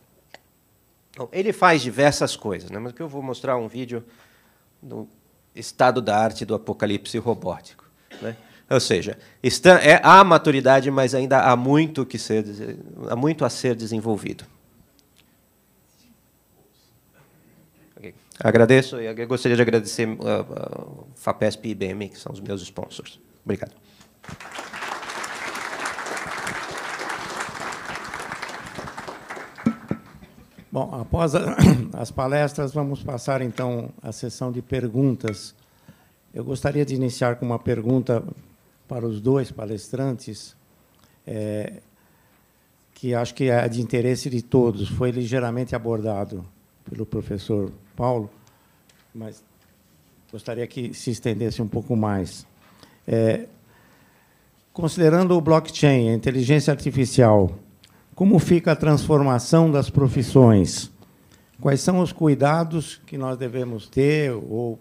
Ele 1.33 1.51
faz 1.51 1.81
diversas 1.81 2.37
coisas, 2.37 2.71
né, 2.71 2.79
mas 2.79 2.93
que 2.93 3.01
eu 3.01 3.09
vou 3.09 3.21
mostrar 3.21 3.57
um 3.57 3.67
vídeo 3.67 4.01
do 4.81 5.09
estado 5.53 6.01
da 6.01 6.17
arte 6.17 6.45
do 6.45 6.55
apocalipse 6.55 7.17
robótico. 7.17 7.83
Né? 8.21 8.37
Ou 8.71 8.79
seja, 8.79 9.17
está, 9.43 9.81
é, 9.81 9.99
há 10.01 10.23
maturidade, 10.23 10.89
mas 10.89 11.13
ainda 11.13 11.41
há 11.41 11.57
muito, 11.57 12.05
que 12.05 12.17
ser, 12.17 12.45
há 13.09 13.17
muito 13.17 13.43
a 13.43 13.49
ser 13.49 13.75
desenvolvido. 13.75 14.45
Okay. 17.97 18.15
Agradeço 18.39 19.01
e 19.01 19.25
gostaria 19.25 19.57
de 19.57 19.61
agradecer 19.61 20.07
uh, 20.07 20.13
uh, 20.13 21.07
FAPESP 21.15 21.67
e 21.67 21.71
IBM, 21.71 22.07
que 22.07 22.17
são 22.17 22.31
os 22.31 22.39
meus 22.39 22.61
sponsors. 22.61 23.19
Obrigado. 23.43 23.73
Bom, 30.71 30.95
após 30.95 31.35
a, 31.35 31.57
as 31.91 32.09
palestras, 32.09 32.71
vamos 32.71 33.03
passar 33.03 33.41
então 33.41 33.89
à 34.01 34.13
sessão 34.13 34.49
de 34.49 34.61
perguntas. 34.61 35.53
Eu 36.33 36.45
gostaria 36.45 36.85
de 36.85 36.95
iniciar 36.95 37.35
com 37.35 37.45
uma 37.45 37.59
pergunta 37.59 38.23
para 38.91 39.07
os 39.07 39.21
dois 39.21 39.49
palestrantes, 39.49 40.53
é, 41.25 41.75
que 42.93 43.15
acho 43.15 43.33
que 43.33 43.45
é 43.49 43.69
de 43.69 43.81
interesse 43.81 44.29
de 44.29 44.41
todos, 44.41 44.89
foi 44.89 45.11
ligeiramente 45.11 45.73
abordado 45.73 46.45
pelo 46.89 47.05
professor 47.05 47.71
Paulo, 47.95 48.29
mas 49.15 49.41
gostaria 50.29 50.67
que 50.67 50.93
se 50.93 51.09
estendesse 51.09 51.61
um 51.61 51.69
pouco 51.69 51.95
mais. 51.95 52.45
É, 53.07 53.47
considerando 54.73 55.37
o 55.37 55.39
blockchain, 55.39 56.09
a 56.09 56.13
inteligência 56.13 56.69
artificial, 56.69 57.49
como 58.13 58.37
fica 58.39 58.73
a 58.73 58.75
transformação 58.75 59.71
das 59.71 59.89
profissões? 59.89 60.91
Quais 61.61 61.79
são 61.79 62.01
os 62.01 62.11
cuidados 62.11 62.99
que 63.05 63.17
nós 63.17 63.37
devemos 63.37 63.87
ter 63.87 64.33
ou 64.33 64.77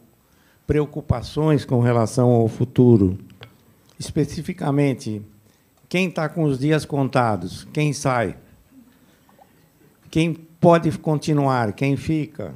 preocupações 0.66 1.64
com 1.64 1.78
relação 1.78 2.28
ao 2.30 2.48
futuro? 2.48 3.29
Especificamente 4.00 5.20
quem 5.86 6.08
está 6.08 6.26
com 6.26 6.44
os 6.44 6.58
dias 6.58 6.86
contados, 6.86 7.68
quem 7.70 7.92
sai, 7.92 8.38
quem 10.10 10.32
pode 10.32 10.90
continuar, 10.98 11.74
quem 11.74 11.98
fica, 11.98 12.54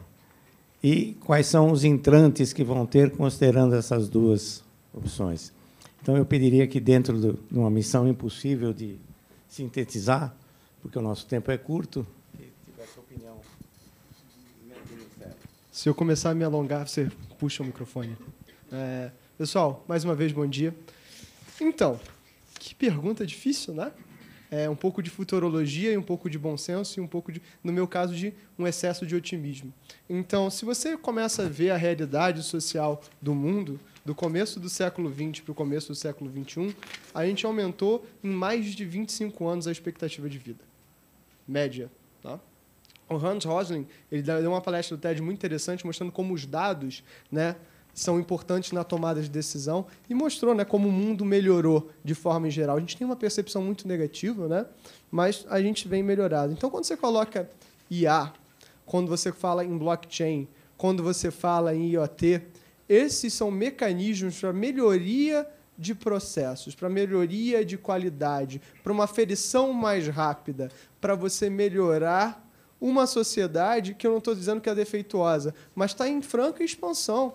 e 0.82 1.14
quais 1.20 1.46
são 1.46 1.70
os 1.70 1.84
entrantes 1.84 2.52
que 2.52 2.64
vão 2.64 2.86
ter 2.86 3.10
considerando 3.10 3.74
essas 3.74 4.08
duas 4.08 4.64
opções. 4.92 5.52
Então, 6.00 6.16
eu 6.16 6.24
pediria 6.24 6.66
que, 6.66 6.80
dentro 6.80 7.18
de 7.18 7.38
uma 7.50 7.70
missão 7.70 8.08
impossível 8.08 8.72
de 8.72 8.98
sintetizar, 9.48 10.34
porque 10.82 10.98
o 10.98 11.02
nosso 11.02 11.26
tempo 11.26 11.50
é 11.50 11.58
curto. 11.58 12.06
Se 15.72 15.88
eu 15.88 15.94
começar 15.94 16.30
a 16.30 16.34
me 16.34 16.44
alongar, 16.44 16.86
você 16.86 17.10
puxa 17.38 17.62
o 17.62 17.66
microfone. 17.66 18.16
É, 18.70 19.10
pessoal, 19.36 19.84
mais 19.88 20.04
uma 20.04 20.14
vez, 20.14 20.32
bom 20.32 20.46
dia. 20.46 20.74
Então, 21.60 22.00
que 22.58 22.74
pergunta 22.74 23.26
difícil, 23.26 23.74
né? 23.74 23.92
É 24.50 24.70
um 24.70 24.76
pouco 24.76 25.02
de 25.02 25.10
futurologia 25.10 25.92
e 25.92 25.96
um 25.96 26.02
pouco 26.02 26.30
de 26.30 26.38
bom 26.38 26.56
senso 26.56 27.00
e 27.00 27.02
um 27.02 27.06
pouco 27.06 27.32
de, 27.32 27.42
no 27.62 27.72
meu 27.72 27.88
caso, 27.88 28.14
de 28.14 28.32
um 28.58 28.66
excesso 28.66 29.04
de 29.04 29.14
otimismo. 29.16 29.72
Então, 30.08 30.48
se 30.48 30.64
você 30.64 30.96
começa 30.96 31.44
a 31.44 31.48
ver 31.48 31.70
a 31.70 31.76
realidade 31.76 32.42
social 32.42 33.02
do 33.20 33.34
mundo, 33.34 33.80
do 34.04 34.14
começo 34.14 34.60
do 34.60 34.68
século 34.68 35.12
XX 35.12 35.40
para 35.40 35.52
o 35.52 35.54
começo 35.54 35.88
do 35.88 35.94
século 35.94 36.30
XXI, 36.30 36.76
a 37.12 37.26
gente 37.26 37.44
aumentou 37.46 38.06
em 38.22 38.30
mais 38.30 38.66
de 38.66 38.84
25 38.84 39.48
anos 39.48 39.66
a 39.66 39.72
expectativa 39.72 40.28
de 40.28 40.38
vida. 40.38 40.62
Média. 41.48 41.90
Tá? 42.22 42.38
O 43.08 43.16
Hans 43.16 43.44
Rosling 43.44 43.86
ele 44.10 44.22
deu 44.22 44.50
uma 44.50 44.60
palestra 44.60 44.96
do 44.96 45.00
TED 45.00 45.20
muito 45.20 45.38
interessante 45.38 45.84
mostrando 45.84 46.12
como 46.12 46.32
os 46.32 46.46
dados 46.46 47.02
né, 47.30 47.56
são 47.94 48.18
importantes 48.18 48.72
na 48.72 48.82
tomada 48.82 49.22
de 49.22 49.30
decisão 49.30 49.86
e 50.10 50.14
mostrou 50.14 50.54
né, 50.54 50.64
como 50.64 50.88
o 50.88 50.92
mundo 50.92 51.24
melhorou 51.24 51.90
de 52.02 52.14
forma 52.14 52.48
em 52.48 52.50
geral. 52.50 52.76
A 52.76 52.80
gente 52.80 52.96
tem 52.96 53.06
uma 53.06 53.16
percepção 53.16 53.62
muito 53.62 53.86
negativa, 53.86 54.48
né, 54.48 54.66
mas 55.10 55.46
a 55.48 55.62
gente 55.62 55.86
vem 55.86 56.02
melhorado. 56.02 56.52
Então, 56.52 56.68
quando 56.68 56.84
você 56.84 56.96
coloca 56.96 57.48
IA, 57.90 58.32
quando 58.84 59.08
você 59.08 59.32
fala 59.32 59.64
em 59.64 59.78
blockchain, 59.78 60.48
quando 60.76 61.02
você 61.02 61.30
fala 61.30 61.74
em 61.74 61.90
IoT, 61.90 62.42
esses 62.88 63.32
são 63.32 63.50
mecanismos 63.50 64.38
para 64.38 64.52
melhoria 64.52 65.48
de 65.76 65.94
processos, 65.94 66.74
para 66.74 66.88
melhoria 66.88 67.64
de 67.64 67.76
qualidade, 67.76 68.60
para 68.82 68.92
uma 68.92 69.04
aferição 69.04 69.72
mais 69.72 70.06
rápida, 70.08 70.70
para 71.00 71.14
você 71.14 71.48
melhorar 71.48 72.44
uma 72.80 73.06
sociedade 73.06 73.94
que 73.94 74.06
eu 74.06 74.10
não 74.10 74.18
estou 74.18 74.34
dizendo 74.34 74.60
que 74.60 74.68
é 74.68 74.74
defeituosa, 74.74 75.54
mas 75.74 75.92
está 75.92 76.08
em 76.08 76.20
franca 76.20 76.62
expansão. 76.62 77.34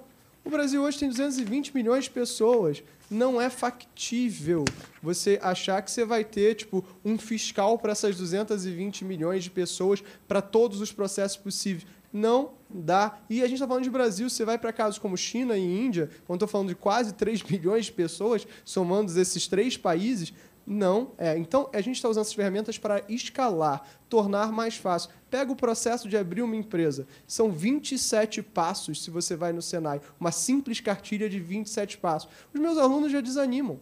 O 0.50 0.52
Brasil 0.52 0.82
hoje 0.82 0.97
tem 0.97 1.10
220 1.10 1.76
milhões 1.76 2.06
de 2.06 2.10
pessoas. 2.10 2.82
Não 3.08 3.39
é 3.39 3.52
factível 3.52 4.66
você 5.00 5.38
achar 5.43 5.80
que 5.84 5.91
você 5.91 6.04
vai 6.04 6.24
ter 6.24 6.56
tipo 6.56 6.84
um 7.06 7.20
fiscal 7.20 7.78
para 7.78 7.91
essas 7.91 8.18
220 8.18 9.06
milhões 9.06 9.43
de 9.43 9.52
pessoas 9.52 10.04
para 10.28 10.41
todos 10.41 10.82
os 10.82 10.91
processos 10.91 11.38
possíveis. 11.38 11.86
Não 12.12 12.54
dá. 12.68 13.20
E 13.30 13.43
a 13.43 13.45
gente 13.45 13.58
está 13.58 13.68
falando 13.68 13.84
de 13.84 13.91
Brasil, 13.91 14.28
você 14.28 14.43
vai 14.43 14.58
para 14.58 14.74
casos 14.74 14.97
como 14.97 15.16
China 15.16 15.56
e 15.56 15.86
Índia, 15.86 16.10
quando 16.26 16.38
estou 16.38 16.47
falando 16.47 16.70
de 16.70 16.76
quase 16.76 17.14
3 17.14 17.43
milhões 17.43 17.86
de 17.86 17.91
pessoas, 17.91 18.47
somando 18.66 19.22
esses 19.22 19.47
três 19.47 19.78
países, 19.78 20.34
não 20.66 21.12
é. 21.18 21.38
Então, 21.38 21.70
a 21.74 21.82
gente 21.82 21.97
está 21.97 22.10
usando 22.10 22.22
essas 22.22 22.34
ferramentas 22.34 22.78
para 22.80 23.04
escalar, 23.08 23.84
tornar 24.10 24.51
mais 24.51 24.76
fácil. 24.76 25.12
Pega 25.30 25.51
o 25.51 25.55
processo 25.55 26.10
de 26.10 26.18
abrir 26.18 26.41
uma 26.41 26.55
empresa. 26.55 27.07
São 27.28 27.51
27 27.51 28.41
passos 28.41 29.03
se 29.03 29.12
você 29.12 29.36
vai 29.36 29.53
no 29.53 29.62
Senai. 29.62 30.01
Uma 30.20 30.32
simples 30.32 30.80
cartilha 30.80 31.30
de 31.30 31.39
27 31.39 31.97
passos. 31.99 32.30
Os 32.53 32.60
meus 32.60 32.78
alunos 32.78 33.12
já 33.12 33.22
desanimam. 33.22 33.80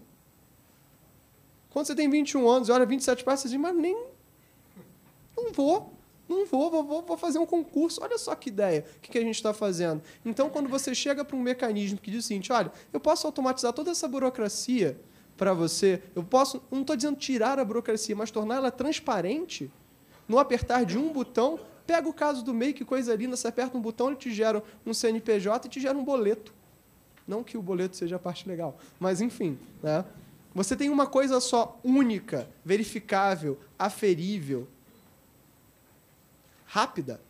Quando 1.69 1.87
você 1.87 1.95
tem 1.95 2.09
21 2.09 2.47
anos 2.49 2.69
e 2.69 2.71
olha 2.71 2.85
27 2.85 3.23
passos, 3.23 3.43
você 3.43 3.49
diz, 3.49 3.59
mas 3.59 3.75
nem. 3.75 3.95
Não 5.35 5.51
vou. 5.53 5.93
Não 6.27 6.45
vou, 6.45 6.69
vou, 6.69 7.01
vou 7.01 7.17
fazer 7.17 7.39
um 7.39 7.45
concurso. 7.45 8.01
Olha 8.03 8.17
só 8.17 8.35
que 8.35 8.49
ideia. 8.49 8.83
O 8.97 8.99
que, 8.99 9.11
que 9.11 9.17
a 9.17 9.21
gente 9.21 9.35
está 9.35 9.53
fazendo? 9.53 10.01
Então, 10.25 10.49
quando 10.49 10.67
você 10.67 10.93
chega 10.93 11.23
para 11.23 11.37
um 11.37 11.41
mecanismo 11.41 11.97
que 11.97 12.11
diz 12.11 12.25
o 12.25 12.27
seguinte: 12.27 12.51
olha, 12.51 12.71
eu 12.91 12.99
posso 12.99 13.25
automatizar 13.25 13.71
toda 13.71 13.91
essa 13.91 14.07
burocracia 14.07 14.99
para 15.37 15.53
você. 15.53 16.01
Eu 16.13 16.23
posso, 16.23 16.61
não 16.69 16.81
estou 16.81 16.95
dizendo 16.95 17.17
tirar 17.17 17.59
a 17.59 17.63
burocracia, 17.63 18.15
mas 18.15 18.29
torná-la 18.29 18.71
transparente. 18.71 19.71
No 20.27 20.39
apertar 20.39 20.85
de 20.85 20.97
um 20.97 21.11
botão, 21.11 21.59
pega 21.85 22.07
o 22.07 22.13
caso 22.13 22.43
do 22.43 22.53
MEI, 22.53 22.73
que 22.73 22.83
coisa 22.83 23.15
linda, 23.15 23.35
você 23.35 23.47
aperta 23.47 23.77
um 23.77 23.81
botão, 23.81 24.07
ele 24.07 24.17
te 24.17 24.33
gera 24.33 24.63
um 24.85 24.93
CNPJ 24.93 25.67
e 25.67 25.69
te 25.69 25.79
gera 25.79 25.97
um 25.97 26.03
boleto. 26.03 26.53
Não 27.27 27.43
que 27.43 27.57
o 27.57 27.61
boleto 27.61 27.95
seja 27.95 28.15
a 28.15 28.19
parte 28.19 28.47
legal, 28.47 28.77
mas 28.99 29.21
enfim. 29.21 29.57
Né? 29.81 30.03
Você 30.53 30.75
tem 30.75 30.89
uma 30.89 31.07
coisa 31.07 31.39
só, 31.39 31.79
única, 31.83 32.49
verificável, 32.63 33.59
aferível, 33.77 34.67
rápida 36.65 37.21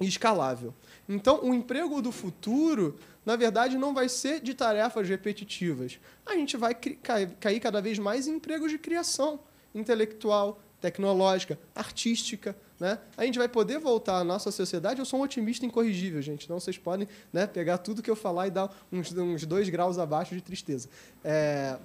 e 0.00 0.06
escalável. 0.06 0.74
Então, 1.08 1.40
o 1.42 1.54
emprego 1.54 2.02
do 2.02 2.10
futuro 2.12 2.98
na 3.26 3.34
verdade, 3.34 3.76
não 3.76 3.92
vai 3.92 4.08
ser 4.08 4.40
de 4.40 4.54
tarefas 4.54 5.08
repetitivas. 5.08 5.98
A 6.24 6.34
gente 6.36 6.56
vai 6.56 6.72
cair 6.72 7.58
cada 7.58 7.82
vez 7.82 7.98
mais 7.98 8.28
em 8.28 8.36
empregos 8.36 8.70
de 8.70 8.78
criação 8.78 9.40
intelectual, 9.74 10.60
tecnológica, 10.80 11.58
artística. 11.74 12.56
Né? 12.78 12.98
A 13.16 13.24
gente 13.24 13.38
vai 13.38 13.48
poder 13.48 13.78
voltar 13.78 14.18
à 14.18 14.24
nossa 14.24 14.50
sociedade. 14.50 15.00
Eu 15.00 15.04
sou 15.04 15.20
um 15.20 15.22
otimista 15.22 15.64
incorrigível, 15.64 16.20
gente. 16.20 16.48
Não 16.48 16.60
vocês 16.60 16.78
podem 16.78 17.08
né, 17.32 17.46
pegar 17.46 17.78
tudo 17.78 18.02
que 18.02 18.10
eu 18.10 18.16
falar 18.16 18.48
e 18.48 18.50
dar 18.50 18.74
uns, 18.92 19.12
uns 19.12 19.44
dois 19.46 19.68
graus 19.68 19.98
abaixo 19.98 20.34
de 20.34 20.40
tristeza. 20.42 20.88
É... 21.24 21.78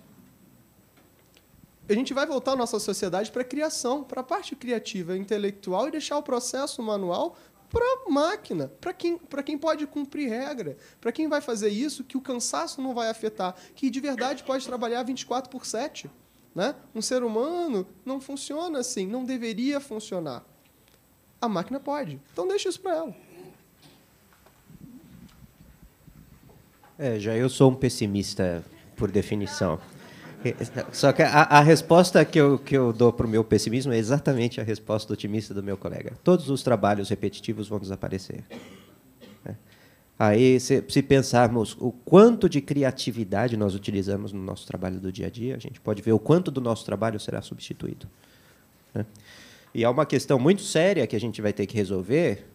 A 1.89 1.93
gente 1.93 2.13
vai 2.13 2.25
voltar 2.25 2.53
à 2.53 2.55
nossa 2.55 2.79
sociedade 2.79 3.31
para 3.31 3.41
a 3.41 3.45
criação, 3.45 4.03
para 4.03 4.21
a 4.21 4.23
parte 4.23 4.55
criativa, 4.55 5.17
intelectual 5.17 5.87
e 5.87 5.91
deixar 5.91 6.17
o 6.17 6.23
processo 6.23 6.81
manual 6.81 7.35
para 7.69 8.09
máquina, 8.09 8.69
para 8.81 8.93
quem, 8.93 9.17
quem 9.45 9.57
pode 9.57 9.87
cumprir 9.87 10.29
regra, 10.29 10.77
para 10.99 11.11
quem 11.11 11.27
vai 11.29 11.39
fazer 11.39 11.69
isso, 11.69 12.03
que 12.03 12.17
o 12.17 12.21
cansaço 12.21 12.81
não 12.81 12.93
vai 12.93 13.09
afetar, 13.09 13.55
que 13.73 13.89
de 13.89 13.99
verdade 13.99 14.43
pode 14.43 14.65
trabalhar 14.65 15.03
24 15.03 15.49
por 15.49 15.65
7. 15.65 16.09
Né? 16.53 16.75
Um 16.93 17.01
ser 17.01 17.23
humano 17.23 17.87
não 18.05 18.19
funciona 18.19 18.79
assim, 18.79 19.07
não 19.07 19.23
deveria 19.23 19.79
funcionar. 19.79 20.43
A 21.39 21.47
máquina 21.47 21.79
pode. 21.79 22.19
Então 22.33 22.47
deixa 22.47 22.69
isso 22.69 22.79
para 22.79 22.95
ela. 22.95 23.15
É, 26.99 27.17
já 27.17 27.35
eu 27.35 27.49
sou 27.49 27.71
um 27.71 27.75
pessimista 27.75 28.63
por 28.95 29.09
definição. 29.09 29.79
Só 30.91 31.11
que 31.11 31.21
a, 31.21 31.43
a, 31.43 31.61
resposta 31.61 32.23
que 32.25 32.39
eu, 32.39 32.57
que 32.57 32.75
eu 32.75 32.91
dou 32.91 33.13
para 33.13 33.25
o 33.25 33.29
meu 33.29 33.43
pessimismo 33.43 33.93
é 33.93 33.97
exatamente 33.97 34.59
a 34.59 34.63
resposta 34.63 35.13
otimista 35.13 35.53
do 35.53 35.63
meu 35.63 35.77
colega. 35.77 36.13
Todos 36.23 36.49
os 36.49 36.63
trabalhos 36.63 37.09
repetitivos 37.09 37.67
vão 37.67 37.79
desaparecer. 37.79 38.43
Aí, 40.23 40.59
se, 40.59 40.83
se, 40.87 41.01
pensarmos 41.01 41.75
o 41.79 41.91
quanto 41.91 42.47
de 42.47 42.61
criatividade 42.61 43.57
nós 43.57 43.73
utilizamos 43.73 44.31
no 44.31 44.39
nosso 44.39 44.67
trabalho 44.67 44.99
do 44.99 45.11
dia 45.11 45.25
a 45.25 45.29
dia, 45.31 45.55
a 45.55 45.57
gente 45.57 45.81
pode 45.81 45.99
ver 46.03 46.11
o 46.11 46.19
quanto 46.19 46.51
do 46.51 46.61
nosso 46.61 46.85
trabalho 46.85 47.19
será 47.19 47.41
substituído. 47.41 48.07
Né? 48.93 49.03
E 49.73 49.83
há 49.83 49.89
uma 49.89 50.05
questão 50.05 50.37
muito 50.37 50.61
séria 50.61 51.07
que 51.07 51.15
a 51.15 51.19
gente 51.19 51.41
vai 51.41 51.51
ter 51.51 51.65
que 51.65 51.75
resolver, 51.75 52.45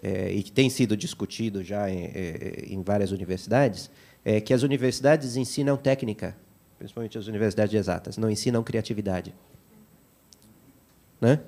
é, 0.00 0.30
e 0.30 0.40
que 0.40 0.52
tem 0.52 0.70
sido 0.70 0.96
discutido 0.96 1.64
já 1.64 1.90
em, 1.90 2.04
é, 2.04 2.66
em 2.68 2.80
várias 2.80 3.10
universidades, 3.10 3.90
é 4.24 4.40
que 4.40 4.54
as 4.54 4.62
universidades 4.62 5.34
ensinam 5.34 5.76
técnica 5.76 6.36
principalmente 6.78 7.18
as 7.18 7.26
universidades 7.26 7.74
exatas, 7.74 8.16
não 8.16 8.30
ensinam 8.30 8.62
criatividade. 8.62 9.34
Né? 11.20 11.40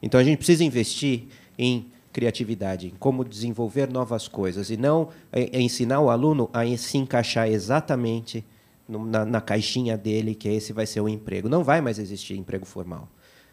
Então 0.00 0.20
a 0.20 0.22
gente 0.22 0.38
precisa 0.38 0.62
investir 0.62 1.24
em 1.58 1.90
criatividade, 2.16 2.86
em 2.86 2.94
como 2.98 3.22
desenvolver 3.22 3.92
novas 3.92 4.26
coisas 4.26 4.70
e 4.70 4.76
não 4.78 5.10
é, 5.30 5.58
é 5.58 5.60
ensinar 5.60 6.00
o 6.00 6.08
aluno 6.08 6.48
a 6.50 6.64
se 6.78 6.96
encaixar 6.96 7.46
exatamente 7.46 8.42
na, 8.88 9.26
na, 9.26 9.38
caixinha 9.38 9.98
dele, 9.98 10.34
que 10.34 10.48
esse 10.48 10.72
vai 10.72 10.86
ser 10.86 11.02
o 11.02 11.10
emprego. 11.10 11.46
Não 11.46 11.62
vai 11.62 11.82
mais 11.82 11.98
existir 11.98 12.34
emprego 12.34 12.64
formal. 12.64 13.06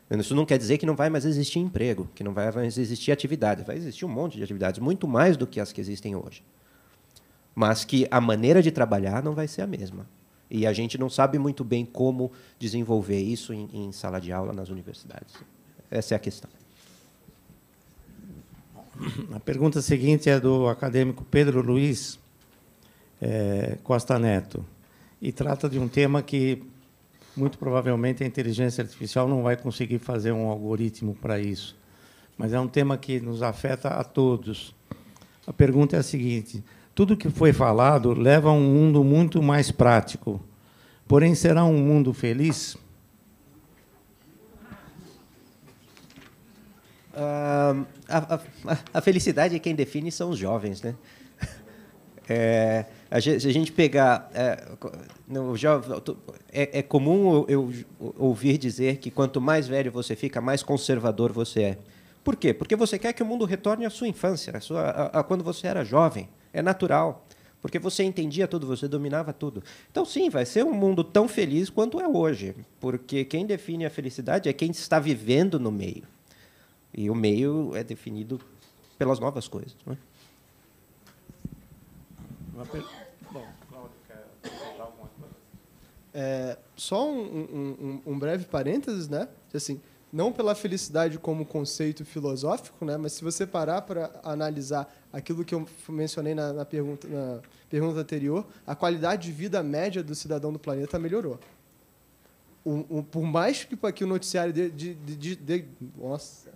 Isso 0.10 0.34
não 0.34 0.46
quer 0.46 0.58
dizer 0.58 0.78
que 0.78 0.86
não 0.86 0.96
vai 0.96 1.10
mais 1.10 1.26
existir 1.26 1.60
emprego, 1.60 2.10
que 2.16 2.24
não 2.24 2.34
vai 2.34 2.50
mais 2.54 2.78
existir 2.78 3.12
atividade. 3.12 3.66
Vai 3.66 3.76
existir 3.76 4.06
um 4.06 4.10
monte 4.10 4.38
de 4.38 4.44
atividades, 4.44 4.80
muito 4.80 5.10
mais 5.10 5.36
do 5.36 5.46
que 5.46 5.60
as 5.60 5.74
que 5.74 5.82
existem 5.82 6.16
hoje. 6.16 6.42
Mas 7.54 7.84
que 7.84 8.08
a 8.10 8.22
maneira 8.22 8.62
de 8.62 8.72
trabalhar 8.72 9.22
não 9.22 9.36
vai 9.36 9.46
ser 9.46 9.64
a 9.64 9.68
mesma. 9.68 10.08
E 10.50 10.66
a 10.66 10.72
gente 10.72 10.98
não 10.98 11.10
sabe 11.10 11.38
muito 11.38 11.66
bem 11.66 11.84
como 11.84 12.32
desenvolver 12.58 13.20
isso 13.20 13.54
em, 13.54 13.68
em 13.74 13.92
sala 13.92 14.22
de 14.22 14.32
aula 14.32 14.54
nas 14.54 14.70
universidades. 14.70 15.36
Essa 15.92 16.14
é 16.14 16.16
a 16.16 16.20
questão. 16.20 16.63
A 19.34 19.40
pergunta 19.40 19.82
seguinte 19.82 20.30
é 20.30 20.40
do 20.40 20.68
acadêmico 20.68 21.26
Pedro 21.26 21.62
Luiz 21.62 22.20
é, 23.20 23.78
Costa 23.84 24.20
Neto 24.20 24.64
e 25.22 25.32
trata 25.32 25.68
de 25.68 25.80
um 25.80 25.88
tema 25.88 26.22
que 26.22 26.62
muito 27.36 27.58
provavelmente 27.58 28.24
a 28.24 28.28
inteligência 28.28 28.84
artificial 28.84 29.28
não 29.28 29.42
vai 29.42 29.58
conseguir 29.58 29.98
fazer 29.98 30.32
um 30.32 30.48
algoritmo 30.48 31.16
para 31.16 31.40
isso, 31.40 31.76
mas 32.38 32.54
é 32.54 32.60
um 32.60 32.68
tema 32.68 32.96
que 32.96 33.20
nos 33.20 33.42
afeta 33.42 33.90
a 33.90 34.04
todos. 34.04 34.76
A 35.48 35.52
pergunta 35.52 35.96
é 35.96 36.00
a 36.00 36.04
seguinte: 36.04 36.64
tudo 36.94 37.18
que 37.18 37.30
foi 37.30 37.52
falado 37.52 38.14
leva 38.14 38.50
a 38.50 38.54
um 38.54 38.62
mundo 38.62 39.04
muito 39.04 39.42
mais 39.42 39.72
prático. 39.72 40.40
Porém, 41.08 41.34
será 41.34 41.66
um 41.66 41.78
mundo 41.78 42.14
feliz? 42.14 42.78
Uh, 47.14 47.86
a, 48.10 48.36
a, 48.36 48.78
a, 48.96 49.02
felicidade 49.02 49.56
é 49.56 49.60
quem 49.60 49.76
define 49.76 50.12
são 50.12 50.32
os 50.32 50.40
jovens, 50.40 50.82
né? 50.82 50.96
É, 52.26 52.86
a 53.12 53.20
gente, 53.20 53.42
se 53.42 53.50
a 53.50 53.52
gente 53.52 53.70
pegar. 53.70 54.32
É, 54.34 54.66
no, 55.28 55.54
é, 56.50 56.80
é, 56.80 56.82
comum 56.82 57.46
eu, 57.50 57.74
eu 58.00 58.16
ouvir 58.18 58.58
dizer 58.58 58.96
que 58.96 59.12
quanto 59.12 59.42
mais 59.42 59.68
velho 59.68 59.92
você 59.92 60.16
fica, 60.16 60.40
mais 60.40 60.64
conservador 60.64 61.34
você 61.34 61.62
é. 61.64 61.78
Por 62.24 62.38
quê? 62.38 62.54
Porque 62.54 62.78
você 62.78 62.98
quer 62.98 63.12
que 63.12 63.22
o 63.22 63.26
mundo 63.26 63.44
retorne 63.44 63.86
à 63.86 63.90
sua 63.90 64.08
infância, 64.08 64.56
à 64.56 64.62
sua, 64.62 64.84
a, 64.84 65.20
a 65.20 65.24
quando 65.24 65.44
você 65.44 65.68
era 65.68 65.84
jovem. 65.84 66.30
É 66.54 66.62
natural. 66.62 67.28
Porque 67.62 67.80
você 67.80 68.04
entendia 68.04 68.48
tudo, 68.48 68.68
você 68.68 68.88
dominava 68.88 69.32
tudo. 69.32 69.64
Então, 69.92 70.06
sim, 70.06 70.30
vai 70.30 70.46
ser 70.46 70.64
um 70.64 70.74
mundo 70.74 71.04
tão 71.04 71.28
feliz 71.28 71.70
quanto 71.70 72.00
é 72.00 72.08
hoje. 72.08 72.56
Porque 72.80 73.26
quem 73.26 73.46
define 73.46 73.86
a 73.86 73.90
felicidade 73.90 74.48
é 74.48 74.54
quem 74.54 74.72
está 74.72 75.00
vivendo 75.00 75.60
no 75.60 75.72
meio. 75.72 76.04
E 76.94 77.10
o 77.10 77.16
meio 77.16 77.76
é 77.76 77.84
definido 77.84 78.40
pelas 78.98 79.20
novas 79.20 79.48
coisas. 79.48 79.76
Não 79.86 79.94
é? 79.94 79.98
Bom, 82.54 83.46
É, 86.14 86.58
só 86.76 87.10
um, 87.10 87.22
um, 87.22 88.02
um, 88.06 88.20
breve 88.20 88.46
parênteses, 88.46 89.10
né? 89.10 89.28
Assim, 89.52 89.82
não 90.12 90.32
pela 90.32 90.54
felicidade 90.54 91.18
como 91.18 91.44
conceito 91.44 92.06
filosófico, 92.06 92.86
né? 92.86 92.98
Mas 92.98 93.14
se 93.14 93.24
você 93.24 93.48
parar 93.48 93.82
para 93.82 94.12
analisar 94.24 94.94
aquilo 95.12 95.44
que 95.44 95.56
eu 95.56 95.68
mencionei 95.90 96.36
na, 96.36 96.54
na, 96.54 96.66
pergunta, 96.66 97.08
na 97.08 97.42
pergunta 97.68 98.00
anterior, 98.00 98.46
a 98.68 98.76
qualidade 98.76 99.24
de 99.24 99.32
vida 99.32 99.64
média 99.64 100.04
do 100.04 100.14
cidadão 100.14 100.54
do 100.54 100.60
planeta 100.60 101.00
melhorou. 101.00 101.40
O, 102.64 103.00
o, 103.00 103.04
por 103.04 103.24
mais 103.24 103.64
que, 103.64 103.76
que 103.92 104.04
o 104.04 104.08
noticiário 104.08 104.54
de, 104.54 104.70
de, 104.70 104.94
de, 104.94 105.36
de, 105.36 105.66
nossa, 105.98 106.52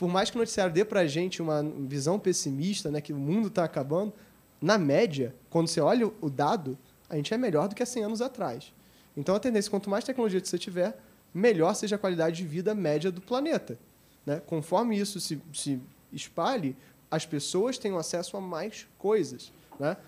por 0.00 0.08
mais 0.08 0.30
que 0.30 0.36
o 0.36 0.38
noticiário 0.38 0.72
dê 0.72 0.82
para 0.82 1.00
a 1.00 1.06
gente 1.06 1.42
uma 1.42 1.62
visão 1.62 2.18
pessimista, 2.18 2.90
né, 2.90 3.02
que 3.02 3.12
o 3.12 3.18
mundo 3.18 3.48
está 3.48 3.64
acabando, 3.64 4.14
na 4.58 4.78
média, 4.78 5.34
quando 5.50 5.68
você 5.68 5.78
olha 5.78 6.10
o 6.22 6.30
dado, 6.30 6.78
a 7.06 7.16
gente 7.16 7.34
é 7.34 7.36
melhor 7.36 7.68
do 7.68 7.74
que 7.74 7.82
há 7.82 7.86
100 7.86 8.04
anos 8.04 8.22
atrás. 8.22 8.72
Então, 9.14 9.34
a 9.34 9.38
tendência, 9.38 9.70
quanto 9.70 9.90
mais 9.90 10.02
tecnologia 10.02 10.40
você 10.42 10.56
tiver, 10.56 10.98
melhor 11.34 11.74
seja 11.74 11.96
a 11.96 11.98
qualidade 11.98 12.38
de 12.38 12.46
vida 12.46 12.74
média 12.74 13.12
do 13.12 13.20
planeta. 13.20 13.78
Né? 14.24 14.40
Conforme 14.46 14.98
isso 14.98 15.20
se, 15.20 15.38
se 15.52 15.78
espalhe, 16.10 16.74
as 17.10 17.26
pessoas 17.26 17.76
têm 17.76 17.94
acesso 17.94 18.38
a 18.38 18.40
mais 18.40 18.88
coisas. 18.96 19.52
Né? 19.78 19.98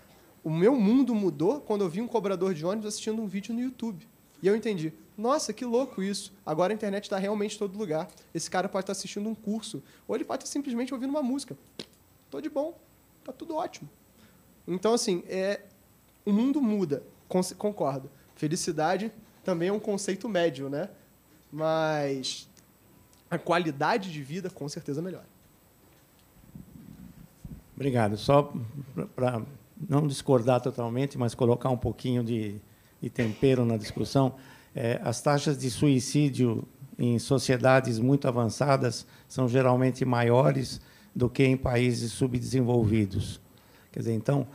O 0.43 0.49
meu 0.49 0.75
mundo 0.75 1.13
mudou 1.13 1.61
quando 1.61 1.81
eu 1.81 1.89
vi 1.89 2.01
um 2.01 2.07
cobrador 2.07 2.55
de 2.55 2.65
ônibus 2.65 2.87
assistindo 2.87 3.21
um 3.21 3.27
vídeo 3.27 3.53
no 3.53 3.61
YouTube. 3.61 4.07
E 4.43 4.47
eu 4.47 4.57
entendi, 4.57 4.91
nossa, 5.17 5.53
que 5.53 5.63
louco 5.63 6.03
isso. 6.03 6.33
Agora 6.45 6.73
a 6.73 6.75
internet 6.75 7.05
está 7.05 7.17
realmente 7.17 7.55
em 7.55 7.59
todo 7.59 7.77
lugar. 7.77 8.09
Esse 8.33 8.51
cara 8.51 8.67
pode 8.67 8.83
estar 8.83 8.91
assistindo 8.91 9.29
um 9.29 9.33
curso, 9.33 9.81
ou 10.05 10.15
ele 10.15 10.25
pode 10.25 10.43
estar 10.43 10.51
simplesmente 10.51 10.93
ouvindo 10.93 11.11
uma 11.11 11.23
música. 11.23 11.57
Estou 12.25 12.41
de 12.41 12.49
bom, 12.49 12.77
está 13.21 13.31
tudo 13.31 13.55
ótimo. 13.55 13.89
Então, 14.67 14.93
assim, 14.93 15.23
é, 15.29 15.61
o 16.25 16.33
mundo 16.33 16.61
muda, 16.61 17.03
concordo. 17.57 18.11
Felicidade 18.35 19.13
também 19.45 19.69
é 19.69 19.71
um 19.71 19.79
conceito 19.79 20.27
médio, 20.27 20.69
né? 20.69 20.89
Mas 21.49 22.49
a 23.31 23.37
qualidade 23.37 24.11
de 24.11 24.21
vida, 24.21 24.49
com 24.49 24.67
certeza, 24.67 25.01
melhora. 25.01 25.27
Obrigado. 27.73 28.17
Só 28.17 28.51
para 29.15 29.41
não 29.89 30.05
discordar 30.05 30.59
totalmente, 30.59 31.17
mas 31.17 31.33
colocar 31.33 31.69
um 31.69 31.77
pouquinho 31.77 32.25
de, 32.25 32.59
de 33.03 33.09
tempero 33.09 33.65
na 33.65 33.75
discussão, 33.75 34.33
é, 34.73 34.97
as 35.03 35.21
taxas 35.21 35.57
de 35.57 35.69
suicídio 35.69 36.65
em 36.97 37.19
sociedades 37.19 37.99
muito 37.99 38.29
avançadas 38.29 39.05
são 39.27 39.45
geralmente 39.49 40.05
maiores 40.05 40.79
do 41.13 41.29
que 41.29 41.43
em 41.43 41.57
países 41.57 42.13
subdesenvolvidos. 42.13 43.41
Quer 43.91 43.99
dizer, 43.99 44.13
então, 44.13 44.47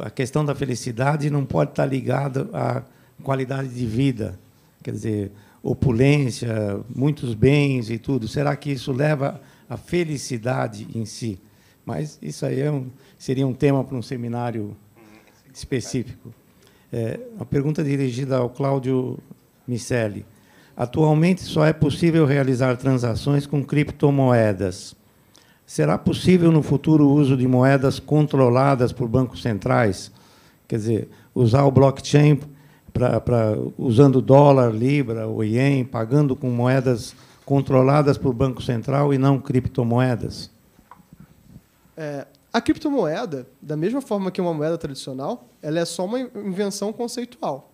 a 0.00 0.10
questão 0.10 0.44
da 0.44 0.56
felicidade 0.56 1.30
não 1.30 1.44
pode 1.44 1.70
estar 1.70 1.86
ligada 1.86 2.50
à 2.52 2.82
qualidade 3.22 3.68
de 3.68 3.86
vida. 3.86 4.40
Quer 4.82 4.90
dizer, 4.90 5.32
opulência, 5.62 6.80
muitos 6.92 7.32
bens 7.32 7.90
e 7.90 7.98
tudo. 7.98 8.26
Será 8.26 8.56
que 8.56 8.72
isso 8.72 8.90
leva 8.90 9.40
à 9.68 9.76
felicidade 9.76 10.88
em 10.92 11.04
si? 11.04 11.40
Mas 11.86 12.18
isso 12.20 12.44
aí 12.44 12.60
é 12.60 12.72
um, 12.72 12.90
seria 13.16 13.46
um 13.46 13.54
tema 13.54 13.84
para 13.84 13.96
um 13.96 14.02
seminário 14.02 14.76
específico. 15.54 16.34
É, 16.96 17.18
uma 17.34 17.44
pergunta 17.44 17.82
dirigida 17.82 18.36
ao 18.36 18.48
Cláudio 18.48 19.18
Micelli. 19.66 20.24
Atualmente 20.76 21.42
só 21.42 21.66
é 21.66 21.72
possível 21.72 22.24
realizar 22.24 22.76
transações 22.76 23.48
com 23.48 23.64
criptomoedas. 23.64 24.94
Será 25.66 25.98
possível 25.98 26.52
no 26.52 26.62
futuro 26.62 27.08
o 27.08 27.12
uso 27.12 27.36
de 27.36 27.48
moedas 27.48 27.98
controladas 27.98 28.92
por 28.92 29.08
bancos 29.08 29.42
centrais? 29.42 30.12
Quer 30.68 30.76
dizer, 30.76 31.08
usar 31.34 31.64
o 31.64 31.70
blockchain 31.72 32.38
para 32.92 33.58
usando 33.76 34.22
dólar, 34.22 34.72
libra 34.72 35.26
ou 35.26 35.42
ien, 35.42 35.84
pagando 35.84 36.36
com 36.36 36.48
moedas 36.48 37.12
controladas 37.44 38.16
por 38.16 38.32
banco 38.32 38.62
central 38.62 39.12
e 39.12 39.18
não 39.18 39.40
criptomoedas? 39.40 40.48
É, 41.96 42.24
a 42.54 42.60
criptomoeda, 42.60 43.48
da 43.60 43.76
mesma 43.76 44.00
forma 44.00 44.30
que 44.30 44.40
uma 44.40 44.54
moeda 44.54 44.78
tradicional, 44.78 45.48
ela 45.60 45.80
é 45.80 45.84
só 45.84 46.04
uma 46.04 46.20
invenção 46.20 46.92
conceitual. 46.92 47.72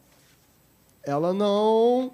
Ela 1.03 1.35
não 1.35 2.11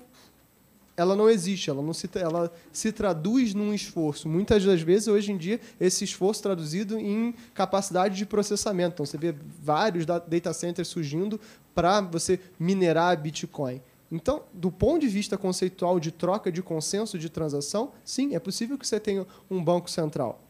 ela 0.97 1.15
não 1.15 1.31
existe, 1.31 1.71
ela, 1.71 1.81
não 1.81 1.93
se, 1.93 2.11
ela 2.15 2.53
se 2.73 2.91
traduz 2.91 3.55
num 3.55 3.73
esforço. 3.73 4.29
Muitas 4.29 4.65
das 4.65 4.81
vezes, 4.81 5.07
hoje 5.07 5.31
em 5.31 5.37
dia, 5.37 5.61
esse 5.79 6.03
esforço 6.03 6.43
traduzido 6.43 6.99
em 6.99 7.35
capacidade 7.55 8.17
de 8.17 8.27
processamento. 8.27 8.95
Então, 8.95 9.07
você 9.07 9.19
vê 9.19 9.33
vários 9.63 10.05
data 10.05 10.53
centers 10.53 10.89
surgindo 10.89 11.39
para 11.73 12.01
você 12.01 12.41
minerar 12.59 13.17
Bitcoin. 13.21 13.81
Então, 14.11 14.43
do 14.53 14.73
ponto 14.73 15.03
de 15.03 15.09
vista 15.09 15.39
conceitual 15.39 16.01
de 16.01 16.11
troca 16.11 16.51
de 16.51 16.63
consenso 16.63 17.17
de 17.17 17.29
transação, 17.29 17.93
sim, 18.03 18.35
é 18.35 18.41
possível 18.41 18.77
que 18.77 18.87
você 18.87 18.99
tenha 18.99 19.25
um 19.49 19.63
banco 19.63 19.89
central. 19.89 20.46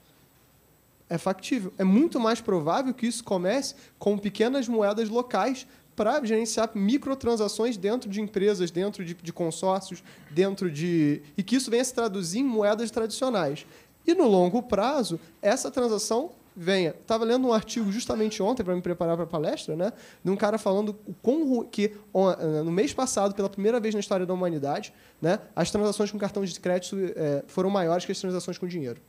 É 1.09 1.19
factível. 1.19 1.73
É 1.79 1.85
muito 1.85 2.19
mais 2.19 2.41
provável 2.41 2.93
que 2.93 3.07
isso 3.07 3.23
comece 3.23 3.75
com 3.99 4.19
pequenas 4.19 4.67
moedas 4.67 5.09
locais 5.09 5.67
para 5.95 6.23
gerenciar 6.25 6.71
microtransações 6.75 7.77
dentro 7.77 8.11
de 8.11 8.21
empresas, 8.21 8.71
dentro 8.71 9.05
de, 9.05 9.15
de, 9.15 9.33
consórcios, 9.33 10.05
dentro 10.31 10.71
de. 10.71 11.23
e 11.37 11.43
que 11.43 11.57
isso 11.57 11.71
venha 11.71 11.85
se 11.85 11.95
traduzir 11.95 12.41
em 12.41 12.45
moedas 12.45 12.91
tradicionais. 12.91 13.67
E 14.07 14.15
no 14.15 14.29
longo 14.29 14.63
prazo, 14.63 15.19
essa 15.41 15.71
transação 15.71 16.31
venha. 16.57 16.91
Estava 16.91 17.25
lendo 17.25 17.47
um 17.47 17.53
artigo 17.53 17.91
justamente 17.93 18.43
ontem 18.43 18.65
para 18.65 18.75
me 18.75 18.81
preparar 18.81 19.17
para 19.17 19.25
a 19.25 19.29
palestra, 19.29 19.77
né, 19.77 19.93
de 20.25 20.31
um 20.31 20.37
cara 20.37 20.57
falando 20.57 20.97
como 21.21 21.65
que 21.65 21.93
no 22.65 22.73
mês 22.73 22.95
passado, 22.95 23.35
pela 23.35 23.51
primeira 23.51 23.79
vez 23.79 23.95
na 23.95 24.01
história 24.01 24.25
da 24.25 24.33
humanidade, 24.33 24.93
né, 25.21 25.39
as 25.55 25.71
transações 25.71 26.11
com 26.11 26.19
cartão 26.19 26.45
de 26.45 26.59
crédito 26.59 26.97
é, 27.15 27.45
foram 27.47 27.69
maiores 27.69 28.07
que 28.07 28.13
as 28.13 28.19
transações 28.19 28.57
com 28.57 28.67
dinheiro. 28.67 29.01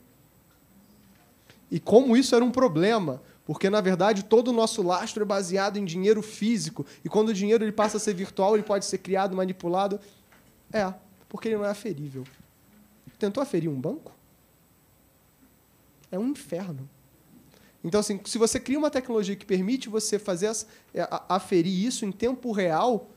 E 1.70 1.80
como 1.80 2.16
isso 2.16 2.36
era 2.36 2.44
um 2.44 2.52
problema, 2.52 3.22
porque, 3.46 3.70
na 3.70 3.82
verdade, 3.82 4.24
todo 4.24 4.50
o 4.50 4.54
nosso 4.54 4.82
lastro 4.82 5.24
é 5.24 5.26
baseado 5.26 5.78
em 5.78 5.86
dinheiro 5.86 6.22
físico. 6.22 6.86
E 7.04 7.10
quando 7.10 7.30
o 7.30 7.34
dinheiro 7.34 7.64
ele 7.64 7.72
passa 7.72 7.98
a 7.98 8.00
ser 8.00 8.14
virtual, 8.14 8.56
ele 8.56 8.64
pode 8.64 8.86
ser 8.86 8.98
criado, 8.98 9.36
manipulado. 9.36 10.00
É, 10.72 10.94
porque 11.30 11.48
ele 11.48 11.58
não 11.58 11.66
é 11.66 11.70
aferível. 11.70 12.26
Tentou 13.18 13.42
aferir 13.42 13.70
um 13.70 13.80
banco? 13.80 14.12
É 16.12 16.18
um 16.20 16.28
inferno. 16.28 16.90
Então, 17.84 18.00
assim, 18.00 18.20
se 18.26 18.38
você 18.38 18.60
cria 18.60 18.78
uma 18.78 18.90
tecnologia 18.90 19.36
que 19.36 19.46
permite 19.46 19.88
você 19.88 20.20
fazer 20.20 20.52
é, 20.94 21.08
aferir 21.30 21.86
isso 21.86 22.06
em 22.06 22.12
tempo 22.12 22.52
real 22.52 23.10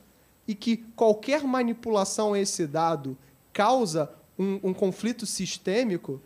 e 0.47 0.55
que 0.55 0.77
qualquer 0.95 1.43
manipulação 1.43 2.33
a 2.33 2.39
esse 2.39 2.65
dado 2.65 3.17
causa 3.51 4.11
um, 4.37 4.59
um 4.63 4.73
conflito 4.73 5.25
sistêmico, 5.25 6.21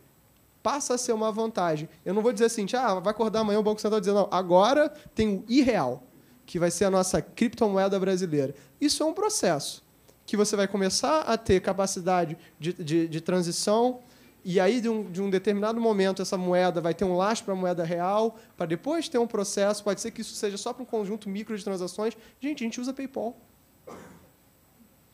passa 0.65 0.95
a 0.95 0.97
ser 0.97 1.13
uma 1.13 1.31
vantagem. 1.31 1.87
Eu 2.03 2.11
não 2.11 2.23
vou 2.23 2.33
dizer 2.33 2.45
assim, 2.45 2.65
ah, 2.73 2.95
vai 2.95 3.11
acordar 3.11 3.41
amanhã 3.41 3.59
o 3.59 3.63
Banco 3.63 3.79
Central 3.79 3.99
dizendo, 3.99 4.21
não, 4.21 4.27
agora 4.31 4.89
tem 5.13 5.35
o 5.35 5.45
irreal, 5.47 6.01
que 6.43 6.57
vai 6.57 6.71
ser 6.71 6.85
a 6.85 6.89
nossa 6.89 7.21
criptomoeda 7.21 7.99
brasileira. 7.99 8.55
Isso 8.81 9.03
é 9.03 9.05
um 9.05 9.13
processo 9.13 9.83
que 10.25 10.35
você 10.35 10.55
vai 10.55 10.67
começar 10.67 11.21
a 11.21 11.37
ter 11.37 11.61
capacidade 11.61 12.35
de, 12.59 12.73
de, 12.73 13.07
de 13.07 13.21
transição 13.21 13.99
e 14.43 14.59
aí, 14.59 14.81
de 14.81 14.89
um, 14.89 15.11
de 15.11 15.21
um, 15.21 15.29
determinado 15.29 15.79
momento, 15.79 16.23
essa 16.23 16.35
moeda 16.35 16.81
vai 16.81 16.95
ter 16.95 17.05
um 17.05 17.15
lastro 17.15 17.45
para 17.45 17.53
a 17.53 17.57
moeda 17.57 17.83
real, 17.83 18.35
para 18.57 18.65
depois 18.65 19.07
ter 19.07 19.19
um 19.19 19.27
processo. 19.27 19.83
Pode 19.83 20.01
ser 20.01 20.09
que 20.09 20.21
isso 20.21 20.33
seja 20.33 20.57
só 20.57 20.73
para 20.73 20.81
um 20.81 20.85
conjunto 20.85 21.29
micro 21.29 21.55
de 21.55 21.63
transações. 21.63 22.17
Gente, 22.39 22.63
a 22.63 22.65
gente 22.65 22.81
usa 22.81 22.91
PayPal. 22.91 23.35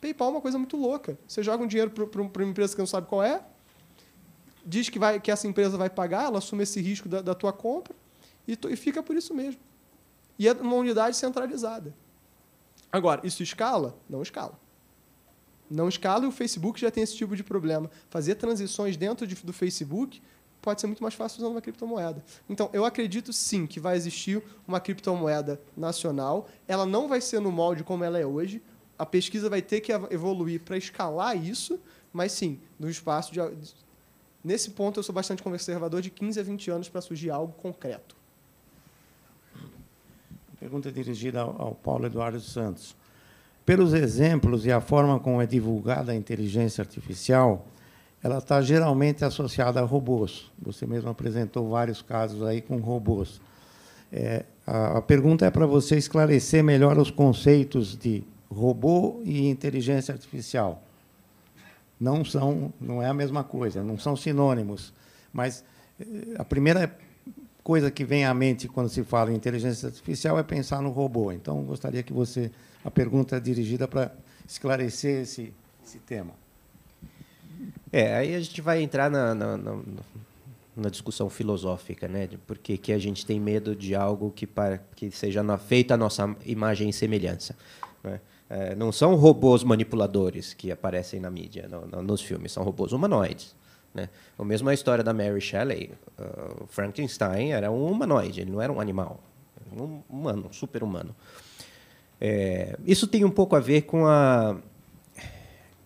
PayPal 0.00 0.28
é 0.28 0.30
uma 0.32 0.40
coisa 0.40 0.58
muito 0.58 0.76
louca. 0.76 1.18
Você 1.26 1.42
joga 1.42 1.62
um 1.62 1.66
dinheiro 1.66 1.90
para 1.90 2.22
uma 2.22 2.50
empresa 2.50 2.74
que 2.74 2.80
não 2.80 2.86
sabe 2.86 3.06
qual 3.06 3.22
é, 3.22 3.42
diz 4.64 4.88
que, 4.88 4.98
vai, 4.98 5.20
que 5.20 5.30
essa 5.30 5.46
empresa 5.46 5.76
vai 5.76 5.90
pagar, 5.90 6.24
ela 6.24 6.38
assume 6.38 6.62
esse 6.62 6.80
risco 6.80 7.08
da, 7.08 7.22
da 7.22 7.34
tua 7.34 7.52
compra 7.52 7.94
e, 8.46 8.56
tu, 8.56 8.68
e 8.68 8.76
fica 8.76 9.02
por 9.02 9.16
isso 9.16 9.34
mesmo. 9.34 9.60
E 10.38 10.48
é 10.48 10.52
uma 10.52 10.76
unidade 10.76 11.16
centralizada. 11.16 11.94
Agora, 12.90 13.20
isso 13.24 13.42
escala? 13.42 13.96
Não 14.08 14.22
escala. 14.22 14.58
Não 15.70 15.88
escala 15.88 16.24
e 16.24 16.28
o 16.28 16.32
Facebook 16.32 16.78
já 16.78 16.90
tem 16.90 17.02
esse 17.02 17.16
tipo 17.16 17.34
de 17.34 17.42
problema. 17.42 17.90
Fazer 18.10 18.34
transições 18.34 18.96
dentro 18.96 19.26
de, 19.26 19.34
do 19.36 19.52
Facebook 19.52 20.20
pode 20.60 20.80
ser 20.80 20.86
muito 20.86 21.02
mais 21.02 21.14
fácil 21.14 21.38
usando 21.38 21.52
uma 21.52 21.60
criptomoeda. 21.60 22.22
Então, 22.48 22.70
eu 22.72 22.84
acredito 22.84 23.32
sim 23.32 23.66
que 23.66 23.80
vai 23.80 23.96
existir 23.96 24.42
uma 24.68 24.78
criptomoeda 24.78 25.60
nacional. 25.76 26.48
Ela 26.68 26.86
não 26.86 27.08
vai 27.08 27.20
ser 27.20 27.40
no 27.40 27.50
molde 27.50 27.82
como 27.82 28.04
ela 28.04 28.18
é 28.18 28.24
hoje. 28.24 28.62
A 28.98 29.04
pesquisa 29.04 29.50
vai 29.50 29.60
ter 29.60 29.80
que 29.80 29.90
evoluir 30.10 30.60
para 30.60 30.76
escalar 30.76 31.36
isso, 31.36 31.80
mas 32.12 32.32
sim, 32.32 32.60
no 32.78 32.88
espaço 32.88 33.32
de. 33.32 33.40
Nesse 34.44 34.70
ponto, 34.70 34.98
eu 34.98 35.04
sou 35.04 35.14
bastante 35.14 35.42
conservador 35.42 36.00
de 36.02 36.10
15 36.10 36.40
a 36.40 36.42
20 36.42 36.70
anos 36.70 36.88
para 36.88 37.00
surgir 37.00 37.30
algo 37.30 37.52
concreto. 37.52 38.16
Pergunta 40.58 40.90
dirigida 40.90 41.40
ao 41.40 41.74
Paulo 41.74 42.06
Eduardo 42.06 42.40
Santos. 42.40 42.96
Pelos 43.64 43.92
exemplos 43.94 44.66
e 44.66 44.72
a 44.72 44.80
forma 44.80 45.20
como 45.20 45.40
é 45.40 45.46
divulgada 45.46 46.12
a 46.12 46.14
inteligência 46.14 46.82
artificial, 46.82 47.66
ela 48.22 48.38
está 48.38 48.60
geralmente 48.60 49.24
associada 49.24 49.80
a 49.80 49.84
robôs. 49.84 50.50
Você 50.60 50.86
mesmo 50.86 51.10
apresentou 51.10 51.68
vários 51.68 52.02
casos 52.02 52.42
aí 52.42 52.60
com 52.60 52.78
robôs. 52.78 53.40
É, 54.12 54.44
a, 54.66 54.98
a 54.98 55.02
pergunta 55.02 55.46
é 55.46 55.50
para 55.50 55.66
você 55.66 55.96
esclarecer 55.96 56.62
melhor 56.62 56.98
os 56.98 57.10
conceitos 57.10 57.96
de 57.96 58.24
robô 58.50 59.20
e 59.24 59.48
inteligência 59.48 60.12
artificial. 60.12 60.82
Não 62.02 62.24
são, 62.24 62.72
não 62.80 63.00
é 63.00 63.06
a 63.06 63.14
mesma 63.14 63.44
coisa, 63.44 63.80
não 63.80 63.96
são 63.96 64.16
sinônimos. 64.16 64.92
Mas 65.32 65.64
eh, 66.00 66.34
a 66.36 66.44
primeira 66.44 66.98
coisa 67.62 67.92
que 67.92 68.04
vem 68.04 68.24
à 68.24 68.34
mente 68.34 68.66
quando 68.66 68.88
se 68.88 69.04
fala 69.04 69.30
em 69.30 69.36
inteligência 69.36 69.86
artificial 69.86 70.36
é 70.36 70.42
pensar 70.42 70.82
no 70.82 70.90
robô. 70.90 71.30
Então, 71.30 71.62
gostaria 71.62 72.02
que 72.02 72.12
você 72.12 72.50
a 72.84 72.90
pergunta 72.90 73.36
é 73.36 73.40
dirigida 73.40 73.86
para 73.86 74.10
esclarecer 74.48 75.22
esse, 75.22 75.54
esse 75.86 75.98
tema. 75.98 76.32
É, 77.92 78.16
aí 78.16 78.34
a 78.34 78.40
gente 78.40 78.60
vai 78.60 78.82
entrar 78.82 79.08
na, 79.08 79.32
na, 79.32 79.56
na, 79.56 79.78
na 80.76 80.90
discussão 80.90 81.30
filosófica, 81.30 82.08
né? 82.08 82.26
De 82.26 82.36
por 82.36 82.58
que, 82.58 82.76
que 82.76 82.92
a 82.92 82.98
gente 82.98 83.24
tem 83.24 83.38
medo 83.38 83.76
de 83.76 83.94
algo 83.94 84.32
que, 84.32 84.44
para, 84.44 84.78
que 84.96 85.08
seja 85.12 85.40
na, 85.40 85.56
feita 85.56 85.94
a 85.94 85.96
nossa 85.96 86.34
imagem 86.44 86.88
e 86.88 86.92
semelhança. 86.92 87.54
Né? 88.02 88.20
É, 88.54 88.74
não 88.74 88.92
são 88.92 89.14
robôs 89.14 89.64
manipuladores 89.64 90.52
que 90.52 90.70
aparecem 90.70 91.18
na 91.18 91.30
mídia, 91.30 91.66
no, 91.70 91.86
no, 91.86 92.02
nos 92.02 92.20
filmes, 92.20 92.52
são 92.52 92.62
robôs 92.62 92.92
humanoides. 92.92 93.56
Né? 93.94 94.10
O 94.36 94.44
mesmo 94.44 94.68
a 94.68 94.74
história 94.74 95.02
da 95.02 95.14
Mary 95.14 95.40
Shelley. 95.40 95.92
Uh, 96.18 96.66
Frankenstein 96.66 97.52
era 97.52 97.70
um 97.70 97.90
humanoide, 97.90 98.42
ele 98.42 98.50
não 98.50 98.60
era 98.60 98.70
um 98.70 98.78
animal. 98.78 99.20
Era 99.72 99.82
um 99.82 100.02
humano, 100.06 100.48
um 100.50 100.52
super-humano. 100.52 101.16
É, 102.20 102.76
isso 102.84 103.06
tem 103.06 103.24
um 103.24 103.30
pouco 103.30 103.56
a 103.56 103.60
ver 103.60 103.82
com 103.82 104.06
a 104.06 104.58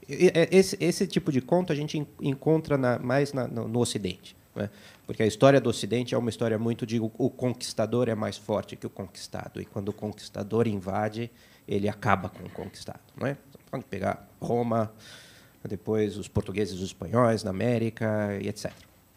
é, 0.08 0.48
esse, 0.50 0.76
esse 0.80 1.06
tipo 1.06 1.30
de 1.30 1.40
conto 1.40 1.72
a 1.72 1.76
gente 1.76 2.04
encontra 2.20 2.76
na, 2.76 2.98
mais 2.98 3.32
na, 3.32 3.46
no, 3.46 3.68
no, 3.68 3.78
Ocidente, 3.78 4.36
né? 4.56 4.70
porque 5.06 5.22
a 5.22 5.26
história 5.26 5.60
do 5.60 5.70
Ocidente 5.70 6.16
é 6.16 6.18
uma 6.18 6.30
história 6.30 6.58
muito 6.58 6.84
de 6.84 6.98
o, 6.98 7.12
o, 7.16 7.30
conquistador 7.30 8.08
é 8.08 8.14
mais 8.16 8.36
forte 8.36 8.74
que 8.74 8.86
o 8.86 8.90
conquistado 8.90 9.60
e 9.60 9.64
quando 9.64 9.90
o 9.90 9.92
conquistador 9.92 10.66
invade 10.66 11.30
ele 11.66 11.88
acaba 11.88 12.28
com 12.28 12.44
o 12.44 12.50
conquistado, 12.50 13.00
não 13.16 13.26
é? 13.26 13.36
Pode 13.70 13.84
pegar 13.84 14.28
Roma, 14.40 14.92
depois 15.68 16.16
os 16.16 16.28
portugueses 16.28 16.74
e 16.74 16.76
os 16.76 16.82
espanhóis 16.82 17.42
na 17.42 17.50
América 17.50 18.38
e 18.40 18.48
etc. 18.48 18.72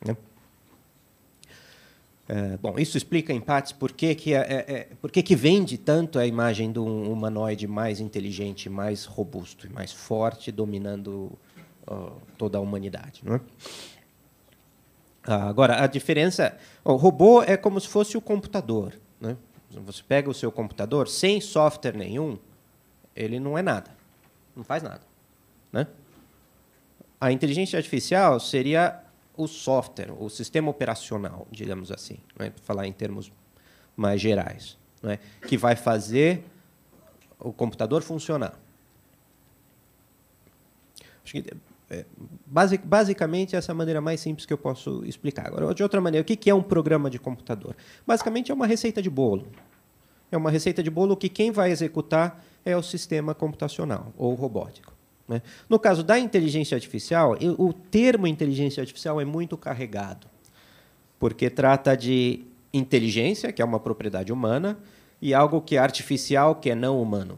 Né? 0.06 0.18
É, 2.28 2.58
bom, 2.58 2.78
isso 2.78 2.98
explica 2.98 3.34
em 3.34 3.42
partes 3.42 3.72
por 3.72 3.92
que, 3.92 4.14
que, 4.14 4.34
é, 4.34 4.38
é, 4.40 4.74
é, 4.74 4.88
por 5.02 5.12
que, 5.12 5.24
que 5.24 5.36
vende 5.36 5.78
tanto 5.78 6.20
a 6.20 6.28
imagem 6.28 6.72
de 6.72 6.80
um 6.80 7.12
humanoide 7.12 7.68
mais 7.68 8.00
inteligente, 8.00 8.70
mais 8.70 9.06
robusto 9.06 9.66
e 9.66 9.70
mais 9.70 9.92
forte, 9.92 10.52
dominando 10.52 11.32
toda 12.38 12.58
a 12.58 12.62
humanidade. 12.62 13.22
Não 13.24 13.36
é? 13.36 13.42
Ah, 15.24 15.50
agora, 15.50 15.84
a 15.84 15.88
diferença. 15.88 16.58
O 16.84 16.96
robô 16.96 17.42
é 17.42 17.58
como 17.58 17.80
se 17.80 17.88
fosse 17.88 18.18
o 18.18 18.22
computador. 18.22 18.94
Né? 19.20 19.36
Você 19.70 20.02
pega 20.02 20.30
o 20.30 20.34
seu 20.34 20.52
computador 20.52 21.08
sem 21.08 21.40
software 21.40 21.96
nenhum, 21.96 22.38
ele 23.16 23.40
não 23.40 23.58
é 23.58 23.62
nada. 23.62 23.92
Não 24.56 24.64
faz 24.64 24.82
nada. 24.82 25.02
Né? 25.72 25.86
A 27.22 27.32
inteligência 27.32 27.78
artificial 27.78 28.40
seria 28.40 29.04
o 29.38 29.48
software, 29.48 30.12
o 30.12 30.30
sistema 30.30 30.70
operacional, 30.70 31.48
digamos 31.50 31.92
assim, 31.92 32.18
né, 32.38 32.50
para 32.50 32.64
falar 32.64 32.88
em 32.88 32.92
termos 32.92 33.32
mais 33.96 34.20
gerais, 34.20 34.78
né, 35.02 35.18
que 35.48 35.58
vai 35.58 35.76
fazer 35.76 36.44
o 37.40 37.54
computador 37.54 38.02
funcionar. 38.02 38.60
Acho 41.24 41.34
que, 41.34 41.54
é, 41.90 42.06
basic, 42.46 42.86
basicamente, 42.86 43.56
essa 43.56 43.72
é 43.72 43.74
a 43.74 43.76
maneira 43.76 44.00
mais 44.00 44.20
simples 44.20 44.46
que 44.46 44.54
eu 44.54 44.58
posso 44.58 45.04
explicar. 45.06 45.48
Agora, 45.48 45.74
de 45.74 45.82
outra 45.82 46.00
maneira, 46.00 46.22
o 46.22 46.26
que 46.26 46.50
é 46.50 46.54
um 46.54 46.62
programa 46.62 47.10
de 47.10 47.18
computador? 47.18 47.76
Basicamente, 48.06 48.52
é 48.52 48.54
uma 48.54 48.68
receita 48.68 49.02
de 49.02 49.10
bolo. 49.10 49.48
É 50.32 50.38
uma 50.38 50.52
receita 50.52 50.84
de 50.84 50.92
bolo 50.92 51.18
que 51.18 51.28
quem 51.28 51.52
vai 51.52 51.72
executar 51.72 52.44
é 52.64 52.78
o 52.78 52.84
sistema 52.84 53.34
computacional 53.34 54.14
ou 54.16 54.36
robótico. 54.36 54.94
Né? 55.28 55.42
No 55.68 55.80
caso 55.80 56.04
da 56.04 56.20
inteligência 56.20 56.76
artificial, 56.76 57.36
o 57.58 57.74
termo 57.74 58.28
inteligência 58.28 58.82
artificial 58.82 59.20
é 59.20 59.26
muito 59.26 59.58
carregado, 59.58 60.28
porque 61.20 61.50
trata 61.50 61.96
de 61.96 62.44
inteligência, 62.72 63.52
que 63.52 63.62
é 63.62 63.66
uma 63.66 63.80
propriedade 63.80 64.32
humana, 64.32 64.78
e 65.22 65.34
algo 65.34 65.62
que 65.62 65.76
é 65.76 65.80
artificial, 65.80 66.56
que 66.56 66.70
é 66.70 66.76
não 66.76 67.02
humano. 67.02 67.38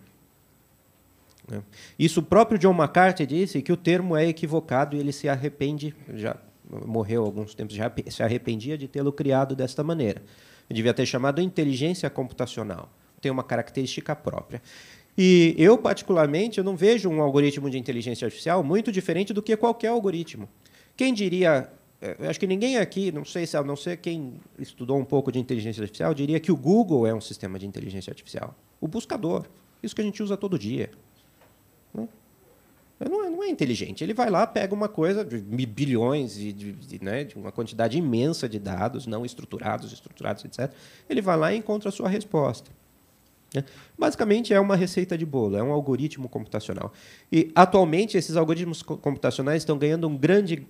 Né? 1.52 1.62
Isso 2.00 2.22
o 2.22 2.24
próprio 2.24 2.58
John 2.58 2.74
McCarthy 2.74 3.26
disse 3.26 3.62
que 3.62 3.72
o 3.72 3.78
termo 3.78 4.16
é 4.16 4.26
equivocado 4.26 4.96
e 4.96 5.00
ele 5.00 5.12
se 5.12 5.28
arrepende, 5.28 5.94
já 6.14 6.38
morreu 6.86 7.26
alguns 7.26 7.54
tempos, 7.54 7.76
já 7.76 7.92
se 8.10 8.24
arrependia 8.24 8.78
de 8.78 8.88
tê-lo 8.88 9.12
criado 9.12 9.56
desta 9.56 9.84
maneira. 9.84 10.24
Eu 10.70 10.76
devia 10.76 10.94
ter 10.94 11.06
chamado 11.06 11.42
inteligência 11.42 12.10
computacional. 12.10 12.90
Tem 13.20 13.30
uma 13.30 13.44
característica 13.44 14.16
própria. 14.16 14.62
E 15.18 15.54
eu, 15.58 15.78
particularmente, 15.78 16.58
eu 16.58 16.64
não 16.64 16.76
vejo 16.76 17.10
um 17.10 17.22
algoritmo 17.22 17.70
de 17.70 17.78
inteligência 17.78 18.26
artificial 18.26 18.64
muito 18.64 18.92
diferente 18.92 19.34
do 19.34 19.42
que 19.42 19.56
qualquer 19.58 19.90
algoritmo. 19.90 20.48
Quem 20.96 21.14
diria, 21.14 21.70
eh, 22.02 22.16
acho 22.22 22.40
que 22.40 22.48
ninguém 22.48 22.78
aqui, 22.78 23.12
não 23.12 23.26
sei 23.26 23.46
se 23.46 23.58
a 23.58 23.64
não 23.64 23.76
ser 23.76 23.98
quem 23.98 24.36
estudou 24.58 24.98
um 24.98 25.04
pouco 25.04 25.30
de 25.30 25.38
inteligência 25.38 25.82
artificial, 25.82 26.14
diria 26.14 26.40
que 26.40 26.52
o 26.52 26.56
Google 26.56 27.06
é 27.06 27.14
um 27.14 27.20
sistema 27.20 27.60
de 27.60 27.68
inteligência 27.68 28.10
artificial. 28.10 28.56
O 28.80 28.88
buscador, 28.88 29.46
isso 29.84 29.94
que 29.94 30.02
a 30.02 30.06
gente 30.06 30.24
usa 30.24 30.38
todo 30.38 30.58
dia. 30.58 30.90
Não, 33.10 33.26
é, 33.26 33.30
não 33.30 33.44
é 33.44 33.50
inteligente. 33.50 34.04
Ele 34.04 34.14
vai 34.14 34.30
lá, 34.30 34.46
pega 34.46 34.74
uma 34.74 34.88
coisa 34.88 35.24
de 35.24 35.66
bilhões 35.66 36.38
e 36.38 36.52
de, 36.52 36.72
de, 36.74 37.04
né, 37.04 37.24
de 37.24 37.36
uma 37.36 37.52
quantidade 37.52 37.98
imensa 37.98 38.48
de 38.48 38.60
dados, 38.60 39.08
não 39.08 39.26
estruturados, 39.26 39.92
estruturados, 39.92 40.46
etc. 40.46 40.72
Ele 41.10 41.22
vai 41.22 41.38
lá 41.38 41.54
e 41.54 41.58
encontra 41.58 41.90
a 41.90 41.92
sua 41.92 42.10
resposta. 42.10 42.72
Né? 43.54 43.64
Basicamente, 43.98 44.54
é 44.54 44.60
uma 44.60 44.76
receita 44.76 45.18
de 45.18 45.26
bolo, 45.26 45.58
é 45.58 45.64
um 45.64 45.72
algoritmo 45.72 46.30
computacional. 46.30 46.94
E, 47.32 47.52
atualmente, 47.56 48.18
esses 48.18 48.36
algoritmos 48.36 48.82
computacionais 48.82 49.62
estão 49.62 49.78
ganhando 49.78 50.08
um 50.08 50.18
grande 50.18 50.66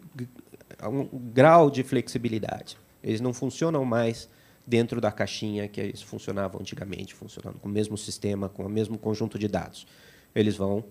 um 0.90 1.08
grau 1.34 1.70
de 1.70 1.84
flexibilidade. 1.84 2.78
Eles 3.04 3.22
não 3.22 3.34
funcionam 3.34 3.84
mais 3.86 4.30
dentro 4.66 5.02
da 5.02 5.12
caixinha 5.12 5.68
que 5.68 5.82
eles 5.82 6.02
funcionavam 6.02 6.62
antigamente, 6.62 7.14
funcionando 7.14 7.60
com 7.60 7.68
o 7.68 7.72
mesmo 7.72 7.98
sistema, 7.98 8.48
com 8.48 8.66
o 8.66 8.70
mesmo 8.70 8.98
conjunto 8.98 9.38
de 9.38 9.48
dados. 9.48 9.86
Eles 10.34 10.56
vão 10.56 10.84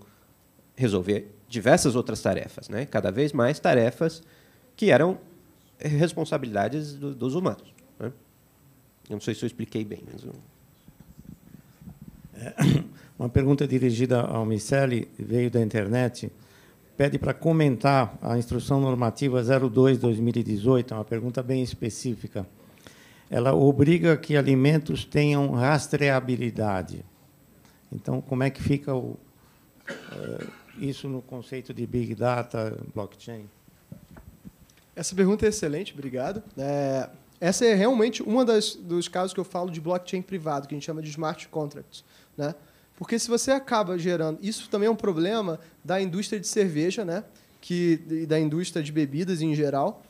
resolver 0.80 1.30
diversas 1.46 1.94
outras 1.94 2.22
tarefas, 2.22 2.68
né? 2.70 2.86
cada 2.86 3.12
vez 3.12 3.32
mais 3.34 3.60
tarefas 3.60 4.22
que 4.74 4.90
eram 4.90 5.18
responsabilidades 5.78 6.94
do, 6.94 7.14
dos 7.14 7.34
humanos. 7.34 7.74
Né? 7.98 8.10
Não 9.10 9.20
sei 9.20 9.34
se 9.34 9.44
eu 9.44 9.46
expliquei 9.46 9.84
bem, 9.84 10.02
mas... 10.10 10.24
Eu... 10.24 10.32
Uma 13.18 13.28
pergunta 13.28 13.68
dirigida 13.68 14.22
ao 14.22 14.46
Miceli, 14.46 15.06
veio 15.18 15.50
da 15.50 15.60
internet, 15.60 16.32
pede 16.96 17.18
para 17.18 17.34
comentar 17.34 18.16
a 18.22 18.38
Instrução 18.38 18.80
Normativa 18.80 19.42
02-2018, 19.42 20.92
é 20.92 20.94
uma 20.94 21.04
pergunta 21.04 21.42
bem 21.42 21.62
específica. 21.62 22.46
Ela 23.28 23.52
obriga 23.52 24.16
que 24.16 24.38
alimentos 24.38 25.04
tenham 25.04 25.50
rastreabilidade. 25.50 27.04
Então, 27.92 28.22
como 28.22 28.42
é 28.42 28.48
que 28.48 28.62
fica 28.62 28.94
o, 28.94 29.18
uh, 29.90 30.59
isso 30.80 31.08
no 31.08 31.20
conceito 31.20 31.74
de 31.74 31.86
Big 31.86 32.14
Data, 32.14 32.76
blockchain? 32.94 33.48
Essa 34.96 35.14
pergunta 35.14 35.46
é 35.46 35.48
excelente, 35.50 35.92
obrigado. 35.92 36.42
É, 36.58 37.08
essa 37.40 37.64
é 37.64 37.74
realmente 37.74 38.22
um 38.22 38.44
dos 38.82 39.08
casos 39.08 39.32
que 39.32 39.40
eu 39.40 39.44
falo 39.44 39.70
de 39.70 39.80
blockchain 39.80 40.22
privado, 40.22 40.66
que 40.66 40.74
a 40.74 40.76
gente 40.76 40.84
chama 40.84 41.02
de 41.02 41.10
smart 41.10 41.48
contracts. 41.48 42.04
Né? 42.36 42.54
Porque 42.96 43.18
se 43.18 43.28
você 43.28 43.50
acaba 43.50 43.98
gerando. 43.98 44.38
Isso 44.42 44.68
também 44.68 44.88
é 44.88 44.90
um 44.90 44.96
problema 44.96 45.58
da 45.84 46.00
indústria 46.00 46.40
de 46.40 46.46
cerveja, 46.46 47.04
né? 47.04 47.24
que, 47.60 48.00
e 48.10 48.26
da 48.26 48.38
indústria 48.38 48.82
de 48.82 48.90
bebidas 48.90 49.40
em 49.40 49.54
geral. 49.54 50.02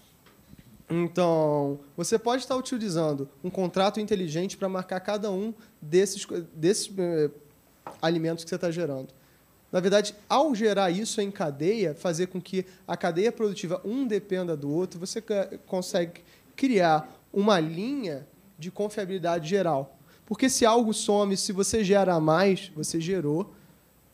Então, 0.88 1.78
você 1.96 2.18
pode 2.18 2.42
estar 2.42 2.56
utilizando 2.56 3.28
um 3.44 3.50
contrato 3.50 4.00
inteligente 4.00 4.56
para 4.56 4.68
marcar 4.68 4.98
cada 4.98 5.30
um 5.30 5.54
desses, 5.80 6.26
desses 6.52 6.90
eh, 6.98 7.30
alimentos 8.02 8.42
que 8.42 8.50
você 8.50 8.56
está 8.56 8.72
gerando. 8.72 9.14
Na 9.72 9.78
verdade, 9.78 10.14
ao 10.28 10.54
gerar 10.54 10.90
isso 10.90 11.20
em 11.20 11.30
cadeia, 11.30 11.94
fazer 11.94 12.26
com 12.26 12.40
que 12.40 12.66
a 12.86 12.96
cadeia 12.96 13.30
produtiva 13.30 13.80
um 13.84 14.06
dependa 14.06 14.56
do 14.56 14.70
outro, 14.70 14.98
você 14.98 15.22
consegue 15.66 16.22
criar 16.56 17.08
uma 17.32 17.60
linha 17.60 18.26
de 18.58 18.70
confiabilidade 18.70 19.48
geral. 19.48 19.96
Porque 20.26 20.48
se 20.48 20.66
algo 20.66 20.92
some, 20.92 21.36
se 21.36 21.52
você 21.52 21.84
gera 21.84 22.18
mais, 22.20 22.70
você 22.74 23.00
gerou, 23.00 23.52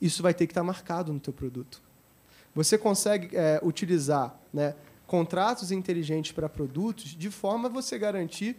isso 0.01 0.23
vai 0.23 0.35
ter 0.35 0.47
que 0.47 0.53
estar 0.53 0.63
marcado 0.63 1.13
no 1.13 1.21
teu 1.21 1.33
produto. 1.33 1.83
Você 2.55 2.79
consegue 2.79 3.37
é, 3.37 3.61
utilizar 3.63 4.39
né, 4.53 4.75
contratos 5.07 5.71
inteligentes 5.71 6.33
para 6.33 6.49
produtos 6.49 7.15
de 7.15 7.31
forma 7.31 7.69
você 7.69 7.99
garantir 7.99 8.57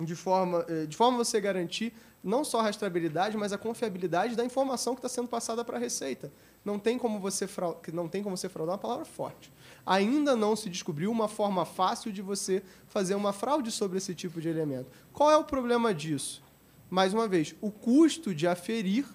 de 0.00 0.14
forma 0.14 0.64
é, 0.68 0.86
de 0.86 0.96
forma 0.96 1.18
você 1.18 1.40
garantir 1.40 1.92
não 2.22 2.44
só 2.44 2.60
a 2.60 2.64
rastreabilidade, 2.64 3.36
mas 3.36 3.52
a 3.52 3.58
confiabilidade 3.58 4.34
da 4.34 4.44
informação 4.44 4.94
que 4.94 4.98
está 4.98 5.08
sendo 5.08 5.28
passada 5.28 5.64
para 5.64 5.76
a 5.76 5.80
receita. 5.80 6.32
Não 6.64 6.78
tem 6.78 6.98
como 6.98 7.18
você 7.18 7.46
fraudar, 7.46 7.80
não 7.92 8.08
tem 8.08 8.22
como 8.22 8.36
você 8.36 8.48
fraudar 8.48 8.74
uma 8.74 8.80
palavra 8.80 9.04
forte. 9.04 9.52
Ainda 9.86 10.34
não 10.36 10.56
se 10.56 10.68
descobriu 10.68 11.10
uma 11.10 11.28
forma 11.28 11.64
fácil 11.64 12.12
de 12.12 12.20
você 12.20 12.62
fazer 12.88 13.14
uma 13.14 13.32
fraude 13.32 13.70
sobre 13.70 13.98
esse 13.98 14.14
tipo 14.14 14.40
de 14.40 14.48
elemento. 14.48 14.90
Qual 15.12 15.30
é 15.30 15.36
o 15.36 15.44
problema 15.44 15.94
disso? 15.94 16.42
Mais 16.90 17.14
uma 17.14 17.28
vez, 17.28 17.54
o 17.60 17.70
custo 17.70 18.34
de 18.34 18.46
aferir 18.46 19.06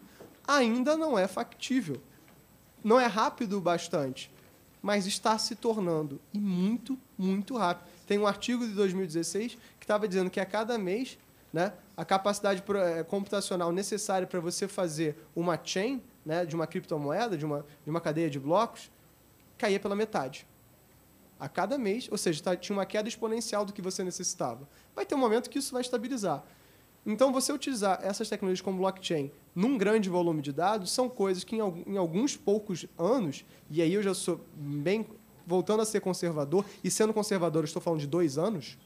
ainda 0.48 0.96
não 0.96 1.18
é 1.18 1.28
factível. 1.28 2.02
Não 2.84 3.00
é 3.00 3.06
rápido 3.06 3.58
o 3.58 3.62
bastante, 3.62 4.32
mas 4.82 5.06
está 5.06 5.38
se 5.38 5.56
tornando 5.56 6.20
e 6.34 6.40
muito, 6.40 6.98
muito 7.18 7.56
rápido. 7.56 7.88
Tem 8.06 8.20
um 8.20 8.28
artigo 8.28 8.68
de 8.68 8.74
2016 8.74 9.58
que 9.80 9.86
estava 9.86 10.08
dizendo 10.08 10.30
que 10.30 10.40
a 10.40 10.46
cada 10.46 10.78
mês, 10.78 11.18
né, 11.54 11.72
a 11.96 12.04
capacidade 12.04 12.64
eh, 12.68 13.04
computacional 13.04 13.72
necessária 13.72 14.26
para 14.26 14.40
você 14.40 14.68
fazer 14.68 15.16
uma 15.36 15.60
chain, 15.64 16.02
né, 16.26 16.44
de 16.46 16.56
uma 16.56 16.66
criptomoeda, 16.66 17.38
de 17.38 17.46
uma, 17.46 17.64
de 17.84 17.90
uma 17.92 18.02
cadeia 18.02 18.28
de 18.28 18.40
blocos, 18.40 18.92
caía 19.56 19.80
pela 19.80 19.96
metade. 19.96 20.48
A 21.40 21.48
cada 21.48 21.78
mês, 21.78 22.08
ou 22.12 22.18
seja, 22.18 22.42
tá, 22.42 22.56
tinha 22.56 22.76
uma 22.76 22.86
queda 22.86 23.08
exponencial 23.08 23.64
do 23.66 23.72
que 23.72 23.82
você 23.82 24.04
necessitava. 24.04 24.68
Vai 24.96 25.06
ter 25.06 25.14
um 25.14 25.20
momento 25.20 25.50
que 25.50 25.60
isso 25.60 25.72
vai 25.72 25.82
estabilizar. 25.82 26.44
Então, 27.06 27.32
você 27.34 27.52
utilizar 27.52 28.00
essas 28.02 28.30
tecnologias 28.30 28.62
como 28.62 28.78
blockchain 28.78 29.30
num 29.54 29.78
grande 29.78 30.10
volume 30.10 30.42
de 30.42 30.54
dados 30.54 30.92
são 30.92 31.10
coisas 31.10 31.44
que, 31.44 31.58
em, 31.58 31.98
alguns 31.98 32.36
poucos 32.36 32.88
anos, 32.98 33.46
e 33.70 33.82
aí 33.82 33.94
eu 33.94 34.02
já 34.02 34.14
sou 34.14 34.40
bem 34.56 35.06
voltando 35.46 35.82
a 35.82 35.86
ser 35.86 36.00
conservador, 36.00 36.66
e 36.84 36.90
sendo 36.90 37.14
conservador, 37.14 37.66
estou 37.66 37.82
falando 37.82 38.00
de 38.00 38.08
dois 38.08 38.38
anos, 38.38 38.78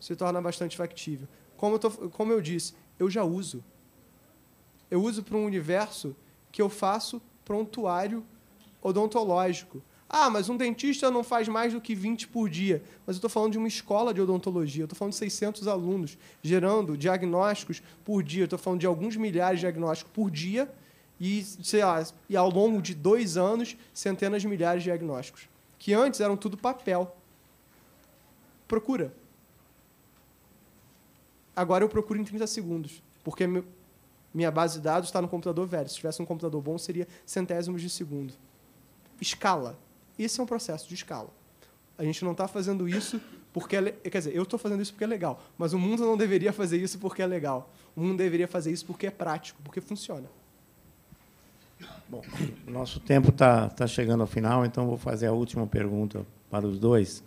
se 0.00 0.16
torna 0.16 0.40
bastante 0.40 0.76
factível. 0.76 1.28
Como 1.62 1.76
eu, 1.76 1.78
tô, 1.78 1.90
como 2.10 2.32
eu 2.32 2.40
disse, 2.40 2.74
eu 2.98 3.08
já 3.08 3.22
uso. 3.22 3.62
Eu 4.90 5.00
uso 5.00 5.22
para 5.22 5.36
um 5.36 5.44
universo 5.44 6.16
que 6.50 6.60
eu 6.60 6.68
faço 6.68 7.22
prontuário 7.44 8.24
odontológico. 8.82 9.80
Ah, 10.08 10.28
mas 10.28 10.48
um 10.48 10.56
dentista 10.56 11.08
não 11.08 11.22
faz 11.22 11.46
mais 11.46 11.72
do 11.72 11.80
que 11.80 11.94
20 11.94 12.26
por 12.26 12.50
dia. 12.50 12.82
Mas 13.06 13.14
eu 13.14 13.18
estou 13.18 13.30
falando 13.30 13.52
de 13.52 13.58
uma 13.58 13.68
escola 13.68 14.12
de 14.12 14.20
odontologia. 14.20 14.82
Eu 14.82 14.86
estou 14.86 14.98
falando 14.98 15.12
de 15.12 15.20
600 15.20 15.68
alunos 15.68 16.18
gerando 16.42 16.96
diagnósticos 16.96 17.80
por 18.04 18.24
dia. 18.24 18.42
Estou 18.42 18.58
falando 18.58 18.80
de 18.80 18.86
alguns 18.86 19.14
milhares 19.14 19.60
de 19.60 19.66
diagnósticos 19.66 20.12
por 20.12 20.32
dia 20.32 20.68
e, 21.20 21.44
sei 21.44 21.84
lá, 21.84 22.04
e 22.28 22.36
ao 22.36 22.50
longo 22.50 22.82
de 22.82 22.92
dois 22.92 23.36
anos, 23.36 23.76
centenas 23.94 24.42
de 24.42 24.48
milhares 24.48 24.82
de 24.82 24.88
diagnósticos. 24.88 25.48
Que 25.78 25.94
antes 25.94 26.18
eram 26.18 26.36
tudo 26.36 26.56
papel. 26.56 27.16
Procura. 28.66 29.21
Agora 31.62 31.84
eu 31.84 31.88
procuro 31.88 32.20
em 32.20 32.24
30 32.24 32.44
segundos, 32.48 33.00
porque 33.22 33.46
minha 34.34 34.50
base 34.50 34.78
de 34.78 34.80
dados 34.82 35.08
está 35.08 35.22
no 35.22 35.28
computador 35.28 35.64
velho. 35.64 35.88
Se 35.88 35.94
tivesse 35.94 36.20
um 36.20 36.26
computador 36.26 36.60
bom, 36.60 36.76
seria 36.76 37.06
centésimos 37.24 37.80
de 37.80 37.88
segundo. 37.88 38.34
Escala. 39.20 39.78
Esse 40.18 40.40
é 40.40 40.42
um 40.42 40.46
processo 40.46 40.88
de 40.88 40.94
escala. 40.96 41.30
A 41.96 42.02
gente 42.02 42.24
não 42.24 42.32
está 42.32 42.48
fazendo 42.48 42.88
isso 42.88 43.20
porque 43.52 43.76
é 43.76 43.92
quer 43.92 44.18
dizer, 44.18 44.34
eu 44.34 44.42
estou 44.42 44.58
fazendo 44.58 44.82
isso 44.82 44.92
porque 44.92 45.04
é 45.04 45.06
legal, 45.06 45.40
mas 45.56 45.72
o 45.72 45.78
mundo 45.78 46.04
não 46.04 46.16
deveria 46.16 46.52
fazer 46.52 46.78
isso 46.78 46.98
porque 46.98 47.22
é 47.22 47.26
legal. 47.26 47.70
O 47.94 48.00
mundo 48.00 48.16
deveria 48.16 48.48
fazer 48.48 48.72
isso 48.72 48.84
porque 48.84 49.06
é 49.06 49.10
prático, 49.10 49.60
porque 49.62 49.80
funciona. 49.80 50.28
Bom, 52.08 52.22
nosso 52.66 52.98
tempo 52.98 53.28
está 53.28 53.68
tá 53.68 53.86
chegando 53.86 54.22
ao 54.22 54.26
final, 54.26 54.66
então 54.66 54.88
vou 54.88 54.96
fazer 54.96 55.28
a 55.28 55.32
última 55.32 55.64
pergunta 55.64 56.26
para 56.50 56.66
os 56.66 56.80
dois. 56.80 57.22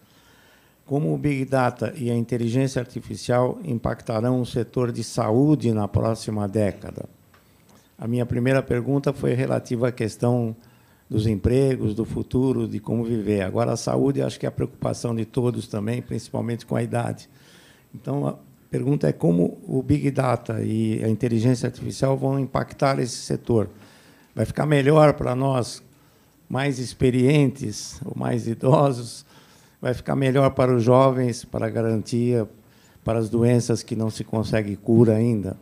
Como 0.85 1.11
o 1.11 1.17
Big 1.17 1.45
Data 1.45 1.93
e 1.97 2.11
a 2.11 2.15
inteligência 2.15 2.79
artificial 2.79 3.57
impactarão 3.65 4.39
o 4.39 4.45
setor 4.45 4.91
de 4.91 5.03
saúde 5.03 5.73
na 5.73 5.87
próxima 5.87 6.47
década? 6.47 7.09
A 7.97 8.07
minha 8.07 8.23
primeira 8.23 8.61
pergunta 8.61 9.11
foi 9.11 9.33
relativa 9.33 9.87
à 9.87 9.91
questão 9.91 10.55
dos 11.09 11.25
empregos, 11.25 11.95
do 11.95 12.05
futuro, 12.05 12.67
de 12.67 12.79
como 12.79 13.03
viver. 13.03 13.41
Agora, 13.41 13.71
a 13.71 13.77
saúde, 13.77 14.21
acho 14.21 14.39
que 14.39 14.45
é 14.45 14.49
a 14.49 14.51
preocupação 14.51 15.15
de 15.15 15.25
todos 15.25 15.67
também, 15.67 16.03
principalmente 16.03 16.67
com 16.67 16.75
a 16.75 16.83
idade. 16.83 17.27
Então, 17.93 18.27
a 18.27 18.35
pergunta 18.69 19.07
é 19.07 19.13
como 19.13 19.57
o 19.67 19.81
Big 19.81 20.11
Data 20.11 20.61
e 20.61 21.03
a 21.03 21.09
inteligência 21.09 21.65
artificial 21.65 22.15
vão 22.15 22.39
impactar 22.39 22.99
esse 22.99 23.17
setor. 23.17 23.71
Vai 24.35 24.45
ficar 24.45 24.67
melhor 24.67 25.13
para 25.13 25.33
nós 25.33 25.81
mais 26.47 26.77
experientes 26.77 27.99
ou 28.05 28.13
mais 28.15 28.47
idosos? 28.47 29.25
Vai 29.85 29.93
ficar 29.93 30.15
melhor 30.15 30.49
para 30.49 30.75
os 30.75 30.81
jovens, 30.81 31.45
para 31.45 31.67
a 31.67 31.69
garantia, 31.69 32.49
para 33.03 33.19
as 33.19 33.29
doenças 33.29 33.83
que 33.83 33.95
não 33.95 34.09
se 34.09 34.23
consegue 34.23 34.75
cura 34.75 35.13
ainda? 35.15 35.55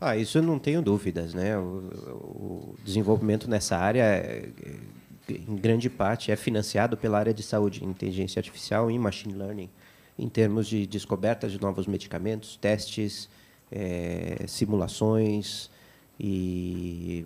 Ah, 0.00 0.16
isso 0.16 0.38
eu 0.38 0.42
não 0.42 0.58
tenho 0.58 0.82
dúvidas, 0.82 1.32
né? 1.32 1.56
O, 1.56 1.62
o 1.62 2.74
desenvolvimento 2.84 3.48
nessa 3.48 3.76
área, 3.76 4.02
é, 4.02 4.48
é, 4.64 5.32
em 5.32 5.54
grande 5.54 5.88
parte, 5.88 6.32
é 6.32 6.34
financiado 6.34 6.96
pela 6.96 7.20
área 7.20 7.32
de 7.32 7.44
saúde, 7.44 7.84
inteligência 7.84 8.40
artificial 8.40 8.90
e 8.90 8.98
machine 8.98 9.34
learning, 9.34 9.70
em 10.18 10.28
termos 10.28 10.66
de 10.66 10.88
descoberta 10.88 11.48
de 11.48 11.60
novos 11.60 11.86
medicamentos, 11.86 12.56
testes, 12.56 13.28
é, 13.70 14.44
simulações 14.48 15.70
e 16.18 17.24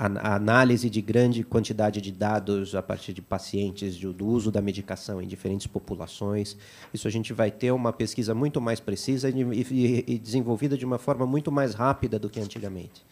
a, 0.00 0.34
análise 0.34 0.88
de 0.88 1.02
grande 1.02 1.44
quantidade 1.44 2.00
de 2.00 2.10
dados 2.10 2.74
a 2.74 2.82
partir 2.82 3.12
de 3.12 3.20
pacientes, 3.20 3.98
do 3.98 4.26
uso 4.26 4.50
da 4.50 4.62
medicação 4.62 5.20
em 5.20 5.26
diferentes 5.26 5.66
populações. 5.66 6.56
Isso 6.92 7.06
a 7.06 7.10
gente 7.10 7.34
vai 7.34 7.50
ter 7.50 7.70
uma 7.70 7.92
pesquisa 7.92 8.34
muito 8.34 8.62
mais 8.62 8.80
precisa 8.80 9.28
e, 9.28 9.42
e, 9.42 10.04
e 10.14 10.18
desenvolvida 10.18 10.78
de 10.78 10.86
uma 10.86 10.96
forma 10.96 11.26
muito 11.26 11.52
mais 11.52 11.74
rápida 11.74 12.18
do 12.18 12.30
que 12.30 12.40
antigamente. 12.40 13.04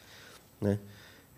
Né? 0.58 0.78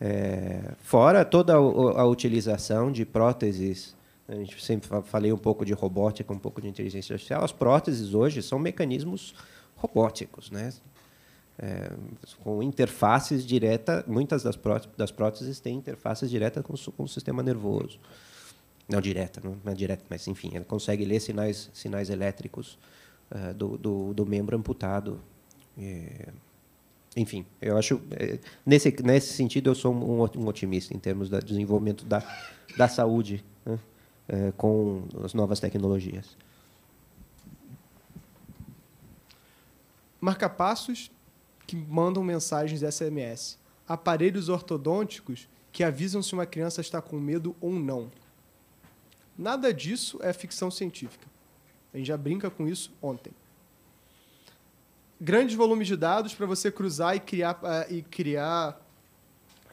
É, 0.00 0.72
fora 0.78 1.24
toda 1.24 1.54
a, 1.54 1.56
a, 1.56 2.06
utilização 2.06 2.92
de 2.92 3.04
próteses, 3.04 3.96
a 4.28 4.36
gente 4.36 4.64
sempre 4.64 4.88
falei 5.02 5.32
um 5.32 5.38
pouco 5.38 5.64
de 5.64 5.72
robótica, 5.72 6.32
um 6.32 6.38
pouco 6.38 6.62
de 6.62 6.68
inteligência 6.68 7.14
artificial. 7.14 7.42
As 7.42 7.50
próteses 7.50 8.14
hoje 8.14 8.40
são 8.40 8.58
mecanismos 8.58 9.34
robóticos, 9.76 10.48
né? 10.48 10.72
É, 11.62 11.92
com 12.42 12.62
interfaces 12.62 13.46
direta, 13.46 14.02
muitas 14.08 14.42
das, 14.42 14.56
próteses, 14.56 14.96
das 14.96 15.10
próteses 15.10 15.60
têm 15.60 15.76
interfaces 15.76 16.30
diretas 16.30 16.64
com, 16.64 16.74
com 16.92 17.02
o 17.02 17.08
sistema 17.08 17.42
nervoso. 17.42 17.98
Não 18.88 19.00
direta, 19.00 19.40
não, 19.44 19.56
é 19.70 19.74
direta, 19.74 20.02
mas 20.08 20.26
enfim, 20.26 20.50
ele 20.54 20.64
consegue 20.64 21.04
ler 21.04 21.20
sinais, 21.20 21.70
sinais 21.74 22.08
elétricos 22.08 22.78
uh, 23.30 23.54
do, 23.54 23.76
do, 23.76 24.14
do, 24.14 24.26
membro 24.26 24.56
amputado. 24.56 25.20
É, 25.78 26.28
enfim, 27.16 27.44
eu 27.60 27.76
acho 27.76 28.00
é, 28.12 28.38
nesse 28.64 28.90
nesse 29.02 29.34
sentido 29.34 29.70
eu 29.70 29.74
sou 29.74 29.94
um, 29.94 30.22
um 30.40 30.46
otimista 30.48 30.94
em 30.94 30.98
termos 30.98 31.28
do 31.28 31.40
desenvolvimento 31.40 32.04
da 32.04 32.22
da 32.76 32.88
saúde 32.88 33.44
né, 33.64 33.78
é, 34.28 34.52
com 34.56 35.04
as 35.22 35.34
novas 35.34 35.60
tecnologias. 35.60 36.36
Marca-passos 40.20 41.10
que 41.70 41.76
mandam 41.76 42.24
mensagens 42.24 42.82
SMS, 42.82 43.56
aparelhos 43.86 44.48
ortodônticos 44.48 45.48
que 45.70 45.84
avisam 45.84 46.20
se 46.20 46.32
uma 46.32 46.44
criança 46.44 46.80
está 46.80 47.00
com 47.00 47.16
medo 47.16 47.54
ou 47.60 47.70
não. 47.70 48.10
Nada 49.38 49.72
disso 49.72 50.18
é 50.20 50.32
ficção 50.32 50.68
científica. 50.68 51.28
A 51.94 51.96
gente 51.96 52.08
já 52.08 52.16
brinca 52.16 52.50
com 52.50 52.66
isso 52.66 52.92
ontem. 53.00 53.32
Grandes 55.20 55.54
volumes 55.54 55.86
de 55.86 55.94
dados 55.94 56.34
para 56.34 56.44
você 56.44 56.72
cruzar 56.72 57.14
e 57.14 57.20
criar, 57.20 57.60
uh, 57.62 57.94
e 57.94 58.02
criar 58.02 58.84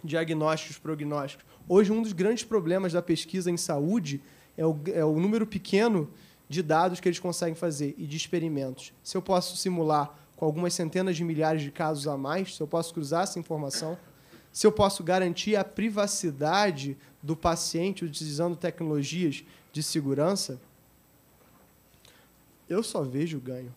diagnósticos, 0.04 0.78
prognósticos. 0.78 1.48
Hoje, 1.68 1.92
um 1.92 2.04
dos 2.04 2.14
grandes 2.14 2.44
problemas 2.44 2.94
da 2.94 3.02
pesquisa 3.02 3.50
em 3.50 3.58
saúde 3.58 4.22
é 4.56 4.64
o, 4.64 4.80
é 4.94 5.04
o 5.04 5.20
número 5.20 5.48
pequeno 5.48 6.08
de 6.48 6.62
dados 6.62 7.00
que 7.00 7.10
eles 7.10 7.18
conseguem 7.18 7.56
fazer 7.56 7.96
e 7.98 8.06
de 8.06 8.16
experimentos. 8.16 8.94
Se 9.02 9.18
eu 9.18 9.22
posso 9.24 9.58
simular 9.58 10.27
com 10.38 10.46
algumas 10.46 10.74
centenas 10.74 11.18
de 11.18 11.24
milhares 11.24 11.62
de 11.62 11.72
casos 11.72 12.08
a 12.08 12.16
mais, 12.16 12.56
se 12.56 12.62
eu 12.62 12.68
posso 12.68 12.94
cruzar 12.94 13.24
essa 13.24 13.38
informação, 13.38 13.98
se 14.54 14.66
eu 14.66 14.72
posso 14.72 15.04
garantir 15.04 15.58
a 15.58 15.66
privacidade 15.66 16.98
do 17.22 17.36
paciente 17.36 18.06
utilizando 18.06 18.56
tecnologias 18.56 19.44
de 19.74 19.84
segurança, 19.84 20.62
eu 22.70 22.82
só 22.82 23.02
vejo 23.02 23.40
ganho. 23.40 23.74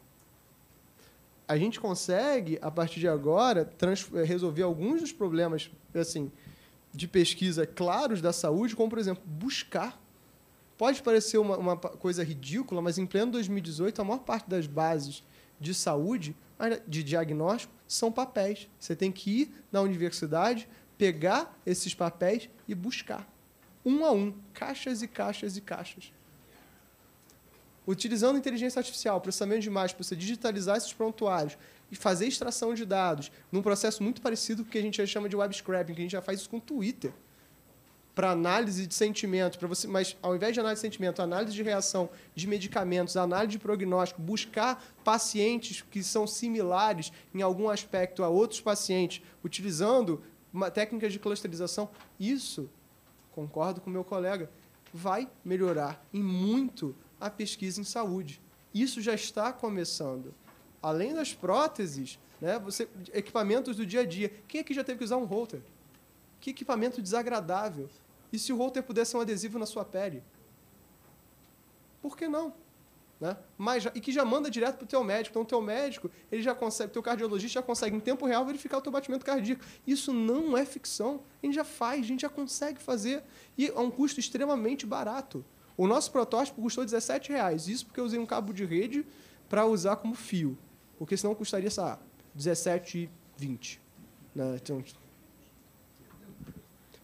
A 1.48 1.56
gente 1.56 1.80
consegue, 1.80 2.58
a 2.62 2.70
partir 2.70 3.00
de 3.00 3.08
agora, 3.08 3.68
resolver 4.24 4.62
alguns 4.62 5.00
dos 5.00 5.12
problemas 5.12 5.68
assim, 5.94 6.30
de 6.92 7.08
pesquisa 7.08 7.66
claros 7.66 8.20
da 8.20 8.32
saúde, 8.32 8.76
como, 8.76 8.88
por 8.88 8.98
exemplo, 8.98 9.22
buscar 9.26 10.00
Pode 10.80 11.02
parecer 11.02 11.36
uma, 11.36 11.58
uma 11.58 11.76
coisa 11.76 12.24
ridícula, 12.24 12.80
mas 12.80 12.96
em 12.96 13.04
pleno 13.04 13.32
2018, 13.32 14.00
a 14.00 14.04
maior 14.04 14.20
parte 14.20 14.48
das 14.48 14.66
bases 14.66 15.22
de 15.60 15.74
saúde, 15.74 16.34
de 16.86 17.02
diagnóstico, 17.02 17.72
são 17.86 18.10
papéis. 18.10 18.68
Você 18.78 18.96
tem 18.96 19.12
que 19.12 19.42
ir 19.42 19.54
na 19.70 19.80
universidade, 19.80 20.68
pegar 20.96 21.58
esses 21.66 21.94
papéis 21.94 22.48
e 22.66 22.74
buscar. 22.74 23.28
Um 23.84 24.04
a 24.04 24.12
um, 24.12 24.34
caixas 24.52 25.02
e 25.02 25.08
caixas 25.08 25.56
e 25.56 25.60
caixas. 25.60 26.12
Utilizando 27.86 28.38
inteligência 28.38 28.78
artificial, 28.78 29.20
processamento 29.20 29.62
de 29.62 29.68
imagens, 29.68 29.92
para 29.92 30.04
você 30.04 30.14
digitalizar 30.14 30.76
esses 30.76 30.92
prontuários 30.92 31.56
e 31.90 31.96
fazer 31.96 32.26
extração 32.26 32.74
de 32.74 32.84
dados 32.84 33.32
num 33.50 33.62
processo 33.62 34.02
muito 34.02 34.20
parecido 34.20 34.62
com 34.62 34.68
o 34.68 34.72
que 34.72 34.78
a 34.78 34.82
gente 34.82 34.98
já 34.98 35.06
chama 35.06 35.28
de 35.28 35.36
web 35.36 35.54
scraping, 35.54 35.94
que 35.94 36.00
a 36.00 36.02
gente 36.02 36.12
já 36.12 36.22
faz 36.22 36.40
isso 36.40 36.50
com 36.50 36.60
Twitter 36.60 37.12
para 38.14 38.30
análise 38.30 38.86
de 38.86 38.94
sentimento, 38.94 39.58
para 39.58 39.68
você, 39.68 39.86
mas 39.86 40.16
ao 40.20 40.34
invés 40.34 40.52
de 40.52 40.60
análise 40.60 40.80
de 40.80 40.88
sentimento, 40.88 41.22
análise 41.22 41.54
de 41.54 41.62
reação 41.62 42.10
de 42.34 42.46
medicamentos, 42.46 43.16
análise 43.16 43.52
de 43.52 43.58
prognóstico, 43.58 44.20
buscar 44.20 44.84
pacientes 45.04 45.82
que 45.90 46.02
são 46.02 46.26
similares 46.26 47.12
em 47.34 47.42
algum 47.42 47.68
aspecto 47.68 48.22
a 48.22 48.28
outros 48.28 48.60
pacientes, 48.60 49.22
utilizando 49.44 50.22
técnicas 50.74 51.12
de 51.12 51.18
clusterização, 51.18 51.88
isso, 52.18 52.68
concordo 53.32 53.80
com 53.80 53.88
meu 53.88 54.04
colega, 54.04 54.50
vai 54.92 55.28
melhorar 55.44 56.04
em 56.12 56.22
muito 56.22 56.94
a 57.20 57.30
pesquisa 57.30 57.80
em 57.80 57.84
saúde. 57.84 58.40
Isso 58.74 59.00
já 59.00 59.14
está 59.14 59.52
começando. 59.52 60.34
Além 60.82 61.14
das 61.14 61.32
próteses, 61.32 62.18
né, 62.40 62.58
você, 62.58 62.88
equipamentos 63.12 63.76
do 63.76 63.84
dia 63.84 64.00
a 64.00 64.06
dia. 64.06 64.32
Quem 64.48 64.60
aqui 64.60 64.72
já 64.72 64.82
teve 64.82 64.98
que 64.98 65.04
usar 65.04 65.18
um 65.18 65.24
holter? 65.24 65.60
Que 66.40 66.50
equipamento 66.50 67.02
desagradável. 67.02 67.88
E 68.32 68.38
se 68.38 68.52
o 68.52 68.56
holter 68.56 68.82
pudesse 68.82 69.12
ser 69.12 69.16
um 69.16 69.20
adesivo 69.20 69.58
na 69.58 69.66
sua 69.66 69.84
pele? 69.84 70.22
Por 72.00 72.16
que 72.16 72.28
não? 72.28 72.54
Né? 73.20 73.36
Mas, 73.58 73.84
e 73.94 74.00
que 74.00 74.10
já 74.10 74.24
manda 74.24 74.50
direto 74.50 74.76
para 74.76 74.84
o 74.84 74.88
teu 74.88 75.04
médico. 75.04 75.32
Então, 75.32 75.42
o 75.42 75.44
teu 75.44 75.60
médico, 75.60 76.10
ele 76.32 76.40
já 76.40 76.54
consegue, 76.54 76.90
teu 76.90 77.02
cardiologista 77.02 77.60
já 77.60 77.62
consegue, 77.62 77.94
em 77.94 78.00
tempo 78.00 78.24
real, 78.24 78.46
verificar 78.46 78.78
o 78.78 78.80
teu 78.80 78.90
batimento 78.90 79.26
cardíaco. 79.26 79.62
Isso 79.86 80.12
não 80.12 80.56
é 80.56 80.64
ficção. 80.64 81.20
A 81.42 81.46
gente 81.46 81.54
já 81.54 81.64
faz, 81.64 82.00
a 82.00 82.06
gente 82.06 82.22
já 82.22 82.30
consegue 82.30 82.80
fazer. 82.80 83.22
E 83.58 83.68
a 83.68 83.80
um 83.80 83.90
custo 83.90 84.18
extremamente 84.18 84.86
barato. 84.86 85.44
O 85.76 85.86
nosso 85.86 86.10
protótipo 86.10 86.62
custou 86.62 86.84
17 86.84 87.30
reais. 87.30 87.68
Isso 87.68 87.84
porque 87.84 88.00
eu 88.00 88.04
usei 88.04 88.18
um 88.18 88.26
cabo 88.26 88.54
de 88.54 88.64
rede 88.64 89.06
para 89.50 89.66
usar 89.66 89.96
como 89.96 90.14
fio. 90.14 90.56
Porque 90.98 91.16
senão 91.16 91.34
custaria, 91.34 91.70
sei 91.70 91.82
lá, 91.82 91.98
17,20. 92.36 93.78
Né? 94.34 94.56
Então, 94.56 94.82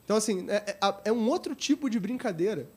então, 0.07 0.17
assim, 0.17 0.47
é, 0.49 0.79
é, 0.81 0.95
é 1.07 1.13
um 1.13 1.29
outro 1.29 1.53
tipo 1.53 1.91
de 1.91 1.99
brincadeira. 1.99 2.69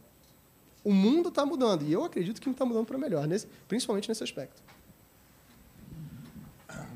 O 0.83 0.91
mundo 0.91 1.29
está 1.29 1.45
mudando, 1.45 1.83
e 1.83 1.93
eu 1.93 2.03
acredito 2.03 2.41
que 2.41 2.49
está 2.49 2.65
mudando 2.65 2.87
para 2.87 2.97
melhor, 2.97 3.27
nesse, 3.27 3.45
principalmente 3.67 4.09
nesse 4.09 4.23
aspecto. 4.23 4.63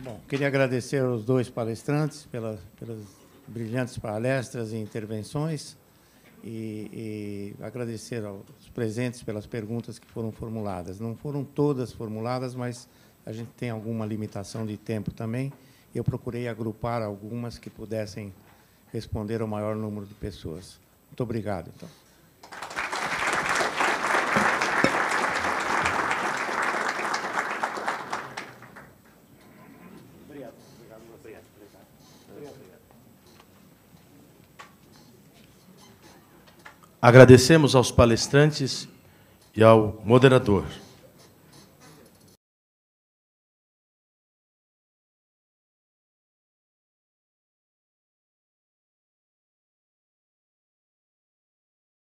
Bom, 0.03 0.19
queria 0.27 0.47
agradecer 0.47 1.03
aos 1.03 1.23
dois 1.23 1.51
palestrantes 1.51 2.25
pela, 2.25 2.59
pelas 2.79 2.99
brilhantes 3.47 3.95
palestras 3.99 4.73
e 4.73 4.77
intervenções 4.77 5.77
e, 6.43 7.53
e, 7.59 7.63
agradecer 7.63 8.25
aos 8.25 8.41
presentes 8.73 9.21
pelas 9.21 9.45
perguntas 9.45 9.99
que 9.99 10.07
foram 10.07 10.31
formuladas. 10.31 10.99
Não 10.99 11.15
foram 11.15 11.43
todas 11.43 11.93
formuladas, 11.93 12.55
mas 12.55 12.89
a 13.23 13.31
gente 13.31 13.51
tem 13.55 13.69
alguma 13.69 14.03
limitação 14.03 14.65
de 14.65 14.77
tempo 14.77 15.11
também. 15.11 15.53
Eu 15.93 16.03
procurei 16.03 16.47
agrupar 16.47 17.03
algumas 17.03 17.59
que 17.59 17.69
pudessem 17.69 18.34
responder 18.93 19.41
ao 19.41 19.47
maior 19.47 19.75
número 19.75 20.05
de 20.05 20.13
pessoas. 20.13 20.79
Muito 21.09 21.23
obrigado, 21.23 21.71
então. 21.75 21.89
Agradecemos 37.01 37.75
aos 37.75 37.91
palestrantes 37.91 38.87
e 39.53 39.61
ao 39.61 40.01
moderador. 40.05 40.63